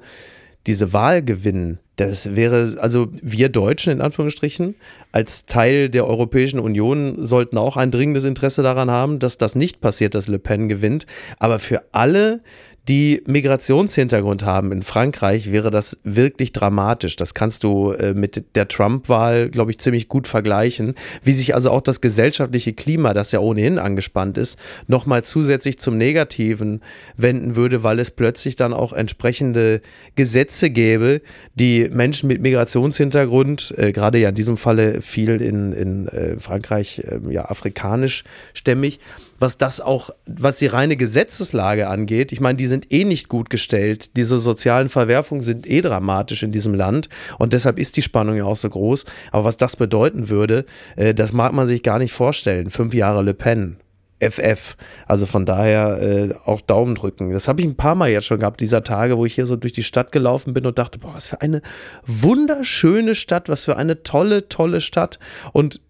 diese 0.66 0.92
Wahl 0.92 1.22
gewinnen, 1.24 1.80
das 1.98 2.36
wäre, 2.36 2.76
also 2.80 3.08
wir 3.24 3.50
Deutschen 3.50 3.92
in 3.92 4.02
Anführungsstrichen, 4.02 4.76
als 5.12 5.48
Teil 5.48 5.90
der 5.90 6.06
Europäischen 6.06 6.60
Union 6.60 7.26
sollten 7.26 7.58
auch 7.58 7.76
ein 7.76 7.90
dringendes 7.90 8.24
Interesse 8.24 8.62
daran 8.62 8.92
haben, 8.92 9.18
dass 9.18 9.40
das 9.40 9.56
nicht 9.56 9.82
passiert, 9.82 10.14
dass 10.14 10.28
Le 10.28 10.38
Pen 10.38 10.70
gewinnt. 10.70 11.08
Aber 11.40 11.58
für 11.58 11.84
alle, 11.94 12.42
die 12.88 13.22
Migrationshintergrund 13.26 14.44
haben 14.44 14.72
in 14.72 14.82
Frankreich, 14.82 15.52
wäre 15.52 15.72
das 15.72 15.98
wirklich 16.04 16.54
dramatisch. 16.54 17.18
Das 17.18 17.34
kannst 17.34 17.64
du 17.64 17.92
äh, 17.92 18.14
mit 18.14 18.56
der 18.56 18.70
Trump-Wahl, 18.70 19.50
glaube 19.50 19.72
ich, 19.72 19.80
ziemlich 19.80 20.08
gut 20.08 20.28
vergleichen. 20.28 20.96
Wie 21.22 21.34
sich 21.34 21.54
also 21.54 21.72
auch 21.72 21.82
das 21.82 22.00
gesellschaftliche 22.00 22.74
Klima, 22.74 23.14
das 23.14 23.34
ja 23.34 23.40
ohnehin 23.40 23.78
angespannt 23.78 24.38
ist, 24.38 24.58
nochmal 24.88 25.24
zusätzlich 25.24 25.80
zum 25.80 25.98
Negativen 25.98 26.82
wenden 27.18 27.58
würde, 27.58 27.84
weil 27.84 28.00
es 28.00 28.10
plötzlich 28.10 28.56
dann 28.56 28.74
auch 28.74 28.94
entsprechende 28.94 29.82
Gesetze 30.16 30.70
gäbe, 30.70 31.22
die 31.56 31.90
Menschen 31.92 32.28
mit 32.28 32.42
Migrationshintergrund, 32.42 33.74
äh, 33.78 33.92
gerade 33.92 34.20
ja 34.20 34.30
in 34.30 34.36
diesem 34.36 34.56
Falle 34.56 35.02
viel 35.02 35.42
in, 35.42 35.74
in 35.74 36.08
äh, 36.08 36.40
Frankreich, 36.40 37.00
äh, 37.00 37.20
ja, 37.34 37.50
afrikanischstämmig, 37.50 39.00
was 39.40 39.58
das 39.58 39.82
auch, 39.82 40.10
was 40.26 40.58
die 40.58 40.68
reine 40.68 40.98
Gesetzeslage 40.98 41.88
angeht, 41.88 42.32
ich 42.32 42.40
meine, 42.40 42.58
die 42.58 42.66
sind 42.66 42.92
eh 42.92 43.04
nicht 43.04 43.30
gut 43.30 43.50
gestellt. 43.50 44.18
Diese 44.18 44.40
sozialen 44.40 44.90
Verwerfungen 44.90 45.42
sind 45.42 45.70
eh 45.70 45.82
dramatisch 45.82 46.44
in 46.44 46.52
diesem 46.52 46.74
Land 46.74 47.10
und 47.38 47.54
deshalb 47.54 47.80
ist 47.80 47.98
die 47.98 48.02
Spannung 48.02 48.36
ja 48.36 48.46
auch 48.46 48.56
so 48.56 48.70
groß. 48.70 49.06
Aber 49.32 49.44
was 49.44 49.58
das 49.58 49.76
bedeuten 49.76 50.30
würde, 50.30 50.66
äh, 50.96 51.14
das 51.14 51.34
mag 51.34 51.54
man 51.54 51.66
sich 51.66 51.84
gar 51.84 52.00
nicht 52.00 52.14
vorstellen. 52.14 52.70
Fünf 52.70 52.94
Jahre 52.94 53.22
Le 53.22 53.34
Pen. 53.34 53.78
FF. 54.20 54.76
Also 55.06 55.26
von 55.26 55.46
daher 55.46 56.02
äh, 56.02 56.34
auch 56.46 56.62
Daumen 56.62 56.96
drücken. 56.96 57.32
Das 57.32 57.48
habe 57.48 57.62
ich 57.62 57.68
ein 57.68 57.76
paar 57.76 57.96
Mal 57.96 58.10
jetzt 58.10 58.26
schon 58.26 58.40
gehabt, 58.40 58.62
dieser 58.62 58.84
Tage, 58.84 59.18
wo 59.18 59.26
ich 59.26 59.36
hier 59.36 59.46
so 59.46 59.56
durch 59.56 59.74
die 59.74 59.84
Stadt 59.84 60.12
gelaufen 60.12 60.54
bin 60.54 60.66
und 60.66 60.80
dachte, 60.80 60.98
boah, 60.98 61.14
was 61.14 61.28
für 61.28 61.42
eine 61.42 61.62
wunderschöne 62.06 63.14
Stadt, 63.14 63.48
was 63.48 63.66
für 63.66 63.78
eine 63.78 64.04
tolle, 64.04 64.50
tolle 64.50 64.82
Stadt. 64.82 65.20
Und 65.54 65.82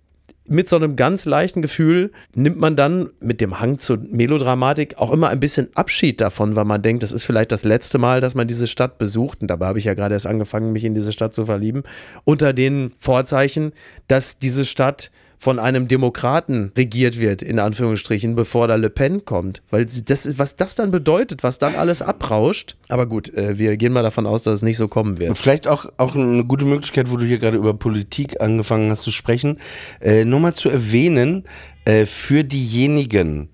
mit 0.47 0.69
so 0.69 0.75
einem 0.75 0.95
ganz 0.95 1.25
leichten 1.25 1.61
Gefühl 1.61 2.11
nimmt 2.33 2.57
man 2.57 2.75
dann 2.75 3.09
mit 3.19 3.41
dem 3.41 3.59
Hang 3.59 3.79
zur 3.79 3.97
Melodramatik 3.97 4.97
auch 4.97 5.11
immer 5.11 5.29
ein 5.29 5.39
bisschen 5.39 5.69
Abschied 5.75 6.21
davon, 6.21 6.55
weil 6.55 6.65
man 6.65 6.81
denkt, 6.81 7.03
das 7.03 7.11
ist 7.11 7.23
vielleicht 7.23 7.51
das 7.51 7.63
letzte 7.63 7.97
Mal, 7.97 8.21
dass 8.21 8.35
man 8.35 8.47
diese 8.47 8.67
Stadt 8.67 8.97
besucht. 8.97 9.41
Und 9.41 9.47
dabei 9.47 9.67
habe 9.67 9.79
ich 9.79 9.85
ja 9.85 9.93
gerade 9.93 10.15
erst 10.15 10.27
angefangen, 10.27 10.71
mich 10.71 10.83
in 10.83 10.95
diese 10.95 11.11
Stadt 11.11 11.33
zu 11.33 11.45
verlieben. 11.45 11.83
Unter 12.23 12.53
den 12.53 12.91
Vorzeichen, 12.97 13.73
dass 14.07 14.39
diese 14.39 14.65
Stadt 14.65 15.11
von 15.37 15.59
einem 15.59 15.87
Demokraten 15.87 16.71
regiert 16.75 17.19
wird, 17.19 17.41
in 17.41 17.59
Anführungsstrichen, 17.59 18.35
bevor 18.35 18.67
da 18.67 18.75
Le 18.75 18.89
Pen 18.89 19.25
kommt. 19.25 19.61
Weil 19.69 19.85
das, 19.85 20.37
was 20.37 20.55
das 20.55 20.75
dann 20.75 20.91
bedeutet, 20.91 21.43
was 21.43 21.57
dann 21.59 21.75
alles 21.75 22.01
abrauscht. 22.01 22.75
Aber 22.89 23.05
gut, 23.05 23.33
äh, 23.33 23.57
wir 23.57 23.77
gehen 23.77 23.93
mal 23.93 24.03
davon 24.03 24.25
aus, 24.25 24.43
dass 24.43 24.55
es 24.55 24.61
nicht 24.61 24.77
so 24.77 24.87
kommen 24.87 25.19
wird. 25.19 25.37
Vielleicht 25.37 25.67
auch, 25.67 25.85
auch 25.97 26.15
eine 26.15 26.43
gute 26.45 26.65
Möglichkeit, 26.65 27.11
wo 27.11 27.17
du 27.17 27.25
hier 27.25 27.37
gerade 27.37 27.57
über 27.57 27.73
Politik 27.73 28.41
angefangen 28.41 28.89
hast 28.89 29.03
zu 29.03 29.11
sprechen, 29.11 29.57
äh, 30.01 30.25
nur 30.25 30.39
mal 30.39 30.53
zu 30.53 30.69
erwähnen, 30.69 31.43
äh, 31.85 32.05
für 32.05 32.43
diejenigen, 32.43 33.49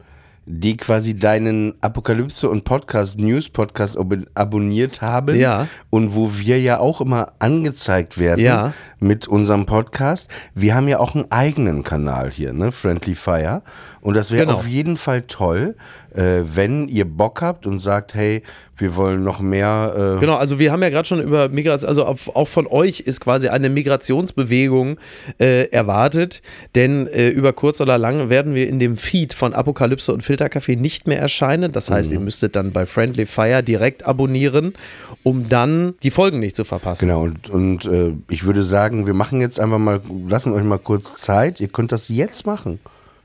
die 0.45 0.75
quasi 0.77 1.17
deinen 1.17 1.73
Apokalypse 1.81 2.49
und 2.49 2.63
Podcast, 2.65 3.17
News 3.17 3.49
Podcast 3.49 3.97
ab 3.97 4.13
abonniert 4.35 5.01
haben 5.01 5.35
Ja. 5.37 5.67
und 5.89 6.15
wo 6.15 6.31
wir 6.37 6.59
ja 6.59 6.79
auch 6.79 6.99
immer 7.01 7.33
angezeigt 7.39 8.17
werden 8.17 8.43
Ja. 8.43 8.73
mit 8.99 9.27
unserem 9.27 9.65
Podcast. 9.65 10.29
Wir 10.53 10.75
haben 10.75 10.87
ja 10.87 10.99
auch 10.99 11.15
einen 11.15 11.31
eigenen 11.31 11.83
Kanal 11.83 12.29
hier, 12.31 12.51
ne? 12.53 12.71
Friendly 12.71 13.15
Fire. 13.15 13.61
Und 14.01 14.15
das 14.15 14.31
wäre 14.31 14.45
Genau. 14.47 14.57
auf 14.57 14.67
jeden 14.67 14.97
Fall 14.97 15.21
toll, 15.23 15.75
äh, 16.13 16.41
wenn 16.43 16.89
ihr 16.89 17.05
Bock 17.05 17.41
habt 17.41 17.65
und 17.65 17.79
sagt, 17.79 18.13
hey, 18.13 18.43
wir 18.75 18.95
wollen 18.97 19.23
noch 19.23 19.39
mehr. 19.39 20.15
Äh, 20.17 20.19
Genau, 20.19 20.35
also 20.35 20.59
wir 20.59 20.71
haben 20.73 20.81
ja 20.83 20.89
gerade 20.89 21.07
schon 21.07 21.21
über 21.21 21.47
Migration, 21.47 21.87
also 21.87 22.03
auf, 22.05 22.35
auch 22.35 22.47
von 22.49 22.67
euch 22.67 22.99
ist 23.01 23.21
quasi 23.21 23.47
eine 23.47 23.69
Migrationsbewegung 23.69 24.97
äh, 25.39 25.69
erwartet, 25.71 26.41
denn 26.75 27.07
äh, 27.07 27.29
über 27.29 27.53
kurz 27.53 27.79
oder 27.81 27.97
lang 27.97 28.29
werden 28.29 28.53
wir 28.55 28.67
in 28.67 28.79
dem 28.79 28.97
Feed 28.97 29.33
von 29.33 29.53
Apokalypse 29.53 30.13
und 30.13 30.21
Filterkaffee 30.33 30.75
nicht 30.75 31.05
mehr 31.05 31.19
erscheinen. 31.19 31.71
Das 31.71 31.91
heißt, 31.91 32.11
ihr 32.11 32.19
müsstet 32.19 32.55
dann 32.55 32.71
bei 32.71 32.87
Friendly 32.87 33.27
Fire 33.27 33.61
direkt 33.61 34.03
abonnieren, 34.03 34.73
um 35.21 35.47
dann 35.47 35.93
die 36.01 36.09
Folgen 36.09 36.39
nicht 36.39 36.55
zu 36.55 36.63
verpassen. 36.63 37.07
Genau, 37.07 37.21
und, 37.21 37.49
und 37.51 37.85
äh, 37.85 38.13
ich 38.29 38.45
würde 38.45 38.63
sagen, 38.63 39.05
wir 39.05 39.13
machen 39.13 39.41
jetzt 39.41 39.59
einfach 39.59 39.77
mal, 39.77 40.01
lassen 40.27 40.53
euch 40.53 40.63
mal 40.63 40.79
kurz 40.79 41.15
Zeit. 41.15 41.59
Ihr 41.59 41.67
könnt 41.67 41.91
das 41.91 42.09
jetzt 42.09 42.47
machen. 42.47 42.79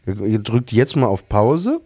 Ihr, 0.07 0.21
ihr 0.21 0.39
drückt 0.39 0.71
jetzt 0.71 0.97
mal 0.97 1.07
auf 1.07 1.27
Pause. 1.31 1.81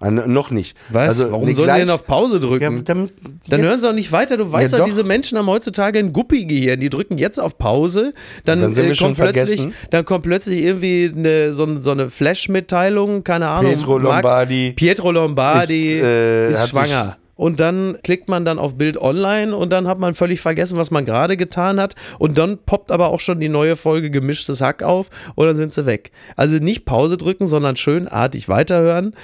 Ah, 0.00 0.10
noch 0.12 0.50
nicht. 0.52 0.76
Was? 0.90 1.08
Also, 1.08 1.32
Warum 1.32 1.46
nee, 1.46 1.54
sollen 1.54 1.70
sie 1.72 1.78
denn 1.80 1.90
auf 1.90 2.06
Pause 2.06 2.38
drücken? 2.38 2.62
Ja, 2.76 2.82
Dann 2.82 3.02
jetzt- 3.06 3.20
hören 3.50 3.76
sie 3.80 3.86
doch 3.86 3.92
nicht 3.92 4.12
weiter. 4.12 4.36
Du 4.36 4.52
weißt 4.52 4.72
Ja, 4.72 4.78
doch, 4.78 4.84
diese 4.84 5.02
Menschen 5.02 5.36
haben 5.38 5.48
heutzutage 5.48 5.98
ein 5.98 6.12
Guppi-Gehirn. 6.12 6.78
Die 6.78 6.88
drücken 6.88 7.18
jetzt 7.18 7.40
auf 7.40 7.58
Pause. 7.58 8.14
Dann, 8.44 8.60
Dann 8.60 8.74
sind 8.74 8.84
wir 8.84 8.92
äh, 8.92 8.96
kommt 8.96 9.16
schon 9.16 9.32
plötzlich, 9.32 9.68
dann 9.90 10.04
kommt 10.04 10.22
plötzlich 10.22 10.62
irgendwie 10.62 11.12
eine, 11.12 11.52
so, 11.52 11.82
so 11.82 11.90
eine 11.90 12.10
Flash-Mitteilung, 12.10 13.24
keine 13.24 13.48
Ahnung. 13.48 13.74
Pietro 13.74 13.98
Marc- 13.98 14.22
Lombardi 14.22 14.72
Pietro 14.76 15.10
Lombardi 15.10 15.94
ist, 15.94 16.02
äh, 16.04 16.50
ist 16.50 16.68
schwanger. 16.68 17.16
Und 17.38 17.60
dann 17.60 17.96
klickt 18.02 18.28
man 18.28 18.44
dann 18.44 18.58
auf 18.58 18.76
Bild 18.76 19.00
online 19.00 19.56
und 19.56 19.72
dann 19.72 19.86
hat 19.88 19.98
man 19.98 20.14
völlig 20.14 20.40
vergessen, 20.40 20.76
was 20.76 20.90
man 20.90 21.06
gerade 21.06 21.36
getan 21.38 21.80
hat. 21.80 21.94
Und 22.18 22.36
dann 22.36 22.58
poppt 22.58 22.90
aber 22.90 23.08
auch 23.08 23.20
schon 23.20 23.40
die 23.40 23.48
neue 23.48 23.76
Folge 23.76 24.10
gemischtes 24.10 24.60
Hack 24.60 24.82
auf 24.82 25.08
und 25.36 25.46
dann 25.46 25.56
sind 25.56 25.72
sie 25.72 25.86
weg. 25.86 26.10
Also 26.36 26.56
nicht 26.56 26.84
Pause 26.84 27.16
drücken, 27.16 27.46
sondern 27.46 27.76
schön 27.76 28.08
artig 28.08 28.48
weiterhören. 28.48 29.14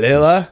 Lehrer. 0.00 0.48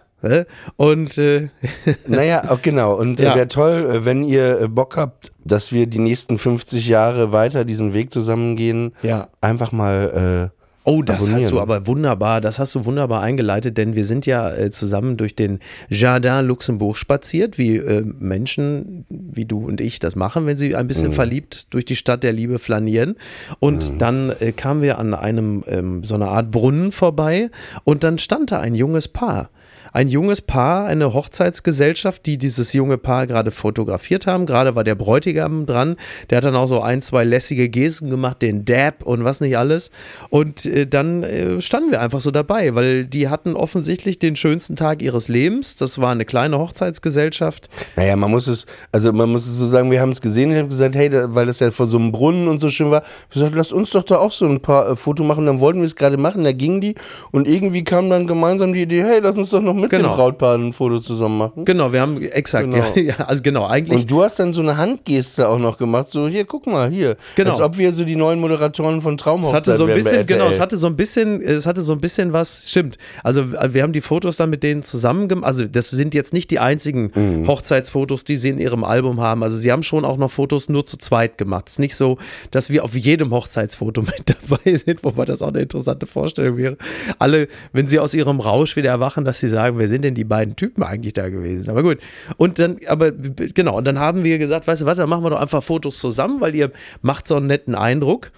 Und 0.77 1.19
äh, 1.19 1.49
Naja, 2.07 2.45
auch 2.51 2.63
genau. 2.63 2.95
Und 2.95 3.19
Ja. 3.21 3.33
äh, 3.33 3.37
wäre 3.37 3.49
toll, 3.49 3.89
äh, 3.91 4.05
wenn 4.05 4.23
ihr 4.23 4.61
äh, 4.61 4.69
Bock 4.69 4.97
habt, 4.97 5.33
dass 5.45 5.73
wir 5.73 5.87
die 5.87 5.99
nächsten 5.99 6.39
50 6.39 6.87
Jahre 6.89 7.33
weiter 7.33 7.65
diesen 7.65 7.93
Weg 7.95 8.13
zusammengehen. 8.13 8.93
Ja. 9.03 9.29
Einfach 9.41 9.73
mal. 9.73 10.51
Äh, 10.53 10.60
Oh, 10.85 11.03
das 11.03 11.16
abonnieren. 11.16 11.43
hast 11.43 11.53
du 11.53 11.61
aber 11.61 11.87
wunderbar, 11.87 12.41
das 12.41 12.59
hast 12.59 12.74
du 12.74 12.87
wunderbar 12.87 13.20
eingeleitet, 13.20 13.76
denn 13.76 13.95
wir 13.95 14.07
sind 14.07 14.24
ja 14.24 14.51
äh, 14.51 14.70
zusammen 14.70 15.18
durch 15.18 15.37
den 15.37 15.61
Jardin 15.91 16.47
Luxembourg 16.47 16.97
spaziert, 16.97 17.59
wie 17.59 17.76
äh, 17.76 18.03
Menschen 18.18 19.05
wie 19.11 19.45
du 19.45 19.66
und 19.66 19.81
ich 19.81 19.99
das 19.99 20.16
machen, 20.16 20.47
wenn 20.47 20.57
sie 20.57 20.74
ein 20.74 20.87
bisschen 20.87 21.12
verliebt 21.12 21.72
durch 21.74 21.85
die 21.85 21.97
Stadt 21.97 22.22
der 22.22 22.33
Liebe 22.33 22.59
flanieren. 22.59 23.16
Und 23.59 24.01
dann 24.01 24.33
äh, 24.41 24.53
kamen 24.53 24.81
wir 24.81 24.99
an 24.99 25.12
einem 25.12 25.64
ähm, 25.66 26.05
so 26.05 26.14
einer 26.14 26.28
Art 26.28 26.51
Brunnen 26.51 26.93
vorbei 26.93 27.51
und 27.85 28.03
dann 28.03 28.18
stand 28.18 28.51
da 28.51 28.61
ein 28.61 28.74
junges 28.74 29.07
Paar. 29.07 29.51
Ein 29.93 30.09
junges 30.09 30.41
Paar, 30.41 30.86
eine 30.86 31.12
Hochzeitsgesellschaft, 31.12 32.26
die 32.26 32.38
dieses 32.38 32.72
junge 32.72 32.99
Paar 32.99 33.26
gerade 33.26 33.51
fotografiert 33.51 34.26
haben. 34.26 34.47
Gerade 34.47 34.74
war 34.74 34.84
der 34.84 34.95
Bräutigam 34.95 35.66
dran. 35.66 35.97
Der 36.28 36.38
hat 36.38 36.45
dann 36.45 36.57
auch 36.57 36.68
so 36.68 36.80
ein, 36.80 37.03
zwei 37.03 37.24
lässige 37.24 37.68
Gesten 37.68 38.11
gemacht, 38.11 38.43
den 38.43 38.64
Dab 38.64 39.03
und 39.03 39.24
was 39.24 39.41
nicht 39.41 39.59
alles. 39.59 39.91
Und 40.28 40.66
äh, 40.66 40.86
dann 40.86 41.22
äh, 41.22 41.61
standen 41.61 41.91
wir 41.91 42.01
einfach 42.01 42.20
so 42.20 42.30
dabei, 42.30 42.74
weil 42.74 43.05
die 43.05 43.28
hatten 43.28 43.55
offensichtlich 43.55 44.18
den 44.18 44.36
schönsten 44.36 44.76
Tag 44.76 45.03
ihres 45.03 45.28
Lebens. 45.28 45.76
Das 45.76 46.01
war 46.01 46.11
eine 46.11 46.24
kleine 46.24 46.59
Hochzeitsgesellschaft. 46.59 47.68
naja, 47.97 48.16
man 48.16 48.30
muss 48.30 48.47
es, 48.47 48.66
also 48.93 49.12
man 49.12 49.30
muss 49.30 49.47
es 49.47 49.57
so 49.57 49.66
sagen, 49.66 49.91
wir 49.91 50.01
haben 50.01 50.11
es 50.11 50.20
gesehen, 50.20 50.53
ich 50.53 50.59
habe 50.59 50.68
gesagt, 50.68 50.95
hey, 50.95 51.09
da, 51.09 51.34
weil 51.34 51.47
das 51.47 51.61
ja 51.61 51.70
vor 51.70 51.86
so 51.86 51.99
einem 51.99 52.12
Brunnen 52.12 52.49
und 52.49 52.59
so 52.59 52.70
schön 52.70 52.91
war, 52.91 53.03
ich 53.28 53.34
gesagt, 53.34 53.55
lass 53.55 53.72
uns 53.72 53.91
doch 53.91 54.03
da 54.03 54.18
auch 54.18 54.32
so 54.32 54.47
ein 54.47 54.61
paar 54.61 54.91
äh, 54.91 54.97
Foto 54.97 55.24
machen. 55.24 55.47
Dann 55.47 55.61
wollten 55.61 55.80
wir 55.80 55.86
es 55.86 55.97
gerade 55.97 56.16
machen, 56.16 56.45
da 56.45 56.53
gingen 56.53 56.80
die 56.80 56.95
und 57.32 57.49
irgendwie 57.49 57.84
kam 57.84 58.11
dann 58.11 58.26
gemeinsam 58.26 58.72
die 58.72 58.82
Idee, 58.82 59.03
hey, 59.03 59.20
lass 59.20 59.36
uns 59.36 59.51
doch 59.51 59.62
noch 59.62 59.80
mit 59.81 59.91
Genau. 59.91 60.11
dem 60.11 60.16
Brautpaar 60.16 60.57
ein 60.57 60.72
Foto 60.72 60.99
zusammen 61.01 61.39
machen. 61.39 61.64
Genau, 61.64 61.93
wir 61.93 62.01
haben 62.01 62.20
exakt, 62.22 62.70
Genau. 62.70 62.85
ja, 62.95 63.01
ja, 63.18 63.24
also 63.26 63.43
genau, 63.43 63.66
eigentlich. 63.66 64.03
Und 64.03 64.11
du 64.11 64.22
hast 64.22 64.39
dann 64.39 64.53
so 64.53 64.61
eine 64.62 64.76
Handgeste 64.76 65.49
auch 65.49 65.59
noch 65.59 65.76
gemacht, 65.78 66.09
so 66.09 66.28
hier, 66.28 66.45
guck 66.45 66.66
mal, 66.66 66.91
hier. 66.91 67.16
Genau. 67.37 67.51
Als 67.53 67.61
ob 67.61 67.78
wir 67.78 67.93
so 67.93 68.05
die 68.05 68.16
neuen 68.16 68.41
Moderatoren 68.41 69.03
von 69.03 69.16
Traumhochzeit 69.16 69.55
hatte 69.66 69.72
so 69.74 69.87
ein 69.87 69.95
bisschen, 69.95 70.26
genau, 70.26 70.47
es 70.49 70.61
hatte 70.61 70.76
so 70.76 70.87
ein 70.87 70.97
bisschen, 70.97 71.41
es 71.43 71.66
hatte 71.66 71.83
so 71.83 71.93
ein 71.93 72.01
bisschen 72.01 72.33
was, 72.33 72.64
stimmt. 72.70 72.99
Also 73.24 73.53
wir 73.53 73.83
haben 73.83 73.93
die 73.93 74.01
Fotos 74.01 74.37
dann 74.37 74.51
mit 74.51 74.62
denen 74.62 74.83
zusammen 74.83 75.28
gemacht. 75.28 75.47
Also 75.47 75.64
das 75.66 75.89
sind 75.91 76.14
jetzt 76.14 76.33
nicht 76.33 76.51
die 76.51 76.59
einzigen 76.59 77.11
Mhm. 77.14 77.47
Hochzeitsfotos, 77.49 78.24
die 78.24 78.37
sie 78.37 78.51
in 78.51 78.59
ihrem 78.59 78.85
Album 78.85 79.20
haben. 79.20 79.43
Also 79.43 79.57
sie 79.57 79.72
haben 79.72 79.83
schon 79.83 80.05
auch 80.05 80.16
noch 80.16 80.31
Fotos 80.31 80.68
nur 80.68 80.87
zu 80.87 80.97
zweit 80.97 81.39
gemacht. 81.39 81.64
Es 81.66 81.72
ist 81.74 81.78
nicht 81.78 81.97
so, 81.97 82.18
dass 82.51 82.70
wir 82.70 82.85
auf 82.85 82.95
jedem 82.95 83.31
Hochzeitsfoto 83.33 84.03
mit 84.03 84.22
dabei 84.49 84.76
sind, 84.76 85.03
wobei 85.05 85.24
das 85.24 85.43
auch 85.43 85.49
eine 85.49 85.61
interessante 85.61 86.07
Vorstellung 86.07 86.57
wäre. 86.57 86.76
Alle, 87.18 87.49
wenn 87.72 87.89
sie 87.89 87.99
aus 87.99 88.14
ihrem 88.14 88.41
Rausch 88.41 88.76
wieder 88.76 88.91
erwachen, 88.91 89.24
dass 89.24 89.41
sie 89.41 89.49
sagen, 89.49 89.70
wer 89.79 89.89
sind 89.89 90.05
denn 90.05 90.14
die 90.14 90.25
beiden 90.25 90.57
Typen 90.57 90.83
eigentlich 90.83 91.12
da 91.12 91.29
gewesen? 91.29 91.71
Aber 91.71 91.83
gut. 91.83 91.99
Und 92.37 92.59
dann, 92.59 92.79
aber 92.87 93.12
genau, 93.12 93.79
und 93.79 93.85
dann 93.85 93.99
haben 93.99 94.25
wir 94.25 94.39
gesagt, 94.39 94.66
weißt 94.66 94.83
du 94.83 94.87
was, 94.87 94.97
dann 94.97 95.09
machen 95.09 95.25
wir 95.25 95.31
doch 95.31 95.41
einfach 95.41 95.62
Fotos 95.62 95.99
zusammen, 95.99 96.41
weil 96.41 96.55
ihr 96.55 96.71
macht 97.03 97.27
so 97.27 97.37
einen 97.37 97.47
netten 97.47 97.75
Eindruck. 97.75 98.33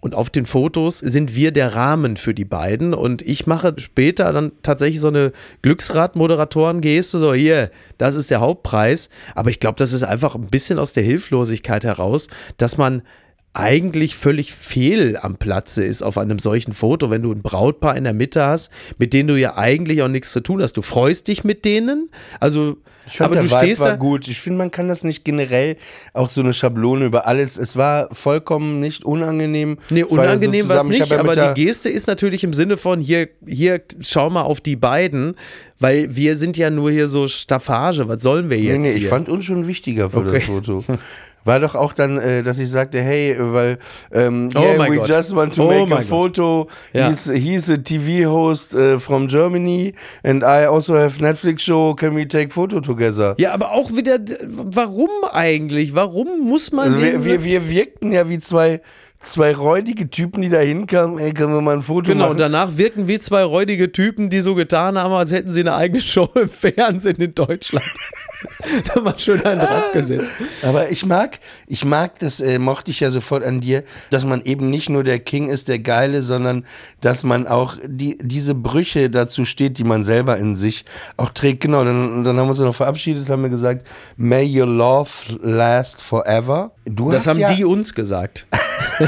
Und 0.00 0.14
auf 0.14 0.30
den 0.30 0.46
Fotos 0.46 0.98
sind 0.98 1.34
wir 1.34 1.50
der 1.50 1.74
Rahmen 1.74 2.16
für 2.16 2.32
die 2.32 2.44
beiden. 2.44 2.94
Und 2.94 3.22
ich 3.22 3.46
mache 3.46 3.74
später 3.78 4.32
dann 4.32 4.52
tatsächlich 4.62 5.00
so 5.00 5.08
eine 5.08 5.32
Glücksrad-Moderatoren-Geste, 5.62 7.18
so 7.18 7.34
hier, 7.34 7.70
das 7.98 8.14
ist 8.14 8.30
der 8.30 8.40
Hauptpreis. 8.40 9.08
Aber 9.34 9.50
ich 9.50 9.58
glaube, 9.58 9.76
das 9.76 9.92
ist 9.92 10.04
einfach 10.04 10.36
ein 10.36 10.50
bisschen 10.50 10.78
aus 10.78 10.92
der 10.92 11.02
Hilflosigkeit 11.02 11.84
heraus, 11.84 12.28
dass 12.58 12.78
man 12.78 13.02
eigentlich 13.58 14.14
völlig 14.14 14.52
fehl 14.52 15.18
am 15.20 15.36
Platze 15.36 15.84
ist 15.84 16.02
auf 16.02 16.16
einem 16.16 16.38
solchen 16.38 16.72
Foto, 16.74 17.10
wenn 17.10 17.22
du 17.22 17.32
ein 17.32 17.42
Brautpaar 17.42 17.96
in 17.96 18.04
der 18.04 18.14
Mitte 18.14 18.44
hast, 18.46 18.70
mit 18.98 19.12
denen 19.12 19.28
du 19.28 19.36
ja 19.36 19.56
eigentlich 19.56 20.00
auch 20.02 20.08
nichts 20.08 20.30
zu 20.32 20.40
tun 20.40 20.62
hast. 20.62 20.74
Du 20.76 20.82
freust 20.82 21.26
dich 21.26 21.42
mit 21.42 21.64
denen, 21.64 22.08
also 22.38 22.76
Ich 23.08 23.16
fand, 23.16 23.26
aber 23.32 23.34
der 23.34 23.42
du 23.44 23.50
Vibe 23.50 23.60
stehst 23.62 23.80
war 23.80 23.88
da, 23.90 23.96
gut. 23.96 24.28
Ich 24.28 24.40
finde, 24.40 24.58
man 24.58 24.70
kann 24.70 24.86
das 24.88 25.02
nicht 25.02 25.24
generell 25.24 25.76
auch 26.12 26.28
so 26.30 26.40
eine 26.40 26.52
Schablone 26.52 27.06
über 27.06 27.26
alles. 27.26 27.56
Es 27.58 27.74
war 27.76 28.08
vollkommen 28.12 28.78
nicht 28.78 29.04
unangenehm. 29.04 29.78
Nee, 29.90 30.02
so 30.02 30.08
unangenehm 30.08 30.68
war 30.68 30.76
es 30.78 30.84
ich 30.84 31.00
nicht, 31.00 31.10
ja 31.10 31.18
aber 31.18 31.34
die 31.54 31.64
Geste 31.64 31.88
ist 31.88 32.06
natürlich 32.06 32.44
im 32.44 32.52
Sinne 32.52 32.76
von 32.76 33.00
hier, 33.00 33.28
hier, 33.44 33.80
schau 34.00 34.30
mal 34.30 34.42
auf 34.42 34.60
die 34.60 34.76
beiden, 34.76 35.34
weil 35.80 36.14
wir 36.14 36.36
sind 36.36 36.56
ja 36.56 36.70
nur 36.70 36.90
hier 36.92 37.08
so 37.08 37.26
Staffage, 37.26 38.06
was 38.06 38.22
sollen 38.22 38.50
wir 38.50 38.58
jetzt 38.58 38.72
Nee, 38.78 38.88
nee, 38.90 38.92
ich 38.92 39.00
hier? 39.00 39.08
fand 39.08 39.28
uns 39.28 39.44
schon 39.46 39.66
wichtiger 39.66 40.10
für 40.10 40.18
Okay. 40.18 40.34
das 40.34 40.44
Foto. 40.44 40.84
War 41.48 41.60
doch 41.60 41.74
auch 41.74 41.94
dann, 41.94 42.18
äh, 42.18 42.42
dass 42.42 42.58
ich 42.58 42.70
sagte, 42.70 43.00
hey, 43.00 43.34
weil 43.38 43.78
ähm, 44.12 44.50
Oh 44.54 44.60
yeah, 44.60 44.78
we 44.88 44.96
Gott. 44.98 45.08
just 45.08 45.34
want 45.34 45.54
to 45.54 45.62
Oh 45.62 45.86
make 45.86 46.02
a 46.02 46.04
photo. 46.04 46.68
Ja. 46.92 47.08
He's, 47.08 47.24
he's 47.24 47.70
a 47.70 47.78
TV 47.78 48.30
host 48.30 48.74
uh, 48.74 48.98
from 48.98 49.28
Germany 49.28 49.94
and 50.22 50.42
I 50.42 50.66
also 50.66 50.94
have 50.94 51.20
Netflix 51.22 51.62
show. 51.62 51.94
Can 51.94 52.14
we 52.14 52.28
take 52.28 52.52
photo 52.52 52.80
together? 52.80 53.34
ja, 53.38 53.52
aber 53.54 53.72
auch 53.72 53.90
wieder, 53.96 54.18
warum 54.46 55.08
eigentlich? 55.32 55.94
Warum 55.94 56.40
muss 56.46 56.70
man 56.70 56.92
Also 56.92 57.00
wir, 57.00 57.24
wir, 57.24 57.42
wir 57.44 57.68
wirkten 57.70 58.12
ja 58.12 58.28
wie 58.28 58.38
zwei, 58.40 58.82
zwei 59.20 59.54
räudige 59.54 60.08
Typen, 60.10 60.42
die 60.42 60.48
da 60.48 60.58
hinkamen. 60.58 61.18
Ey, 61.18 61.32
können 61.34 61.52
wir 61.52 61.60
mal 61.60 61.74
ein 61.76 61.82
Foto 61.82 62.12
Genau, 62.12 62.24
machen? 62.24 62.32
und 62.32 62.40
danach 62.40 62.76
wirken 62.76 63.08
wie 63.08 63.18
zwei 63.18 63.42
räudige 63.42 63.90
Typen, 63.92 64.30
die 64.30 64.40
so 64.40 64.54
getan 64.54 64.96
haben, 64.98 65.12
als 65.12 65.32
hätten 65.32 65.50
sie 65.50 65.60
eine 65.60 65.74
eigene 65.74 66.00
Show 66.00 66.28
im 66.34 66.48
Fernsehen 66.48 67.16
in 67.16 67.34
Deutschland. 67.34 67.84
da 68.94 69.04
wir 69.04 69.18
schön 69.18 69.44
einen 69.44 69.60
draufgesetzt. 69.60 70.30
Aber 70.62 70.90
ich 70.90 71.04
mag, 71.04 71.38
ich 71.66 71.84
mag, 71.84 72.18
das 72.20 72.40
äh, 72.40 72.58
mochte 72.58 72.90
ich 72.92 73.00
ja 73.00 73.10
sofort 73.10 73.42
an 73.42 73.60
dir, 73.60 73.82
dass 74.10 74.24
man 74.24 74.42
eben 74.42 74.70
nicht 74.70 74.88
nur 74.88 75.02
der 75.02 75.18
King 75.18 75.48
ist, 75.48 75.66
der 75.68 75.80
Geile, 75.80 76.22
sondern 76.22 76.64
dass 77.00 77.24
man 77.24 77.46
auch 77.48 77.76
die, 77.84 78.18
diese 78.20 78.54
Brüche 78.54 79.10
dazu 79.10 79.44
steht, 79.44 79.78
die 79.78 79.84
man 79.84 80.04
selber 80.04 80.36
in 80.36 80.54
sich 80.54 80.84
auch 81.16 81.30
trägt. 81.30 81.62
Genau, 81.62 81.84
dann, 81.84 82.22
dann 82.24 82.36
haben 82.38 82.46
wir 82.46 82.50
uns 82.50 82.60
noch 82.60 82.74
verabschiedet, 82.74 83.28
haben 83.28 83.42
wir 83.42 83.50
gesagt, 83.50 83.86
may 84.16 84.46
your 84.60 84.68
love 84.68 85.10
last 85.42 86.00
forever. 86.00 86.70
Du 86.84 87.10
Das 87.10 87.26
haben 87.26 87.40
ja, 87.40 87.52
die 87.52 87.64
uns 87.64 87.94
gesagt. 87.94 88.46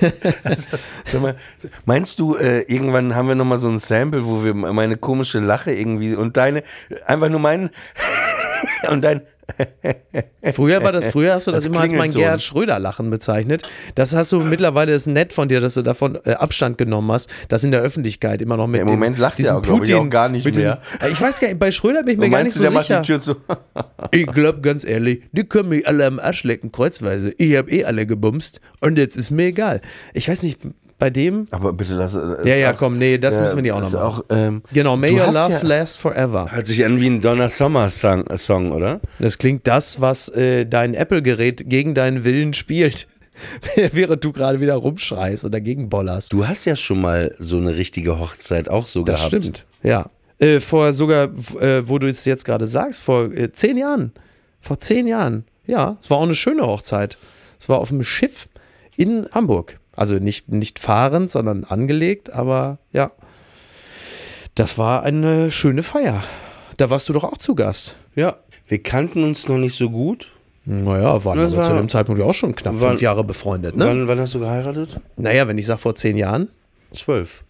Sag 1.04 1.20
mal, 1.20 1.36
meinst 1.84 2.20
du, 2.20 2.36
äh, 2.36 2.60
irgendwann 2.62 3.14
haben 3.14 3.28
wir 3.28 3.34
nochmal 3.34 3.58
so 3.58 3.68
ein 3.68 3.78
Sample, 3.78 4.26
wo 4.26 4.44
wir 4.44 4.54
meine 4.54 4.96
komische 4.96 5.40
Lache 5.40 5.72
irgendwie 5.72 6.14
und 6.14 6.36
deine, 6.36 6.62
einfach 7.06 7.28
nur 7.28 7.40
meinen 7.40 7.70
und 8.90 9.02
dein 9.02 9.22
Früher 10.52 10.82
war 10.82 10.92
das, 10.92 11.06
früher 11.12 11.34
hast 11.34 11.46
du 11.46 11.52
das, 11.52 11.64
Das 11.64 11.72
immer 11.72 11.80
als 11.80 11.92
mein 11.92 12.10
so. 12.10 12.18
Gerhard 12.18 12.42
Schröder-Lachen 12.42 13.10
bezeichnet. 13.10 13.62
Das 13.94 14.14
hast 14.14 14.30
du 14.32 14.40
mittlerweile, 14.40 14.92
das 14.92 15.02
ist 15.02 15.12
nett 15.12 15.32
von 15.32 15.48
dir, 15.48 15.60
dass 15.60 15.74
du 15.74 15.82
davon 15.82 16.18
äh, 16.24 16.32
Abstand 16.32 16.78
genommen 16.78 17.10
hast, 17.12 17.30
das 17.48 17.64
in 17.64 17.70
der 17.72 17.80
Öffentlichkeit 17.80 18.42
immer 18.42 18.56
noch 18.56 18.66
mit 18.66 18.76
Ja, 18.76 18.82
im 18.82 18.88
dem, 18.88 18.98
Moment 18.98 19.18
lacht 19.18 19.38
diesem 19.38 19.56
er 19.56 19.72
auch, 19.72 19.82
ich, 19.82 19.94
auch 19.94 20.08
gar 20.10 20.28
nicht 20.28 20.44
mit 20.44 20.56
mehr. 20.56 20.80
Diesem, 20.82 21.08
Äh, 21.08 21.12
ich 21.12 21.20
weiß 21.20 21.40
gar 21.40 21.48
nicht, 21.48 21.58
bei 21.58 21.70
Schröder 21.70 22.02
bin 22.02 22.14
ich 22.14 22.18
mir 22.28 22.30
gar 22.30 22.42
nicht 22.42 22.56
du, 22.56 22.64
so 22.64 22.78
sicher. 22.78 23.02
Ich 24.10 24.26
glaube 24.26 24.60
ganz 24.60 24.84
ehrlich, 24.84 25.22
die 25.32 25.44
können 25.44 25.70
mich 25.70 25.86
alle 25.86 26.06
am 26.06 26.18
Arsch 26.18 26.44
lecken, 26.44 26.70
kreuzweise. 26.70 27.34
Ich 27.38 27.56
habe 27.56 27.70
eh 27.70 27.84
alle 27.84 28.06
gebumst 28.06 28.60
und 28.80 28.98
jetzt 28.98 29.16
ist 29.16 29.30
mir 29.30 29.46
egal. 29.46 29.80
Ich 30.12 30.28
weiß 30.28 30.42
nicht, 30.42 30.60
bei 30.98 31.10
dem. 31.10 31.46
Aber 31.50 31.72
bitte 31.72 31.94
lass 31.94 32.14
äh, 32.14 32.48
Ja, 32.48 32.56
ja, 32.56 32.72
auch- 32.72 32.76
komm, 32.76 32.98
nee, 32.98 33.18
das 33.18 33.36
äh, 33.36 33.40
müssen 33.42 33.56
wir 33.56 33.62
nicht 33.62 33.72
auch 33.72 33.80
noch 33.80 33.92
machen. 33.92 34.02
Auch, 34.02 34.24
ähm, 34.30 34.62
Genau, 34.72 34.96
May 34.96 35.12
Your 35.12 35.26
Love 35.26 35.52
ja- 35.52 35.60
Last 35.62 35.98
Forever. 35.98 36.48
Hört 36.50 36.66
sich 36.66 36.84
an 36.84 37.00
wie 37.00 37.06
ein 37.08 37.20
Donna 37.20 37.48
Summer 37.48 37.88
Song, 37.90 38.26
äh, 38.26 38.36
Song 38.38 38.72
oder? 38.72 39.00
Das 39.18 39.38
klingt 39.38 39.66
das, 39.66 40.00
was 40.00 40.28
äh, 40.30 40.66
dein 40.66 40.94
Apple-Gerät 40.94 41.68
gegen 41.68 41.94
deinen 41.94 42.24
Willen 42.24 42.52
spielt. 42.54 43.06
Während 43.92 44.24
du 44.24 44.32
gerade 44.32 44.60
wieder 44.60 44.74
rumschreist 44.74 45.44
und 45.44 45.52
dagegen 45.54 45.88
bollerst. 45.88 46.32
Du 46.32 46.46
hast 46.48 46.64
ja 46.64 46.74
schon 46.74 47.00
mal 47.00 47.32
so 47.38 47.56
eine 47.58 47.76
richtige 47.76 48.18
Hochzeit 48.18 48.68
auch 48.68 48.86
so 48.86 49.04
Das 49.04 49.20
gehabt. 49.20 49.34
stimmt, 49.44 49.66
ja. 49.84 50.10
Äh, 50.40 50.58
vor 50.60 50.92
sogar, 50.92 51.28
äh, 51.60 51.88
wo 51.88 51.98
du 51.98 52.08
es 52.08 52.24
jetzt 52.24 52.44
gerade 52.44 52.66
sagst, 52.66 53.00
vor 53.00 53.32
äh, 53.32 53.52
zehn 53.52 53.76
Jahren. 53.76 54.12
Vor 54.60 54.78
zehn 54.80 55.06
Jahren. 55.06 55.44
Ja, 55.66 55.98
es 56.02 56.10
war 56.10 56.18
auch 56.18 56.22
eine 56.24 56.34
schöne 56.34 56.66
Hochzeit. 56.66 57.16
Es 57.60 57.68
war 57.68 57.78
auf 57.78 57.90
einem 57.92 58.02
Schiff 58.02 58.48
in 58.96 59.28
Hamburg. 59.32 59.78
Also 59.98 60.14
nicht, 60.20 60.48
nicht 60.48 60.78
fahrend, 60.78 61.28
sondern 61.28 61.64
angelegt, 61.64 62.32
aber 62.32 62.78
ja. 62.92 63.10
Das 64.54 64.78
war 64.78 65.02
eine 65.02 65.50
schöne 65.50 65.82
Feier. 65.82 66.22
Da 66.76 66.88
warst 66.88 67.08
du 67.08 67.12
doch 67.12 67.24
auch 67.24 67.38
zu 67.38 67.56
Gast. 67.56 67.96
Ja. 68.14 68.36
Wir 68.68 68.80
kannten 68.80 69.24
uns 69.24 69.48
noch 69.48 69.58
nicht 69.58 69.74
so 69.74 69.90
gut. 69.90 70.28
Naja, 70.64 71.24
waren 71.24 71.38
Das 71.38 71.52
aber 71.54 71.64
zu 71.64 71.70
war- 71.72 71.78
dem 71.78 71.88
Zeitpunkt 71.88 72.20
ja 72.20 72.26
auch 72.26 72.34
schon 72.34 72.54
knapp 72.54 72.80
war- 72.80 72.90
fünf 72.90 73.02
Jahre 73.02 73.24
befreundet, 73.24 73.74
ne? 73.76 73.86
Wann, 73.86 74.06
wann 74.06 74.20
hast 74.20 74.34
du 74.34 74.38
geheiratet? 74.38 75.00
Naja, 75.16 75.48
wenn 75.48 75.58
ich 75.58 75.66
sage 75.66 75.80
vor 75.80 75.94
zehn 75.96 76.16
Jahren, 76.16 76.48
Zwölf. 76.92 77.42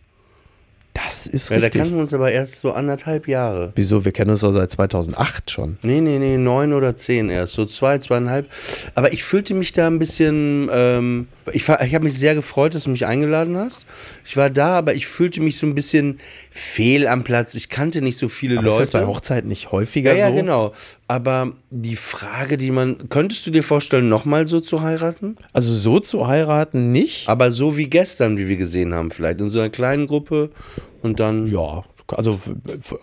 Das 1.04 1.26
ist 1.26 1.48
Ja, 1.50 1.56
da 1.56 1.62
richtig. 1.66 1.80
kannten 1.80 1.94
wir 1.96 2.00
uns 2.02 2.12
aber 2.14 2.32
erst 2.32 2.60
so 2.60 2.72
anderthalb 2.72 3.28
Jahre. 3.28 3.72
Wieso? 3.76 4.04
Wir 4.04 4.12
kennen 4.12 4.30
uns 4.30 4.40
doch 4.40 4.52
seit 4.52 4.70
2008 4.72 5.50
schon. 5.50 5.78
Nee, 5.82 6.00
nee, 6.00 6.18
nee, 6.18 6.36
neun 6.36 6.72
oder 6.72 6.96
zehn 6.96 7.28
erst, 7.30 7.54
so 7.54 7.64
zwei, 7.66 7.98
zweieinhalb. 7.98 8.46
Aber 8.94 9.12
ich 9.12 9.22
fühlte 9.22 9.54
mich 9.54 9.72
da 9.72 9.86
ein 9.86 9.98
bisschen, 9.98 10.68
ähm, 10.72 11.28
ich, 11.52 11.66
war- 11.68 11.82
ich 11.84 11.94
habe 11.94 12.04
mich 12.04 12.14
sehr 12.18 12.34
gefreut, 12.34 12.74
dass 12.74 12.84
du 12.84 12.90
mich 12.90 13.06
eingeladen 13.06 13.56
hast. 13.56 13.86
Ich 14.26 14.36
war 14.36 14.50
da, 14.50 14.76
aber 14.78 14.94
ich 14.94 15.06
fühlte 15.06 15.40
mich 15.40 15.56
so 15.58 15.66
ein 15.66 15.74
bisschen 15.74 16.18
fehl 16.50 17.06
am 17.06 17.22
Platz. 17.24 17.54
Ich 17.54 17.68
kannte 17.68 18.02
nicht 18.02 18.16
so 18.18 18.28
viele 18.28 18.54
Aber 18.58 18.64
Leute. 18.68 18.82
ist 18.82 18.92
das 18.94 19.00
bei 19.00 19.06
Hochzeiten 19.06 19.48
nicht 19.48 19.70
häufiger 19.72 20.12
ja, 20.14 20.26
ja, 20.26 20.28
so? 20.30 20.34
genau. 20.36 20.72
Aber 21.06 21.52
die 21.70 21.96
Frage, 21.96 22.58
die 22.58 22.70
man, 22.70 23.08
könntest 23.08 23.46
du 23.46 23.50
dir 23.50 23.62
vorstellen, 23.62 24.08
nochmal 24.10 24.46
so 24.46 24.60
zu 24.60 24.82
heiraten? 24.82 25.36
Also 25.54 25.72
so 25.74 26.00
zu 26.00 26.26
heiraten 26.26 26.92
nicht. 26.92 27.28
Aber 27.28 27.50
so 27.50 27.76
wie 27.78 27.88
gestern, 27.88 28.36
wie 28.36 28.48
wir 28.48 28.56
gesehen 28.56 28.94
haben, 28.94 29.10
vielleicht 29.10 29.40
in 29.40 29.48
so 29.48 29.58
einer 29.60 29.70
kleinen 29.70 30.06
Gruppe 30.06 30.50
und 31.02 31.20
dann. 31.20 31.46
Ja, 31.46 31.84
also 32.08 32.40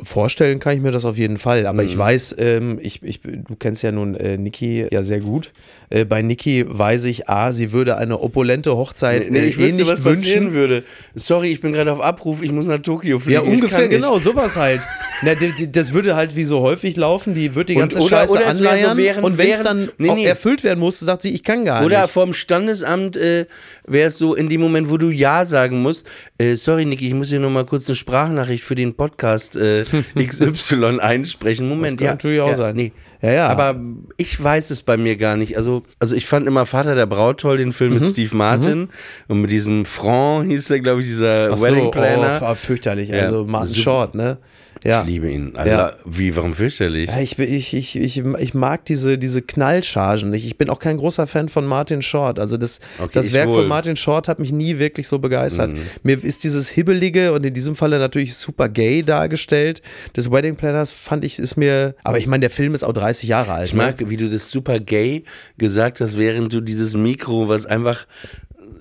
vorstellen 0.04 0.60
kann 0.60 0.76
ich 0.76 0.82
mir 0.82 0.92
das 0.92 1.06
auf 1.06 1.18
jeden 1.18 1.38
Fall. 1.38 1.66
Aber 1.68 1.84
Mhm. 1.84 1.90
ich 1.90 1.98
weiß, 1.98 2.36
ähm, 2.40 2.80
ich, 2.82 3.04
ich, 3.04 3.22
du 3.22 3.56
kennst 3.58 3.84
ja 3.84 3.92
nun 3.92 4.16
äh, 4.16 4.38
Niki 4.38 4.88
ja 4.92 5.04
sehr 5.04 5.20
gut. 5.20 5.52
Äh, 5.90 6.06
bei 6.06 6.22
Niki 6.22 6.66
weiß 6.68 7.06
ich, 7.06 7.30
A, 7.30 7.54
sie 7.54 7.72
würde 7.72 7.98
eine 7.98 8.20
opulente 8.22 8.76
Hochzeit 8.76 9.30
Nee, 9.30 9.40
äh, 9.40 9.46
ich 9.46 9.60
eh 9.60 9.64
wüsste, 9.66 9.84
nicht 9.84 9.92
was 9.92 10.04
wünschen. 10.04 10.54
würde. 10.54 10.84
Sorry, 11.14 11.52
ich 11.52 11.62
bin 11.62 11.74
gerade 11.74 11.92
auf 11.92 12.02
Abruf, 12.02 12.42
ich 12.42 12.52
muss 12.52 12.66
nach 12.66 12.80
Tokio 12.80 13.20
fliegen. 13.20 13.46
Ja, 13.46 13.50
ungefähr, 13.52 13.88
genau, 13.88 14.20
sowas 14.20 14.56
halt. 14.56 14.82
Na, 15.22 15.32
das 15.72 15.94
würde 15.94 16.16
halt 16.16 16.36
wie 16.36 16.44
so 16.44 16.60
häufig 16.62 16.96
laufen, 16.98 17.36
die 17.36 17.56
wird 17.56 17.70
die 17.70 17.76
Und- 17.76 17.82
ganze 17.82 18.00
oder- 18.00 18.10
Scheiße 18.10 18.32
oder 18.34 18.42
wäre 18.42 18.54
so 18.54 18.60
anleiern 18.68 18.98
während- 18.98 19.24
und 19.24 19.38
wenn 19.38 19.52
es 19.52 19.62
dann 19.62 19.90
Nee, 19.98 20.12
nee. 20.14 20.26
erfüllt 20.26 20.64
werden 20.64 20.80
muss, 20.80 21.00
sagt 21.00 21.22
sie, 21.22 21.30
ich 21.30 21.44
kann 21.44 21.64
gar 21.66 21.86
Oder 21.86 22.02
nicht. 22.04 22.12
vom 22.12 22.34
Standesamt 22.34 23.16
äh, 23.18 23.46
wäre 23.88 24.08
es 24.10 24.18
so 24.18 24.34
in 24.36 24.50
dem 24.50 24.62
Moment, 24.62 24.90
wo 24.90 24.98
du 24.98 25.10
Ja 25.12 25.46
sagen 25.46 25.82
musst. 25.82 26.06
Äh, 26.38 26.56
sorry, 26.56 26.86
Niki, 26.86 27.08
ich 27.08 27.14
muss 27.14 27.30
hier 27.30 27.40
nochmal 27.40 27.66
kurz 27.66 27.88
eine 27.88 27.96
Sprachnachricht 27.96 28.64
für 28.64 28.76
den 28.76 28.95
Podcast 28.96 29.56
äh, 29.58 29.84
XY 30.18 31.00
einsprechen. 31.00 31.68
Moment, 31.68 31.98
kann 31.98 32.06
ja. 32.06 32.12
natürlich 32.12 32.42
auch 32.42 32.50
ja, 32.50 32.56
sein. 32.56 32.76
Nee. 32.76 32.92
Ja, 33.22 33.32
ja. 33.32 33.48
Aber 33.48 33.80
ich 34.18 34.42
weiß 34.44 34.70
es 34.72 34.84
bei 34.84 34.98
mir 34.98 35.16
gar 35.18 35.36
nicht. 35.38 35.58
Also, 35.58 35.84
also 36.00 36.16
ich 36.16 36.26
fand 36.26 36.48
immer 36.48 36.66
Vater 36.66 36.96
der 36.96 37.06
Braut 37.06 37.40
toll, 37.40 37.58
den 37.58 37.74
Film 37.74 37.94
Mhm. 37.94 38.00
mit 38.00 38.10
Steve 38.10 38.36
Martin. 38.36 38.90
Und 39.28 39.42
mit 39.42 39.52
diesem 39.52 39.86
Franc 39.86 40.50
hieß 40.50 40.68
der, 40.68 40.80
glaube 40.82 41.02
ich, 41.02 41.08
dieser 41.08 41.50
Ach 41.54 41.58
so, 41.58 41.66
Wedding 41.68 41.86
oh, 41.88 41.92
Planner. 41.92 42.42
f- 42.42 42.60
fürchterlich. 42.60 43.10
Ja, 43.10 43.24
Also 43.28 43.46
Martin. 43.46 43.76
Short, 43.76 44.16
ne? 44.16 44.38
Ja. 44.84 45.02
Ich 45.02 45.08
liebe 45.08 45.30
ihn. 45.30 45.56
Alter. 45.56 45.72
Ja. 45.72 45.96
Wie, 46.06 46.36
warum 46.36 46.54
fürchterlich? 46.54 47.10
Ja, 47.10 47.20
ich, 47.20 47.40
ich, 47.40 47.74
ich, 47.74 47.96
ich, 47.96 48.18
ich 48.24 48.54
mag 48.54 48.86
diese, 48.86 49.18
diese 49.18 49.42
Knallchargen 49.42 50.30
nicht. 50.30 50.46
Ich 50.46 50.58
bin 50.58 50.70
auch 50.70 50.80
kein 50.80 50.98
großer 50.98 51.28
Fan 51.28 51.50
von 51.50 51.66
Martin 51.66 52.02
Short. 52.02 52.40
Also 52.40 52.58
das, 52.58 52.80
Okay, 53.00 53.12
das 53.14 53.34
Werk 53.34 53.48
wohl. 53.48 53.56
Mhm. 53.56 53.60
von 53.62 53.68
Martin 53.68 53.96
Short 53.96 54.28
hat 54.28 54.40
mich 54.40 54.52
nie 54.52 54.78
wirklich 54.78 55.08
so 55.08 55.20
begeistert. 55.20 55.72
Mir 56.04 56.24
ist 56.24 56.44
dieses 56.44 56.70
Hibbelige 56.70 57.34
und 57.34 57.46
in 57.46 57.54
diesem 57.54 57.76
Falle 57.76 58.00
natürlich 58.00 58.36
super 58.36 58.70
gay 58.70 59.04
dargestellt. 59.04 59.82
Das 60.14 60.32
Wedding 60.32 60.56
Planners 60.56 60.92
fand 60.92 61.26
ich, 61.26 61.40
ist 61.40 61.56
mir, 61.56 61.96
aber 62.04 62.18
ich 62.18 62.28
meine, 62.28 62.42
der 62.42 62.50
Film 62.50 62.74
ist 62.74 62.84
auch 62.84 62.94
30 62.94 63.30
Jahre 63.30 63.54
alt. 63.54 63.68
Ich 63.68 63.74
mag, 63.74 64.10
wie 64.10 64.18
du 64.18 64.30
das 64.30 64.52
super 64.52 64.80
gay 64.80 65.24
gesagt 65.58 66.02
hast, 66.02 66.18
während 66.18 66.54
du 66.54 66.62
dieses 66.62 66.94
Mikro, 66.94 67.50
was 67.50 67.66
einfach 67.66 68.06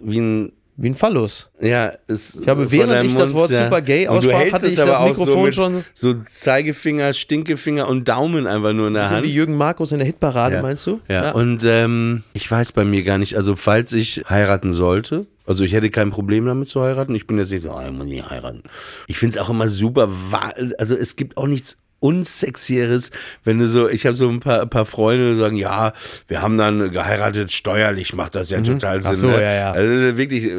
wie 0.03 0.21
ein 0.21 0.43
Ne? 0.45 0.53
Wie 0.77 0.89
ein 0.89 0.97
Phallus. 0.97 1.51
Ja, 1.61 1.93
es 2.09 2.35
Ich 2.41 2.49
habe, 2.49 2.69
während 2.73 3.07
ich 3.07 3.15
das 3.15 3.33
Wort 3.33 3.53
super 3.55 3.81
gay 3.81 4.09
aussprach, 4.09 4.51
hatte 4.53 4.67
es 4.67 4.73
ich 4.73 4.81
aber 4.83 4.91
das 4.91 4.99
auch 5.01 5.09
Mikrofon 5.09 5.53
so 5.53 5.53
schon- 5.53 5.85
So 5.95 6.15
Zeigefinger, 6.27 7.13
Stinkefinger 7.13 7.89
und 7.89 8.09
Daumen 8.09 8.47
einfach 8.49 8.73
nur 8.73 8.89
in 8.89 8.95
der 8.95 9.09
Hand. 9.09 9.25
wie 9.25 9.31
Jürgen 9.33 9.57
Markus 9.57 9.93
in 9.93 9.99
der 9.99 10.07
Hitparade, 10.07 10.57
Ja. 10.57 10.63
meinst 10.63 10.85
du? 10.87 11.01
Ja, 11.09 11.31
und 11.31 11.63
ähm, 11.65 12.25
ich 12.33 12.51
weiß 12.51 12.73
bei 12.73 12.85
mir 12.85 13.05
gar 13.05 13.19
nicht, 13.19 13.37
also 13.37 13.55
falls 13.55 13.93
ich 13.93 14.25
heiraten 14.29 14.75
sollte, 14.75 15.27
also 15.47 15.63
ich 15.63 15.73
hätte 15.75 15.91
kein 15.91 16.11
Problem 16.11 16.45
damit 16.47 16.69
zu 16.69 16.83
heiraten. 16.83 17.15
Ich 17.15 17.27
bin 17.29 17.39
jetzt 17.39 17.51
nicht 17.51 17.63
so, 17.63 17.71
ah, 17.71 17.85
ich 17.87 17.93
muss 17.93 18.07
nicht 18.07 18.29
heiraten. 18.29 18.63
Ich 19.07 19.19
finde 19.19 19.39
es 19.39 19.45
auch 19.45 19.51
immer 19.51 19.69
super, 19.69 20.09
also 20.79 20.97
es 20.97 21.15
gibt 21.17 21.37
auch 21.37 21.47
nichts 21.47 21.77
unsexieres, 22.05 23.11
wenn 23.45 23.59
du 23.59 23.67
so, 23.67 23.89
ich 23.89 24.05
habe 24.05 24.15
so 24.15 24.29
ein 24.29 24.41
paar, 24.41 24.67
paar 24.67 24.85
Freunde, 24.85 25.33
die 25.33 25.39
sagen, 25.39 25.57
ja, 25.57 25.95
wir 26.29 26.43
haben 26.43 26.59
dann 26.59 26.91
geheiratet, 26.91 27.51
steuerlich 27.51 28.13
macht 28.13 28.35
das 28.35 28.51
ja 28.51 28.61
total 28.61 29.03
Sinn. 29.03 29.11
Mhm. 29.11 29.13
Ach 29.13 29.15
so, 29.15 29.27
ne? 29.29 29.43
ja, 29.43 29.55
ja. 29.55 29.73
Also 29.73 30.19
wirklich, 30.19 30.51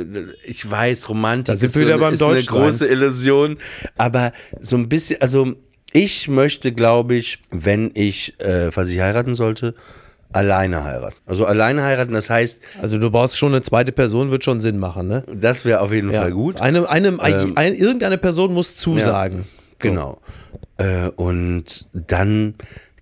ich 0.43 0.69
weiß, 0.69 1.07
Romantik 1.07 1.45
Da 1.45 1.55
sind 1.55 1.67
ist, 1.67 1.75
wir 1.75 1.81
so, 1.81 1.87
wieder 1.87 1.97
beim 1.99 2.15
ist 2.15 2.23
eine 2.23 2.41
große 2.41 2.87
Illusion, 2.87 3.57
aber 3.95 4.33
so 4.59 4.75
ein 4.75 4.89
bisschen, 4.89 5.21
also 5.21 5.53
ich 5.93 6.27
möchte, 6.27 6.71
glaube 6.71 7.13
ich, 7.13 7.39
wenn 7.51 7.91
ich, 7.93 8.33
äh, 8.39 8.71
falls 8.71 8.89
ich 8.89 8.99
heiraten 8.99 9.35
sollte, 9.35 9.75
alleine 10.33 10.83
heiraten. 10.83 11.15
Also 11.27 11.45
alleine 11.45 11.83
heiraten, 11.83 12.13
das 12.13 12.31
heißt, 12.31 12.59
Also 12.81 12.97
du 12.97 13.11
brauchst 13.11 13.37
schon 13.37 13.53
eine 13.53 13.61
zweite 13.61 13.91
Person, 13.91 14.31
wird 14.31 14.43
schon 14.43 14.61
Sinn 14.61 14.79
machen, 14.79 15.07
ne? 15.07 15.23
das 15.31 15.63
wäre 15.63 15.81
auf 15.81 15.93
jeden 15.93 16.11
Fall 16.11 16.31
gut. 16.31 16.59
Eine, 16.59 16.89
eine, 16.89 17.09
Ähm, 17.09 17.53
ein, 17.55 17.75
irgendeine 17.75 18.17
Person 18.17 18.51
muss 18.51 18.75
zusagen. 18.75 19.45
Genau. 19.77 20.19
Äh, 20.77 21.09
und 21.15 21.87
dann 21.93 22.55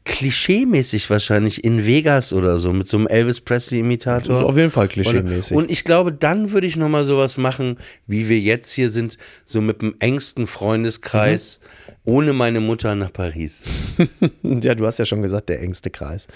klischeemäßig 0.05 1.09
wahrscheinlich 1.09 1.63
in 1.63 1.85
Vegas 1.85 2.33
oder 2.33 2.59
so 2.59 2.73
mit 2.73 2.89
so 2.89 2.97
einem 2.97 3.07
Elvis 3.07 3.39
Presley-Imitator. 3.39 4.27
Das 4.27 4.37
ist 4.39 4.43
auf 4.43 4.57
jeden 4.57 4.69
Fall 4.69 4.89
klischeemäßig. 4.89 5.55
Und, 5.55 5.63
und 5.63 5.71
ich 5.71 5.85
glaube, 5.85 6.11
dann 6.11 6.51
würde 6.51 6.67
ich 6.67 6.75
nochmal 6.75 7.05
sowas 7.05 7.37
machen, 7.37 7.77
wie 8.05 8.27
wir 8.27 8.37
jetzt 8.37 8.71
hier 8.71 8.89
sind, 8.89 9.17
so 9.45 9.61
mit 9.61 9.81
dem 9.81 9.95
engsten 9.99 10.45
Freundeskreis, 10.47 11.61
Mhm. 11.63 11.93
ohne 12.03 12.33
meine 12.33 12.59
Mutter 12.59 12.95
nach 12.95 13.13
Paris. 13.13 13.63
Ja, 14.43 14.75
du 14.75 14.85
hast 14.85 14.99
ja 14.99 15.05
schon 15.05 15.21
gesagt, 15.21 15.47
der 15.47 15.61
engste 15.61 15.89
Kreis. 15.89 16.27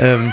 ähm, 0.00 0.32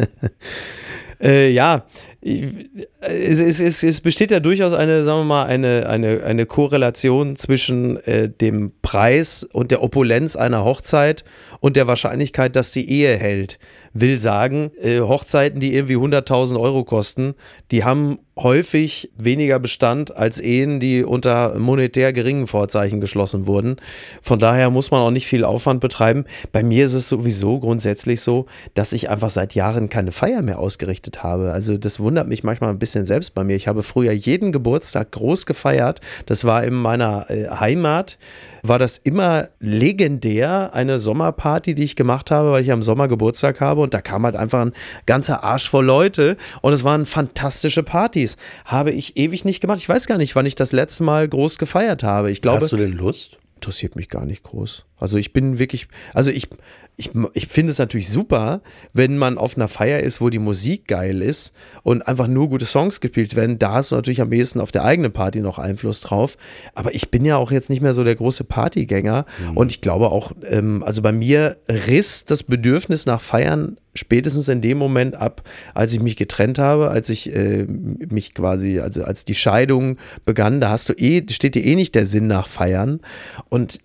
äh, 1.20 1.50
ja, 1.50 1.84
es, 2.24 3.38
es, 3.38 3.60
es, 3.60 3.82
es 3.82 4.00
besteht 4.00 4.30
ja 4.30 4.40
durchaus 4.40 4.72
eine, 4.72 5.04
sagen 5.04 5.20
wir 5.20 5.24
mal, 5.24 5.44
eine, 5.44 5.88
eine, 5.88 6.22
eine 6.24 6.46
Korrelation 6.46 7.36
zwischen 7.36 7.98
äh, 8.04 8.30
dem 8.30 8.72
Preis 8.80 9.44
und 9.44 9.70
der 9.70 9.82
Opulenz 9.82 10.34
einer 10.34 10.64
Hochzeit 10.64 11.24
und 11.60 11.76
der 11.76 11.86
Wahrscheinlichkeit, 11.86 12.56
dass 12.56 12.72
die 12.72 12.90
Ehe 12.90 13.16
hält. 13.16 13.58
Will 13.92 14.20
sagen, 14.20 14.70
äh, 14.82 15.00
Hochzeiten, 15.00 15.60
die 15.60 15.74
irgendwie 15.74 15.96
100.000 15.96 16.58
Euro 16.58 16.84
kosten, 16.84 17.34
die 17.70 17.84
haben 17.84 18.18
häufig 18.36 19.10
weniger 19.16 19.58
Bestand 19.58 20.16
als 20.16 20.40
Ehen, 20.40 20.80
die 20.80 21.04
unter 21.04 21.58
monetär 21.58 22.12
geringen 22.12 22.46
Vorzeichen 22.46 23.00
geschlossen 23.00 23.46
wurden. 23.46 23.76
Von 24.22 24.38
daher 24.38 24.70
muss 24.70 24.90
man 24.90 25.00
auch 25.00 25.10
nicht 25.10 25.26
viel 25.26 25.44
Aufwand 25.44 25.80
betreiben. 25.80 26.24
Bei 26.50 26.62
mir 26.62 26.86
ist 26.86 26.94
es 26.94 27.08
sowieso 27.08 27.60
grundsätzlich 27.60 28.20
so, 28.20 28.46
dass 28.74 28.92
ich 28.92 29.08
einfach 29.08 29.30
seit 29.30 29.54
Jahren 29.54 29.88
keine 29.88 30.10
Feier 30.10 30.42
mehr 30.42 30.58
ausgerichtet 30.58 31.22
habe. 31.22 31.52
Also 31.52 31.78
das 31.78 32.00
wundert 32.00 32.13
mich 32.22 32.44
manchmal 32.44 32.70
ein 32.70 32.78
bisschen 32.78 33.04
selbst 33.04 33.34
bei 33.34 33.42
mir. 33.42 33.56
Ich 33.56 33.66
habe 33.66 33.82
früher 33.82 34.12
jeden 34.12 34.52
Geburtstag 34.52 35.10
groß 35.10 35.46
gefeiert. 35.46 36.00
Das 36.26 36.44
war 36.44 36.62
in 36.62 36.74
meiner 36.74 37.28
äh, 37.28 37.48
Heimat. 37.48 38.18
War 38.62 38.78
das 38.78 38.98
immer 38.98 39.48
legendär, 39.60 40.70
eine 40.72 40.98
Sommerparty, 40.98 41.74
die 41.74 41.84
ich 41.84 41.96
gemacht 41.96 42.30
habe, 42.30 42.52
weil 42.52 42.62
ich 42.62 42.70
am 42.72 42.82
Sommer 42.82 43.08
Geburtstag 43.08 43.60
habe 43.60 43.80
und 43.80 43.92
da 43.92 44.00
kam 44.00 44.24
halt 44.24 44.36
einfach 44.36 44.60
ein 44.60 44.72
ganzer 45.06 45.42
Arsch 45.44 45.68
voll 45.68 45.84
Leute 45.84 46.36
und 46.62 46.72
es 46.72 46.84
waren 46.84 47.06
fantastische 47.06 47.82
Partys. 47.82 48.36
Habe 48.64 48.92
ich 48.92 49.16
ewig 49.16 49.44
nicht 49.44 49.60
gemacht. 49.60 49.78
Ich 49.78 49.88
weiß 49.88 50.06
gar 50.06 50.18
nicht, 50.18 50.36
wann 50.36 50.46
ich 50.46 50.54
das 50.54 50.72
letzte 50.72 51.02
Mal 51.02 51.28
groß 51.28 51.58
gefeiert 51.58 52.02
habe. 52.02 52.30
Ich 52.30 52.40
glaube, 52.40 52.62
Hast 52.62 52.72
du 52.72 52.76
denn 52.76 52.92
Lust? 52.92 53.38
interessiert 53.56 53.96
mich 53.96 54.10
gar 54.10 54.26
nicht 54.26 54.42
groß. 54.42 54.84
Also 54.98 55.16
ich 55.16 55.32
bin 55.32 55.58
wirklich, 55.58 55.88
also 56.12 56.30
ich, 56.30 56.48
ich, 56.96 57.10
ich 57.32 57.48
finde 57.48 57.72
es 57.72 57.78
natürlich 57.78 58.08
super, 58.08 58.60
wenn 58.92 59.18
man 59.18 59.36
auf 59.36 59.56
einer 59.56 59.66
Feier 59.66 60.00
ist, 60.00 60.20
wo 60.20 60.30
die 60.30 60.38
Musik 60.38 60.86
geil 60.86 61.22
ist 61.22 61.52
und 61.82 62.06
einfach 62.06 62.28
nur 62.28 62.48
gute 62.48 62.66
Songs 62.66 63.00
gespielt 63.00 63.34
werden. 63.34 63.58
Da 63.58 63.72
hast 63.72 63.90
du 63.90 63.96
natürlich 63.96 64.20
am 64.20 64.32
ehesten 64.32 64.60
auf 64.60 64.70
der 64.70 64.84
eigenen 64.84 65.12
Party 65.12 65.40
noch 65.40 65.58
Einfluss 65.58 66.00
drauf. 66.00 66.36
Aber 66.74 66.94
ich 66.94 67.10
bin 67.10 67.24
ja 67.24 67.36
auch 67.36 67.50
jetzt 67.50 67.68
nicht 67.68 67.82
mehr 67.82 67.94
so 67.94 68.04
der 68.04 68.14
große 68.14 68.44
Partygänger. 68.44 69.26
Und 69.54 69.72
ich 69.72 69.80
glaube 69.80 70.10
auch, 70.10 70.32
ähm, 70.48 70.84
also 70.84 71.02
bei 71.02 71.12
mir 71.12 71.56
riss 71.68 72.24
das 72.24 72.44
Bedürfnis 72.44 73.06
nach 73.06 73.20
Feiern 73.20 73.76
spätestens 73.94 74.48
in 74.48 74.60
dem 74.60 74.78
Moment 74.78 75.14
ab, 75.14 75.42
als 75.72 75.92
ich 75.92 76.00
mich 76.00 76.16
getrennt 76.16 76.58
habe, 76.58 76.90
als 76.90 77.08
ich 77.10 77.32
äh, 77.34 77.64
mich 77.64 78.34
quasi, 78.34 78.80
also 78.80 79.04
als 79.04 79.24
die 79.24 79.36
Scheidung 79.36 79.98
begann, 80.24 80.60
da 80.60 80.70
hast 80.70 80.88
du 80.88 80.94
eh, 80.94 81.24
steht 81.30 81.54
dir 81.54 81.64
eh 81.64 81.76
nicht 81.76 81.94
der 81.94 82.06
Sinn 82.06 82.26
nach 82.26 82.48
Feiern. 82.48 83.00
Und 83.48 83.78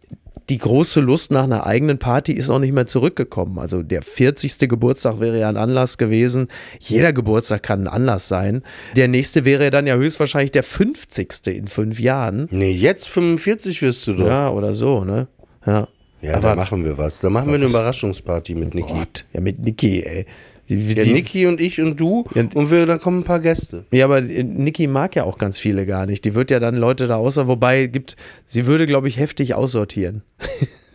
die 0.49 0.57
große 0.57 0.99
Lust 0.99 1.31
nach 1.31 1.43
einer 1.43 1.65
eigenen 1.65 1.99
Party 1.99 2.33
ist 2.33 2.49
auch 2.49 2.59
nicht 2.59 2.73
mehr 2.73 2.87
zurückgekommen. 2.87 3.59
Also 3.59 3.83
der 3.83 4.01
40. 4.01 4.57
Geburtstag 4.67 5.19
wäre 5.19 5.39
ja 5.39 5.47
ein 5.49 5.57
Anlass 5.57 5.97
gewesen. 5.97 6.47
Jeder 6.79 7.13
Geburtstag 7.13 7.63
kann 7.63 7.81
ein 7.83 7.87
Anlass 7.87 8.27
sein. 8.27 8.63
Der 8.95 9.07
nächste 9.07 9.45
wäre 9.45 9.69
dann 9.69 9.85
ja 9.87 9.95
höchstwahrscheinlich 9.95 10.51
der 10.51 10.63
50. 10.63 11.47
in 11.47 11.67
fünf 11.67 11.99
Jahren. 11.99 12.47
Nee, 12.51 12.71
jetzt 12.71 13.07
45 13.09 13.81
wirst 13.81 14.07
du 14.07 14.13
doch. 14.13 14.25
Ja, 14.25 14.39
Ja, 14.39 14.49
oder 14.51 14.73
so, 14.73 15.03
ne? 15.03 15.27
Ja. 15.65 15.87
da 16.21 16.33
Aber- 16.35 16.55
machen 16.55 16.83
wir 16.83 16.97
was. 16.97 17.19
Da 17.21 17.29
machen 17.29 17.47
wir 17.49 17.55
eine 17.55 17.65
Überraschungsparty 17.65 18.55
mit 18.55 18.73
Niki. 18.73 18.91
Gott, 18.93 19.25
ja, 19.33 19.41
mit 19.41 19.59
Niki, 19.59 20.01
ey. 20.03 20.25
Die, 20.69 20.75
Ja, 20.93 21.03
die- 21.03 21.13
Niki 21.13 21.47
und 21.47 21.59
ich 21.59 21.81
und 21.81 21.99
du 21.99 22.25
Ja, 22.35 22.43
und 22.53 22.69
wir, 22.71 22.85
dann 22.85 22.99
kommen 22.99 23.21
ein 23.21 23.23
paar 23.23 23.39
Gäste. 23.39 23.85
Ja, 23.91 24.05
aber 24.05 24.19
äh, 24.19 24.43
Niki 24.43 24.85
mag 24.87 25.15
ja 25.15 25.23
auch 25.23 25.37
ganz 25.39 25.57
viele 25.57 25.85
gar 25.87 26.05
nicht. 26.05 26.23
Die 26.25 26.35
wird 26.35 26.51
ja 26.51 26.59
dann 26.59 26.75
Leute 26.75 27.07
da 27.07 27.15
außer, 27.15 27.47
wobei 27.47 27.87
gibt, 27.87 28.15
sie 28.45 28.65
würde, 28.67 28.85
glaube 28.85 29.07
ich, 29.07 29.17
heftig 29.17 29.55
aussortieren. 29.55 30.21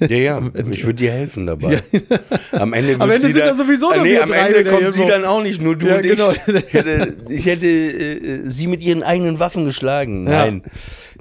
Ja, 0.00 0.06
ja, 0.16 0.42
ich 0.70 0.84
würde 0.84 0.94
dir 1.02 1.10
helfen 1.12 1.46
dabei. 1.46 1.82
Am 2.52 2.72
Ende, 2.72 2.94
Am 3.00 3.10
Ende 3.10 3.26
sie 3.26 3.32
sind 3.32 3.44
da 3.44 3.54
sowieso 3.54 3.90
noch 3.90 4.02
nee, 4.02 4.18
am 4.18 4.30
Ende 4.32 4.64
kommt 4.64 4.92
sie 4.92 5.06
dann 5.06 5.24
auch 5.24 5.42
nicht, 5.42 5.60
nur 5.60 5.76
du 5.76 5.86
Ja, 5.88 5.96
und 5.96 6.02
genau. 6.02 6.30
ich. 6.30 6.38
Ich 6.46 6.72
hätte, 6.74 7.16
ich 7.28 7.46
hätte 7.46 7.66
äh, 7.66 8.40
sie 8.44 8.66
mit 8.68 8.82
ihren 8.84 9.02
eigenen 9.02 9.38
Waffen 9.40 9.64
geschlagen. 9.64 10.26
Ja. 10.26 10.44
Nein, 10.46 10.62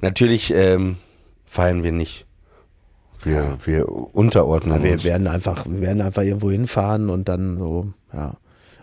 natürlich, 0.00 0.52
ähm, 0.54 0.96
feiern 1.44 1.82
wir 1.82 1.92
nicht. 1.92 2.26
Wir, 3.24 3.56
wir 3.64 3.88
unterordnen 3.88 4.82
Wir 4.82 4.92
uns. 4.92 5.04
werden 5.04 5.26
einfach, 5.28 5.64
wir 5.68 5.80
werden 5.80 6.02
einfach 6.02 6.22
irgendwo 6.22 6.50
hinfahren 6.50 7.08
und 7.10 7.28
dann 7.28 7.58
so, 7.58 7.92
ja. 8.12 8.34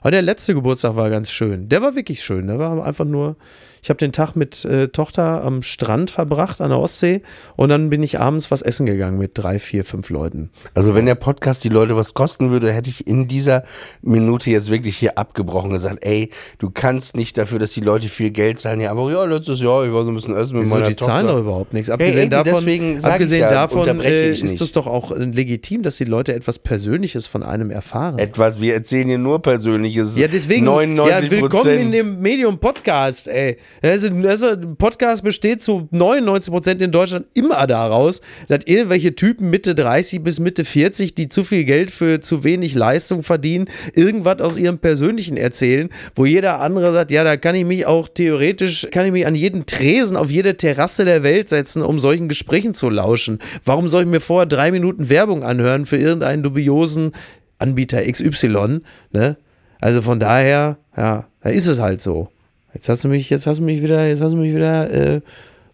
Aber 0.01 0.11
der 0.11 0.21
letzte 0.21 0.53
Geburtstag 0.53 0.95
war 0.95 1.09
ganz 1.09 1.31
schön. 1.31 1.69
Der 1.69 1.81
war 1.81 1.95
wirklich 1.95 2.23
schön. 2.23 2.47
Der 2.47 2.59
war 2.59 2.83
einfach 2.83 3.05
nur. 3.05 3.37
Ich 3.83 3.89
habe 3.89 3.97
den 3.97 4.11
Tag 4.11 4.35
mit 4.35 4.63
äh, 4.63 4.89
Tochter 4.89 5.43
am 5.43 5.63
Strand 5.63 6.11
verbracht 6.11 6.61
an 6.61 6.69
der 6.69 6.77
Ostsee 6.77 7.21
und 7.55 7.69
dann 7.69 7.89
bin 7.89 8.03
ich 8.03 8.19
abends 8.19 8.51
was 8.51 8.61
essen 8.61 8.85
gegangen 8.85 9.17
mit 9.17 9.31
drei, 9.33 9.57
vier, 9.57 9.83
fünf 9.83 10.11
Leuten. 10.11 10.51
Also 10.75 10.93
wenn 10.93 11.07
der 11.07 11.15
Podcast 11.15 11.63
die 11.63 11.69
Leute 11.69 11.95
was 11.95 12.13
kosten 12.13 12.51
würde, 12.51 12.71
hätte 12.71 12.91
ich 12.91 13.07
in 13.07 13.27
dieser 13.27 13.63
Minute 14.03 14.51
jetzt 14.51 14.69
wirklich 14.69 14.97
hier 14.97 15.17
abgebrochen 15.17 15.71
und 15.71 15.77
gesagt, 15.77 15.97
ey, 16.01 16.29
du 16.59 16.69
kannst 16.69 17.15
nicht 17.15 17.39
dafür, 17.39 17.57
dass 17.57 17.71
die 17.71 17.81
Leute 17.81 18.07
viel 18.07 18.29
Geld 18.29 18.59
zahlen. 18.59 18.81
Ja, 18.81 18.91
aber 18.91 19.11
ja, 19.11 19.25
letztes 19.25 19.59
Jahr, 19.61 19.83
ich 19.83 19.91
war 19.91 20.03
so 20.03 20.11
ein 20.11 20.15
bisschen 20.15 20.35
essen 20.35 20.57
mit 20.57 20.65
Wieso, 20.65 20.75
meiner 20.75 20.87
die 20.87 20.95
Tochter. 20.95 21.13
zahlen 21.13 21.27
doch 21.27 21.39
überhaupt 21.39 21.73
nichts. 21.73 21.89
Abgesehen 21.89 22.21
eben, 22.21 22.29
davon, 22.29 22.53
deswegen 22.53 23.03
abgesehen 23.03 23.41
ja, 23.41 23.49
davon 23.49 23.99
äh, 24.01 24.29
ist 24.29 24.61
es 24.61 24.71
doch 24.73 24.85
auch 24.85 25.11
äh, 25.11 25.23
legitim, 25.23 25.81
dass 25.81 25.97
die 25.97 26.05
Leute 26.05 26.35
etwas 26.35 26.59
Persönliches 26.59 27.25
von 27.25 27.41
einem 27.41 27.71
erfahren. 27.71 28.19
Etwas, 28.19 28.61
wir 28.61 28.75
erzählen 28.75 29.07
hier 29.07 29.17
nur 29.17 29.41
Persönliches. 29.41 30.17
Ja, 30.17 30.27
deswegen, 30.27 30.65
99 30.65 31.31
ja, 31.31 31.41
willkommen 31.41 31.79
in 31.79 31.91
dem 31.91 32.21
Medium-Podcast, 32.21 33.27
ey. 33.27 33.57
Also, 33.81 34.07
also, 34.27 34.55
Podcast 34.77 35.23
besteht 35.23 35.61
zu 35.61 35.87
99 35.91 36.53
Prozent 36.53 36.81
in 36.81 36.91
Deutschland 36.91 37.25
immer 37.33 37.65
daraus, 37.67 38.21
dass 38.47 38.65
irgendwelche 38.65 39.15
Typen 39.15 39.49
Mitte 39.49 39.73
30 39.73 40.23
bis 40.23 40.39
Mitte 40.39 40.65
40, 40.65 41.15
die 41.15 41.29
zu 41.29 41.43
viel 41.43 41.63
Geld 41.63 41.91
für 41.91 42.21
zu 42.21 42.43
wenig 42.43 42.75
Leistung 42.75 43.23
verdienen, 43.23 43.69
irgendwas 43.93 44.39
aus 44.39 44.57
ihrem 44.57 44.79
Persönlichen 44.79 45.37
erzählen, 45.37 45.89
wo 46.15 46.25
jeder 46.25 46.59
andere 46.59 46.93
sagt, 46.93 47.11
ja, 47.11 47.23
da 47.23 47.37
kann 47.37 47.55
ich 47.55 47.65
mich 47.65 47.85
auch 47.85 48.07
theoretisch, 48.07 48.87
kann 48.91 49.05
ich 49.05 49.11
mich 49.11 49.25
an 49.25 49.35
jeden 49.35 49.65
Tresen 49.65 50.15
auf 50.15 50.29
jede 50.29 50.57
Terrasse 50.57 51.05
der 51.05 51.23
Welt 51.23 51.49
setzen, 51.49 51.81
um 51.81 51.99
solchen 51.99 52.29
Gesprächen 52.29 52.73
zu 52.73 52.89
lauschen. 52.89 53.39
Warum 53.65 53.89
soll 53.89 54.03
ich 54.03 54.09
mir 54.09 54.21
vorher 54.21 54.45
drei 54.45 54.71
Minuten 54.71 55.09
Werbung 55.09 55.43
anhören 55.43 55.85
für 55.85 55.97
irgendeinen 55.97 56.43
dubiosen 56.43 57.13
Anbieter 57.57 58.01
XY, 58.03 58.81
ne? 59.11 59.37
Also 59.79 60.03
von 60.03 60.19
daher, 60.19 60.77
ja, 60.95 61.25
da 61.41 61.49
ist 61.49 61.67
es 61.67 61.79
halt 61.79 62.01
so. 62.01 62.29
Jetzt 62.73 62.89
hast 62.89 63.03
du 63.03 63.07
mich, 63.09 63.29
jetzt 63.29 63.47
hast 63.47 63.59
du 63.59 63.63
mich 63.63 63.81
wieder, 63.83 64.07
jetzt 64.07 64.21
hast 64.21 64.31
du 64.33 64.37
mich 64.37 64.53
wieder 64.55 64.89
äh, 64.91 65.21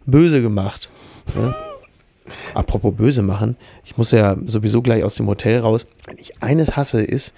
böse 0.06 0.42
gemacht. 0.42 0.90
Ne? 1.36 1.54
Apropos 2.54 2.94
böse 2.94 3.22
machen, 3.22 3.56
ich 3.86 3.96
muss 3.98 4.12
ja 4.12 4.36
sowieso 4.46 4.82
gleich 4.82 5.02
aus 5.02 5.16
dem 5.16 5.28
Hotel 5.28 5.60
raus. 5.60 5.88
Wenn 6.08 6.18
ich 6.18 6.42
eines 6.44 6.76
hasse, 6.76 7.02
ist, 7.02 7.34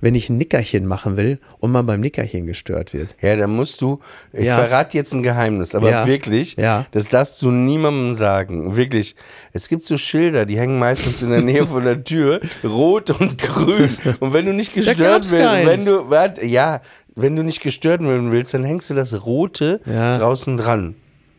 wenn 0.00 0.16
ich 0.16 0.30
ein 0.30 0.36
Nickerchen 0.38 0.84
machen 0.84 1.16
will 1.16 1.38
und 1.60 1.70
man 1.70 1.86
beim 1.86 2.00
Nickerchen 2.00 2.46
gestört 2.46 2.92
wird. 2.92 3.14
Ja, 3.20 3.36
da 3.36 3.46
musst 3.46 3.80
du, 3.82 4.00
ich 4.32 4.44
Ja. 4.46 4.56
verrate 4.58 4.96
jetzt 4.96 5.12
ein 5.14 5.22
Geheimnis, 5.22 5.76
aber 5.76 5.90
Ja. 5.90 6.06
wirklich, 6.08 6.56
Ja. 6.56 6.86
das 6.90 7.08
darfst 7.08 7.40
du 7.42 7.52
niemandem 7.52 8.14
sagen. 8.14 8.74
Wirklich. 8.74 9.14
Es 9.52 9.68
gibt 9.68 9.84
so 9.84 9.96
Schilder, 9.96 10.44
die 10.44 10.58
hängen 10.58 10.78
meistens 10.80 11.22
in 11.22 11.30
der 11.30 11.40
Nähe 11.42 11.64
von 11.66 11.84
der 11.84 12.02
Tür, 12.02 12.40
rot 12.64 13.10
und 13.10 13.38
grün. 13.38 13.90
Und 14.18 14.32
wenn 14.32 14.46
du 14.46 14.52
nicht 14.52 14.74
gestört 14.74 15.28
keins. 15.30 15.66
wenn 15.66 15.84
du, 15.84 16.10
warte, 16.10 16.44
ja, 16.44 16.80
wenn 17.14 17.36
du 17.36 17.42
nicht 17.42 17.60
gestört 17.60 18.00
werden 18.02 18.32
willst, 18.32 18.54
dann 18.54 18.64
hängst 18.64 18.90
du 18.90 18.94
das 18.94 19.24
rote 19.26 19.80
Ja. 19.86 20.18
draußen 20.18 20.56
dran. 20.56 20.94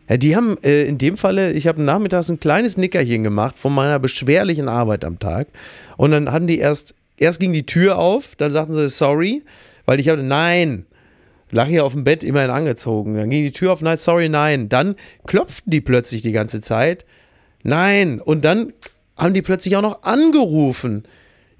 Ja, 0.08 0.18
die 0.18 0.36
haben 0.36 0.56
äh, 0.62 0.84
in 0.84 0.98
dem 0.98 1.16
Falle, 1.16 1.52
ich 1.52 1.66
habe 1.66 1.80
nachmittags 1.82 2.28
ein 2.28 2.38
kleines 2.38 2.76
Nickerchen 2.76 3.22
gemacht 3.22 3.56
von 3.56 3.74
meiner 3.74 3.98
beschwerlichen 3.98 4.68
Arbeit 4.68 5.04
am 5.04 5.18
Tag. 5.18 5.48
Und 5.96 6.10
dann 6.10 6.30
hatten 6.30 6.46
die 6.46 6.58
erst, 6.58 6.94
erst 7.16 7.40
ging 7.40 7.52
die 7.54 7.64
Tür 7.66 7.98
auf, 7.98 8.36
dann 8.36 8.52
sagten 8.52 8.72
sie 8.74 8.88
sorry, 8.90 9.42
weil 9.86 9.98
ich 10.00 10.08
hatte, 10.10 10.22
nein, 10.22 10.84
lag 11.50 11.68
hier 11.68 11.84
auf 11.86 11.92
dem 11.94 12.04
Bett 12.04 12.22
immerhin 12.22 12.50
angezogen. 12.50 13.14
Dann 13.14 13.30
ging 13.30 13.44
die 13.44 13.52
Tür 13.52 13.72
auf, 13.72 13.80
nein, 13.80 13.96
sorry, 13.98 14.28
nein. 14.28 14.68
Dann 14.68 14.96
klopften 15.26 15.70
die 15.70 15.80
plötzlich 15.80 16.20
die 16.22 16.32
ganze 16.32 16.60
Zeit, 16.60 17.04
nein. 17.62 18.20
Und 18.20 18.44
dann 18.44 18.72
haben 19.16 19.32
die 19.32 19.42
plötzlich 19.42 19.74
auch 19.76 19.82
noch 19.82 20.02
angerufen. 20.02 21.04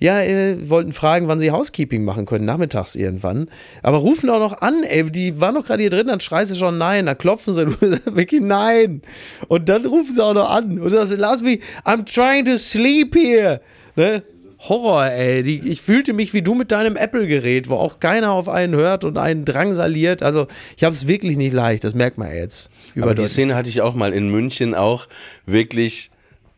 Ja, 0.04 0.20
äh, 0.20 0.68
wollten 0.68 0.92
fragen, 0.92 1.28
wann 1.28 1.40
sie 1.40 1.50
Housekeeping 1.50 2.04
machen 2.04 2.26
können, 2.26 2.44
nachmittags 2.44 2.94
irgendwann. 2.94 3.48
Aber 3.82 3.96
rufen 3.96 4.28
auch 4.28 4.38
noch 4.38 4.60
an, 4.60 4.82
ey, 4.82 5.10
die 5.10 5.40
waren 5.40 5.54
doch 5.54 5.64
gerade 5.64 5.80
hier 5.80 5.88
drin, 5.88 6.08
dann 6.08 6.20
schreist 6.20 6.50
du 6.50 6.56
schon 6.56 6.76
nein, 6.76 7.06
dann 7.06 7.16
klopfen 7.16 7.54
sie, 7.54 7.66
wirklich 8.14 8.42
nein. 8.42 9.00
Und 9.48 9.70
dann 9.70 9.86
rufen 9.86 10.14
sie 10.14 10.22
auch 10.22 10.34
noch 10.34 10.50
an 10.50 10.78
und 10.78 10.90
sagst, 10.90 11.14
lass 11.16 11.40
mich, 11.40 11.60
I'm 11.86 12.04
trying 12.04 12.44
to 12.44 12.58
sleep 12.58 13.14
here. 13.14 13.62
Ne? 13.96 14.22
Horror, 14.68 15.06
ey. 15.06 15.42
Die, 15.42 15.66
ich 15.66 15.80
fühlte 15.80 16.12
mich 16.12 16.34
wie 16.34 16.42
du 16.42 16.54
mit 16.54 16.70
deinem 16.70 16.96
Apple-Gerät, 16.96 17.70
wo 17.70 17.76
auch 17.76 17.98
keiner 17.98 18.32
auf 18.32 18.50
einen 18.50 18.74
hört 18.74 19.04
und 19.04 19.16
einen 19.16 19.46
drangsaliert. 19.46 20.22
Also, 20.22 20.48
ich 20.76 20.84
habe 20.84 20.94
es 20.94 21.06
wirklich 21.06 21.38
nicht 21.38 21.54
leicht, 21.54 21.82
das 21.82 21.94
merkt 21.94 22.18
man 22.18 22.30
jetzt. 22.30 22.68
Aber 23.00 23.14
die. 23.14 23.26
Szene 23.26 23.54
hatte 23.54 23.70
ich 23.70 23.80
auch 23.80 23.94
mal 23.94 24.12
in 24.12 24.30
München 24.30 24.74
auch 24.74 25.08
wirklich, 25.46 26.10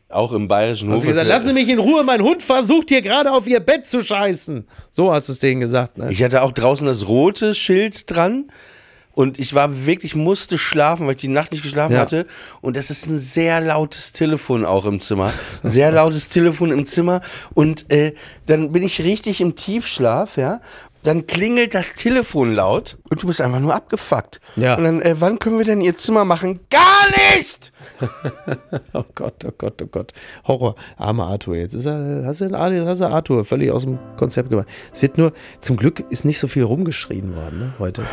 auch 0.09 0.33
im 0.33 0.49
bayerischen 0.49 0.89
Hast 0.89 0.97
Hof. 0.99 1.03
du 1.03 1.09
gesagt, 1.09 1.27
lassen 1.27 1.47
Sie 1.49 1.53
mich 1.53 1.69
in 1.69 1.79
Ruhe, 1.79 2.05
mein 2.05 2.23
Hund 2.23 2.43
versucht 2.43 2.89
hier 2.91 3.03
gerade 3.03 3.33
auf 3.33 3.47
Ihr 3.47 3.61
Bett 3.61 3.87
zu 3.87 4.01
scheißen. 4.01 4.67
So 4.91 5.13
hast 5.13 5.29
du 5.29 5.33
es 5.33 5.39
denen 5.41 5.61
gesagt. 5.61 5.99
Ne? 5.99 6.11
Ich 6.13 6.23
hatte 6.23 6.43
auch 6.43 6.53
draußen 6.53 6.87
das 6.87 7.09
rote 7.09 7.55
Schild 7.55 8.09
dran. 8.15 8.51
Und 9.13 9.39
ich 9.39 9.55
war 9.55 9.87
wirklich, 9.87 10.15
musste 10.15 10.59
schlafen, 10.59 11.07
weil 11.07 11.15
ich 11.15 11.23
die 11.23 11.29
Nacht 11.29 11.51
nicht 11.51 11.63
geschlafen 11.63 11.95
Ja. 11.95 12.01
hatte. 12.01 12.27
Und 12.61 12.77
das 12.77 12.91
ist 12.91 13.07
ein 13.07 13.19
sehr 13.19 13.63
lautes 13.63 14.13
Telefon 14.13 14.67
auch 14.67 14.85
im 14.85 15.01
Zimmer. 15.01 15.33
Sehr 15.63 15.91
lautes 15.91 16.29
Telefon 16.29 16.71
im 16.71 16.85
Zimmer. 16.85 17.23
Und 17.55 17.91
äh, 17.91 18.13
dann 18.45 18.73
bin 18.73 18.83
ich 18.83 19.03
richtig 19.03 19.41
im 19.41 19.57
Tiefschlaf, 19.57 20.37
ja. 20.37 20.61
Dann 21.07 21.29
klingelt 21.29 21.73
das 21.73 21.95
Telefon 21.95 22.53
laut 22.53 22.99
und 23.09 23.23
du 23.23 23.29
bist 23.29 23.41
einfach 23.41 23.61
nur 23.61 23.73
abgefuckt. 23.73 24.41
Ja. 24.57 24.75
Und 24.75 24.83
dann, 24.83 25.01
äh, 25.01 25.15
wann 25.21 25.39
können 25.39 25.57
wir 25.57 25.65
denn 25.65 25.81
ihr 25.81 25.95
Zimmer 25.95 26.25
machen? 26.25 26.61
Gar 26.69 27.37
nicht! 27.37 27.73
Oh 28.93 29.05
Gott, 29.15 29.45
oh 29.47 29.53
Gott, 29.57 29.81
oh 29.83 29.87
Gott. 29.87 30.13
Horror. 30.47 30.75
Armer 30.97 31.27
Arthur. 31.27 31.57
Jetzt 31.57 31.75
ist 31.75 31.87
er, 31.87 32.25
hast 32.25 32.41
du, 32.41 32.49
den, 32.49 32.87
hast 32.87 33.01
du 33.01 33.07
Arthur 33.07 33.45
völlig 33.45 33.71
aus 33.71 33.83
dem 33.83 33.99
Konzept 34.17 34.51
gemacht. 34.51 34.67
Es 34.93 35.01
wird 35.03 35.19
nur, 35.19 35.33
zum 35.61 35.77
Glück 35.77 36.03
ist 36.11 36.25
nicht 36.25 36.39
so 36.39 36.49
viel 36.49 36.65
rumgeschrien 36.65 37.37
worden 37.37 37.59
ne, 37.59 37.73
heute. 37.79 38.05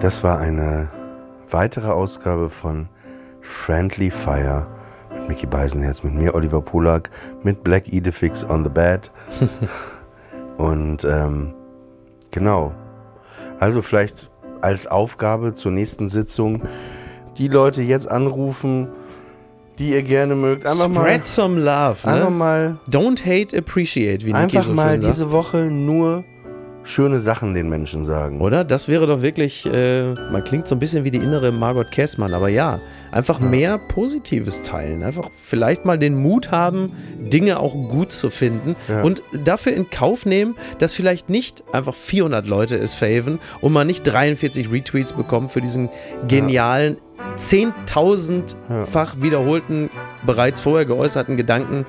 Das 0.00 0.22
war 0.22 0.38
eine 0.38 0.90
weitere 1.48 1.88
Ausgabe 1.88 2.50
von 2.50 2.88
Friendly 3.40 4.10
Fire 4.10 4.66
Mickey 5.28 5.46
Beisenherz, 5.46 6.02
mit 6.02 6.14
mir 6.14 6.34
Oliver 6.34 6.60
Polak, 6.60 7.10
mit 7.42 7.62
Black 7.64 7.92
Idefix 7.92 8.44
on 8.48 8.64
the 8.64 8.70
Bed. 8.70 9.10
Und 10.56 11.04
ähm, 11.04 11.52
genau. 12.30 12.72
Also 13.58 13.82
vielleicht 13.82 14.30
als 14.60 14.86
Aufgabe 14.86 15.54
zur 15.54 15.72
nächsten 15.72 16.08
Sitzung 16.08 16.62
die 17.38 17.48
Leute 17.48 17.82
jetzt 17.82 18.10
anrufen, 18.10 18.88
die 19.78 19.90
ihr 19.92 20.02
gerne 20.02 20.34
mögt. 20.34 20.66
Einfach 20.66 20.88
mal, 20.88 21.02
Spread 21.02 21.26
some 21.26 21.60
love. 21.60 22.08
einfach 22.08 22.30
Ne? 22.30 22.36
mal, 22.36 22.76
Don't 22.88 23.20
hate, 23.24 23.56
appreciate, 23.56 24.24
wie 24.24 24.32
Niki 24.32 24.38
einfach 24.56 24.62
so 24.64 24.72
mal 24.72 24.98
diese 24.98 25.30
Woche 25.30 25.66
nur 25.70 26.24
schöne 26.86 27.18
Sachen 27.20 27.52
den 27.54 27.68
Menschen 27.68 28.04
sagen. 28.06 28.40
Oder? 28.40 28.64
Das 28.64 28.88
wäre 28.88 29.06
doch 29.06 29.20
wirklich, 29.20 29.66
äh, 29.66 30.14
man 30.30 30.44
klingt 30.44 30.68
so 30.68 30.74
ein 30.74 30.78
bisschen 30.78 31.04
wie 31.04 31.10
die 31.10 31.18
innere 31.18 31.50
Margot 31.52 31.90
Kessmann, 31.90 32.32
aber 32.32 32.48
ja, 32.48 32.78
einfach 33.10 33.40
mehr 33.40 33.78
Positives 33.78 34.62
teilen. 34.62 35.02
Einfach 35.02 35.30
vielleicht 35.36 35.84
mal 35.84 35.98
den 35.98 36.14
Mut 36.16 36.50
haben, 36.52 36.92
Dinge 37.18 37.58
auch 37.60 37.72
gut 37.74 38.12
zu 38.12 38.30
finden 38.30 38.76
Ja. 38.88 39.02
und 39.02 39.22
dafür 39.44 39.72
in 39.72 39.90
Kauf 39.90 40.26
nehmen, 40.26 40.54
dass 40.78 40.94
vielleicht 40.94 41.28
nicht 41.28 41.64
einfach 41.72 41.94
400 41.94 42.46
Leute 42.46 42.76
es 42.76 42.94
faven 42.94 43.40
und 43.60 43.72
man 43.72 43.86
nicht 43.86 44.04
43 44.04 44.70
Retweets 44.72 45.12
bekommt 45.12 45.50
für 45.50 45.60
diesen 45.60 45.88
genialen, 46.28 46.98
10.000-fach 47.38 49.16
wiederholten, 49.20 49.90
bereits 50.24 50.60
vorher 50.60 50.84
geäußerten 50.86 51.36
Gedanken, 51.36 51.86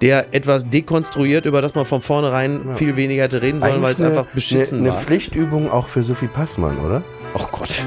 der 0.00 0.34
etwas 0.34 0.66
dekonstruiert, 0.66 1.46
über 1.46 1.62
das 1.62 1.74
man 1.74 1.86
von 1.86 2.02
vornherein 2.02 2.74
viel 2.76 2.96
weniger 2.96 3.24
hätte 3.24 3.42
reden 3.42 3.60
sollen, 3.60 3.82
weil 3.82 3.94
es 3.94 4.00
einfach 4.00 4.26
beschissen 4.26 4.78
eine, 4.78 4.88
war. 4.88 4.96
Eine 4.96 5.04
Pflichtübung 5.04 5.70
auch 5.70 5.88
für 5.88 6.02
Sophie 6.02 6.28
Passmann, 6.28 6.78
oder? 6.78 7.02
Oh 7.34 7.46
Gott. 7.50 7.86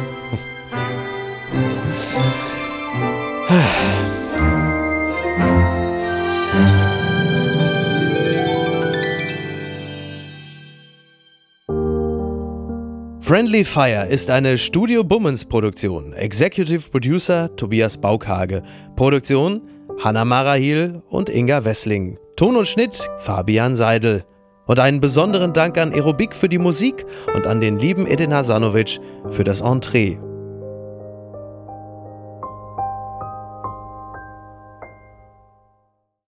Friendly 13.21 13.63
Fire 13.63 14.07
ist 14.07 14.31
eine 14.31 14.57
Studio 14.57 15.03
Bummens 15.03 15.45
Produktion. 15.45 16.13
Executive 16.13 16.89
Producer 16.89 17.55
Tobias 17.55 17.95
Baukhage. 17.95 18.63
Produktion 18.95 19.61
Hanna 20.01 20.23
Marahil 20.23 21.01
und 21.09 21.29
Inga 21.29 21.65
Wessling. 21.65 22.19
Ton 22.37 22.55
und 22.55 22.67
Schnitt 22.67 23.09
Fabian 23.17 23.75
Seidel. 23.75 24.23
Und 24.65 24.79
einen 24.79 25.01
besonderen 25.01 25.51
Dank 25.51 25.77
an 25.77 25.91
Aerobik 25.91 26.33
für 26.33 26.47
die 26.47 26.57
Musik 26.57 27.05
und 27.35 27.45
an 27.45 27.59
den 27.59 27.77
lieben 27.77 28.07
Edin 28.07 28.33
Hasanovic 28.33 28.99
für 29.29 29.43
das 29.43 29.59
Entree. 29.59 30.17